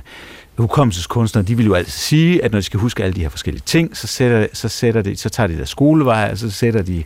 hukommelseskunstnere, 0.58 1.44
de 1.44 1.56
vil 1.56 1.66
jo 1.66 1.74
altid 1.74 1.92
sige, 1.92 2.44
at 2.44 2.52
når 2.52 2.58
de 2.58 2.62
skal 2.62 2.80
huske 2.80 3.02
alle 3.04 3.14
de 3.14 3.20
her 3.20 3.28
forskellige 3.28 3.62
ting, 3.66 3.96
så, 3.96 4.06
sætter, 4.06 4.46
så, 4.52 4.68
sætter 4.68 5.02
de, 5.02 5.16
så 5.16 5.28
tager 5.28 5.46
de 5.46 5.58
der 5.58 5.64
skolevej, 5.64 6.28
og 6.32 6.38
så 6.38 6.50
sætter 6.50 6.82
de, 6.82 7.04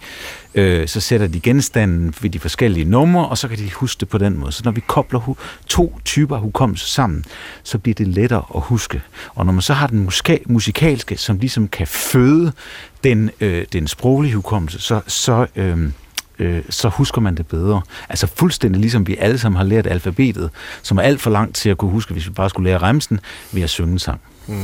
øh, 0.54 0.88
så 0.88 1.00
sætter 1.00 1.26
de 1.26 1.40
genstanden 1.40 2.14
ved 2.22 2.30
de 2.30 2.38
forskellige 2.38 2.84
numre, 2.84 3.28
og 3.28 3.38
så 3.38 3.48
kan 3.48 3.58
de 3.58 3.70
huske 3.72 4.00
det 4.00 4.08
på 4.08 4.18
den 4.18 4.38
måde. 4.38 4.52
Så 4.52 4.62
når 4.64 4.72
vi 4.72 4.80
kobler 4.86 5.20
hu- 5.20 5.36
to 5.66 5.98
typer 6.04 6.38
hukommelse 6.38 6.86
sammen, 6.86 7.24
så 7.62 7.78
bliver 7.78 7.94
det 7.94 8.08
lettere 8.08 8.42
at 8.54 8.60
huske. 8.62 9.02
Og 9.34 9.46
når 9.46 9.52
man 9.52 9.62
så 9.62 9.74
har 9.74 9.86
den 9.86 10.08
muska- 10.08 10.42
musikalske, 10.46 11.16
som 11.16 11.38
ligesom 11.38 11.68
kan 11.68 11.86
føde 11.86 12.52
den, 13.04 13.30
øh, 13.40 13.64
den 13.72 13.86
sproglige 13.86 14.34
hukommelse, 14.34 14.80
så, 14.80 15.00
så 15.06 15.46
øh, 15.56 15.78
øh, 16.40 16.62
så 16.70 16.88
husker 16.88 17.20
man 17.20 17.34
det 17.34 17.46
bedre. 17.46 17.80
Altså 18.08 18.26
fuldstændig 18.36 18.80
ligesom 18.80 19.06
vi 19.06 19.16
alle 19.16 19.38
sammen 19.38 19.56
har 19.56 19.64
lært 19.64 19.86
alfabetet, 19.86 20.50
som 20.82 20.98
er 20.98 21.02
alt 21.02 21.20
for 21.20 21.30
langt 21.30 21.56
til 21.56 21.70
at 21.70 21.78
kunne 21.78 21.90
huske, 21.90 22.12
hvis 22.12 22.26
vi 22.26 22.32
bare 22.32 22.50
skulle 22.50 22.70
lære 22.70 22.78
remsen 22.78 23.20
ved 23.52 23.62
at 23.62 23.70
synge 23.70 23.92
en 23.92 23.98
sang. 23.98 24.20
Mm. 24.46 24.54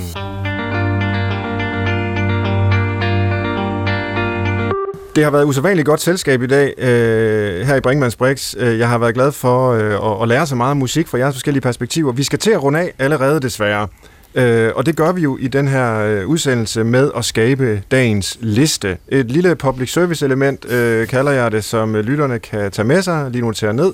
Det 5.17 5.25
har 5.25 5.31
været 5.31 5.45
usædvanligt 5.45 5.87
godt 5.87 6.01
selskab 6.01 6.43
i 6.43 6.47
dag 6.47 6.75
øh, 6.79 7.67
her 7.67 7.77
i 7.77 7.81
Brinkmanns 7.81 8.17
Brix. 8.17 8.55
Øh, 8.59 8.79
jeg 8.79 8.89
har 8.89 8.99
været 8.99 9.15
glad 9.15 9.33
for 9.33 9.73
øh, 9.73 10.13
at, 10.13 10.23
at 10.23 10.29
lære 10.29 10.47
så 10.47 10.55
meget 10.55 10.77
musik 10.77 11.09
fra 11.09 11.19
jeres 11.19 11.35
forskellige 11.35 11.61
perspektiver. 11.61 12.13
Vi 12.13 12.23
skal 12.23 12.39
til 12.39 12.51
at 12.51 12.63
runde 12.63 12.79
af 12.79 12.93
allerede 12.99 13.41
desværre. 13.41 13.89
Øh, 14.37 14.73
og 14.75 14.87
det 14.87 14.97
gør 14.97 15.13
vi 15.13 15.21
jo 15.21 15.37
i 15.37 15.49
den 15.49 15.69
her 15.69 15.99
øh, 15.99 16.27
udsendelse 16.27 16.85
med 16.85 17.11
at 17.17 17.25
skabe 17.25 17.83
dagens 17.91 18.39
liste. 18.41 18.99
Et 19.09 19.31
lille 19.31 19.57
public 19.57 19.93
service 19.93 20.25
element, 20.25 20.71
øh, 20.71 21.09
kalder 21.09 21.33
jeg 21.33 21.53
det, 21.53 21.65
som 21.65 21.97
øh, 21.97 22.05
lytterne 22.05 22.39
kan 22.39 22.71
tage 22.71 22.89
med 22.89 23.03
sig, 23.03 23.31
lige 23.31 23.43
notere 23.43 23.75
ned. 23.75 23.93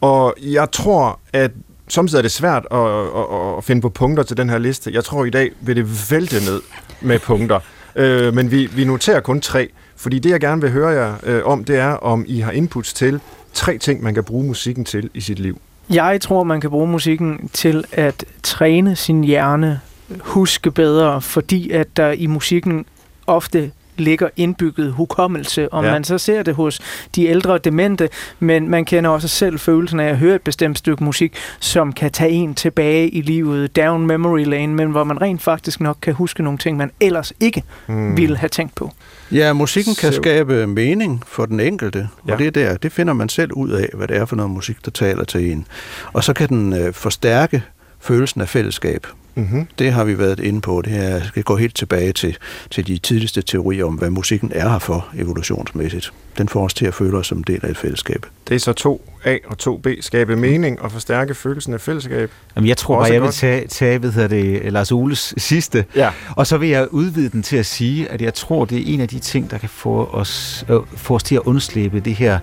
Og 0.00 0.34
jeg 0.42 0.70
tror, 0.72 1.20
at 1.32 1.50
samtidig 1.88 2.18
er 2.18 2.22
det 2.22 2.30
svært 2.30 2.66
at, 2.70 2.78
at, 2.78 3.56
at 3.58 3.64
finde 3.64 3.80
på 3.80 3.88
punkter 3.88 4.22
til 4.22 4.36
den 4.36 4.50
her 4.50 4.58
liste. 4.58 4.90
Jeg 4.94 5.04
tror, 5.04 5.24
i 5.24 5.30
dag 5.30 5.50
vil 5.60 5.76
det 5.76 6.10
vælte 6.10 6.36
ned 6.36 6.62
med 7.00 7.18
punkter. 7.18 7.60
Øh, 7.96 8.34
men 8.34 8.50
vi, 8.50 8.66
vi 8.66 8.84
noterer 8.84 9.20
kun 9.20 9.40
tre, 9.40 9.68
fordi 9.96 10.18
det, 10.18 10.30
jeg 10.30 10.40
gerne 10.40 10.60
vil 10.60 10.70
høre 10.70 10.88
jer 10.88 11.14
øh, 11.22 11.44
om, 11.44 11.64
det 11.64 11.76
er, 11.76 11.90
om 11.90 12.24
I 12.28 12.40
har 12.40 12.52
inputs 12.52 12.92
til 12.92 13.20
tre 13.52 13.78
ting, 13.78 14.02
man 14.02 14.14
kan 14.14 14.24
bruge 14.24 14.46
musikken 14.46 14.84
til 14.84 15.10
i 15.14 15.20
sit 15.20 15.38
liv. 15.38 15.60
Jeg 15.90 16.20
tror, 16.20 16.42
man 16.44 16.60
kan 16.60 16.70
bruge 16.70 16.88
musikken 16.88 17.50
til 17.52 17.84
at 17.92 18.24
træne 18.42 18.96
sin 18.96 19.24
hjerne, 19.24 19.80
huske 20.20 20.70
bedre, 20.70 21.20
fordi 21.20 21.70
at 21.70 21.96
der 21.96 22.10
i 22.10 22.26
musikken 22.26 22.86
ofte 23.26 23.72
ligger 24.00 24.28
indbygget 24.36 24.92
hukommelse, 24.92 25.72
og 25.72 25.84
ja. 25.84 25.90
man 25.90 26.04
så 26.04 26.18
ser 26.18 26.42
det 26.42 26.54
hos 26.54 26.80
de 27.14 27.26
ældre 27.26 27.58
demente, 27.58 28.08
men 28.38 28.70
man 28.70 28.84
kender 28.84 29.10
også 29.10 29.28
selv 29.28 29.58
følelsen 29.58 30.00
af 30.00 30.08
at 30.08 30.18
høre 30.18 30.34
et 30.34 30.42
bestemt 30.42 30.78
stykke 30.78 31.04
musik, 31.04 31.36
som 31.60 31.92
kan 31.92 32.10
tage 32.10 32.30
en 32.30 32.54
tilbage 32.54 33.08
i 33.08 33.20
livet, 33.20 33.76
down 33.76 34.06
memory 34.06 34.44
lane, 34.44 34.74
men 34.74 34.90
hvor 34.90 35.04
man 35.04 35.20
rent 35.20 35.42
faktisk 35.42 35.80
nok 35.80 35.96
kan 36.02 36.14
huske 36.14 36.42
nogle 36.42 36.58
ting, 36.58 36.76
man 36.76 36.90
ellers 37.00 37.32
ikke 37.40 37.62
mm. 37.86 38.16
ville 38.16 38.36
have 38.36 38.48
tænkt 38.48 38.74
på. 38.74 38.92
Ja, 39.32 39.52
musikken 39.52 39.94
kan 39.94 40.12
så... 40.12 40.16
skabe 40.16 40.66
mening 40.66 41.22
for 41.26 41.46
den 41.46 41.60
enkelte, 41.60 42.08
og 42.22 42.28
ja. 42.28 42.36
det 42.36 42.46
er 42.46 42.50
der, 42.50 42.76
det 42.76 42.92
finder 42.92 43.12
man 43.12 43.28
selv 43.28 43.52
ud 43.52 43.70
af, 43.70 43.88
hvad 43.94 44.08
det 44.08 44.16
er 44.16 44.24
for 44.24 44.36
noget 44.36 44.50
musik, 44.50 44.84
der 44.84 44.90
taler 44.90 45.24
til 45.24 45.52
en. 45.52 45.66
Og 46.12 46.24
så 46.24 46.32
kan 46.32 46.48
den 46.48 46.72
øh, 46.72 46.92
forstærke 46.92 47.62
følelsen 48.00 48.40
af 48.40 48.48
fællesskab. 48.48 49.06
Mm-hmm. 49.38 49.66
Det 49.78 49.92
har 49.92 50.04
vi 50.04 50.18
været 50.18 50.40
inde 50.40 50.60
på. 50.60 50.82
Det 50.82 50.92
her 50.92 51.22
skal 51.22 51.42
gå 51.42 51.56
helt 51.56 51.76
tilbage 51.76 52.12
til, 52.12 52.36
til 52.70 52.86
de 52.86 52.98
tidligste 52.98 53.42
teorier 53.42 53.84
om, 53.84 53.94
hvad 53.94 54.10
musikken 54.10 54.52
er 54.54 54.68
her 54.68 54.78
for 54.78 55.08
evolutionsmæssigt. 55.16 56.12
Den 56.38 56.48
får 56.48 56.64
os 56.64 56.74
til 56.74 56.86
at 56.86 56.94
føle 56.94 57.16
os 57.16 57.26
som 57.26 57.44
del 57.44 57.60
af 57.62 57.70
et 57.70 57.76
fællesskab. 57.76 58.26
Det 58.48 58.54
er 58.54 58.58
så 58.58 58.98
2A 59.24 59.30
og 59.46 59.56
2B. 59.62 60.00
Skabe 60.00 60.36
mening 60.36 60.82
og 60.82 60.92
forstærke 60.92 61.34
følelsen 61.34 61.74
af 61.74 61.80
fællesskab. 61.80 62.30
Jamen, 62.56 62.68
jeg 62.68 62.76
tror 62.76 62.98
bare, 62.98 63.12
jeg 63.12 63.22
vil 63.22 63.30
tage, 63.30 63.66
tage 63.66 63.98
hvad 63.98 64.12
hedder 64.12 64.28
det, 64.28 64.72
Lars 64.72 64.92
Oles 64.92 65.34
sidste. 65.36 65.84
Ja. 65.96 66.10
Og 66.36 66.46
så 66.46 66.58
vil 66.58 66.68
jeg 66.68 66.88
udvide 66.90 67.28
den 67.28 67.42
til 67.42 67.56
at 67.56 67.66
sige, 67.66 68.08
at 68.08 68.22
jeg 68.22 68.34
tror, 68.34 68.64
det 68.64 68.78
er 68.78 68.94
en 68.94 69.00
af 69.00 69.08
de 69.08 69.18
ting, 69.18 69.50
der 69.50 69.58
kan 69.58 69.68
få 69.68 70.08
os, 70.12 70.64
øh, 70.68 70.80
få 70.96 71.14
os 71.14 71.22
til 71.22 71.34
at 71.34 71.42
undslippe 71.44 72.00
det 72.00 72.14
her, 72.14 72.38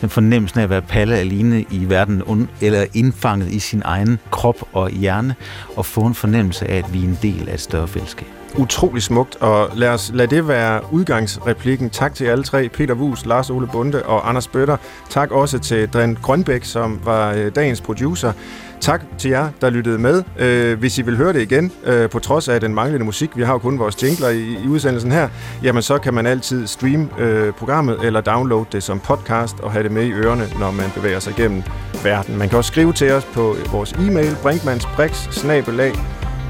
den 0.00 0.08
fornemmelse 0.08 0.60
af 0.60 0.64
at 0.64 0.70
være 0.70 0.82
palle 0.82 1.16
alene 1.16 1.64
i 1.70 1.84
verden, 1.88 2.22
un, 2.26 2.48
eller 2.60 2.86
indfanget 2.94 3.52
i 3.52 3.58
sin 3.58 3.82
egen 3.84 4.18
krop 4.30 4.56
og 4.72 4.90
hjerne, 4.90 5.34
og 5.76 5.86
få 5.86 6.00
en 6.00 6.14
fornemmelse 6.14 6.66
af, 6.66 6.76
at 6.76 6.92
vi 6.92 6.98
er 6.98 7.04
en 7.04 7.18
del 7.22 7.48
af 7.48 7.54
et 7.54 7.60
større 7.60 7.88
fællesskab 7.88 8.39
utrolig 8.58 9.02
smukt, 9.02 9.36
og 9.36 9.70
lad 9.74 9.88
os 9.88 10.10
lad 10.14 10.28
det 10.28 10.48
være 10.48 10.80
udgangsreplikken. 10.92 11.90
Tak 11.90 12.14
til 12.14 12.24
alle 12.24 12.44
tre, 12.44 12.68
Peter 12.68 12.94
Wus, 12.94 13.26
Lars 13.26 13.50
Ole 13.50 13.66
Bunde 13.66 14.02
og 14.02 14.28
Anders 14.28 14.48
Bøtter. 14.48 14.76
Tak 15.10 15.30
også 15.30 15.58
til 15.58 15.88
Dren 15.88 16.18
Grønbæk, 16.22 16.64
som 16.64 17.00
var 17.04 17.32
øh, 17.32 17.54
dagens 17.54 17.80
producer. 17.80 18.32
Tak 18.80 19.02
til 19.18 19.30
jer, 19.30 19.48
der 19.60 19.70
lyttede 19.70 19.98
med. 19.98 20.22
Øh, 20.38 20.78
hvis 20.78 20.98
I 20.98 21.02
vil 21.02 21.16
høre 21.16 21.32
det 21.32 21.42
igen, 21.42 21.72
øh, 21.84 22.10
på 22.10 22.18
trods 22.18 22.48
af 22.48 22.60
den 22.60 22.74
manglende 22.74 23.06
musik, 23.06 23.36
vi 23.36 23.42
har 23.42 23.52
jo 23.52 23.58
kun 23.58 23.78
vores 23.78 24.02
jingler 24.02 24.28
i, 24.28 24.64
i 24.64 24.68
udsendelsen 24.68 25.12
her, 25.12 25.28
jamen 25.62 25.82
så 25.82 25.98
kan 25.98 26.14
man 26.14 26.26
altid 26.26 26.66
streame 26.66 27.08
øh, 27.18 27.52
programmet 27.52 27.98
eller 28.02 28.20
downloade 28.20 28.64
det 28.72 28.82
som 28.82 29.00
podcast 29.00 29.60
og 29.60 29.72
have 29.72 29.82
det 29.82 29.92
med 29.92 30.04
i 30.04 30.12
ørerne, 30.12 30.48
når 30.58 30.70
man 30.70 30.86
bevæger 30.94 31.18
sig 31.18 31.34
gennem 31.36 31.62
verden. 32.04 32.38
Man 32.38 32.48
kan 32.48 32.58
også 32.58 32.68
skrive 32.68 32.92
til 32.92 33.12
os 33.12 33.24
på 33.24 33.56
vores 33.72 33.92
e-mail 33.92 34.36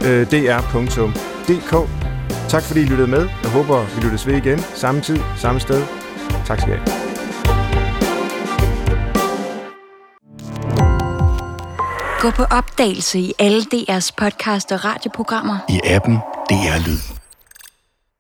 brinkmansbrix-dr.dk 0.01 1.31
dk. 1.51 1.89
Tak 2.49 2.63
fordi 2.63 2.81
I 2.81 2.85
lyttede 2.85 3.09
med. 3.09 3.29
Jeg 3.43 3.51
håber, 3.51 3.85
vi 3.97 4.01
lyttes 4.05 4.27
ved 4.27 4.37
igen. 4.37 4.59
Samme 4.75 5.01
tid, 5.01 5.19
samme 5.37 5.61
sted. 5.61 5.83
Tak 6.47 6.61
skal 6.61 6.73
I 6.73 6.77
have. 6.77 6.87
Gå 12.21 12.31
på 12.31 12.43
opdagelse 12.43 13.19
i 13.19 13.33
alle 13.39 13.63
DR's 13.75 14.11
podcast 14.17 14.73
og 14.73 14.85
radioprogrammer. 14.85 15.59
I 15.69 15.81
appen 15.85 16.15
DR 16.51 16.89
Lyd. 16.89 17.20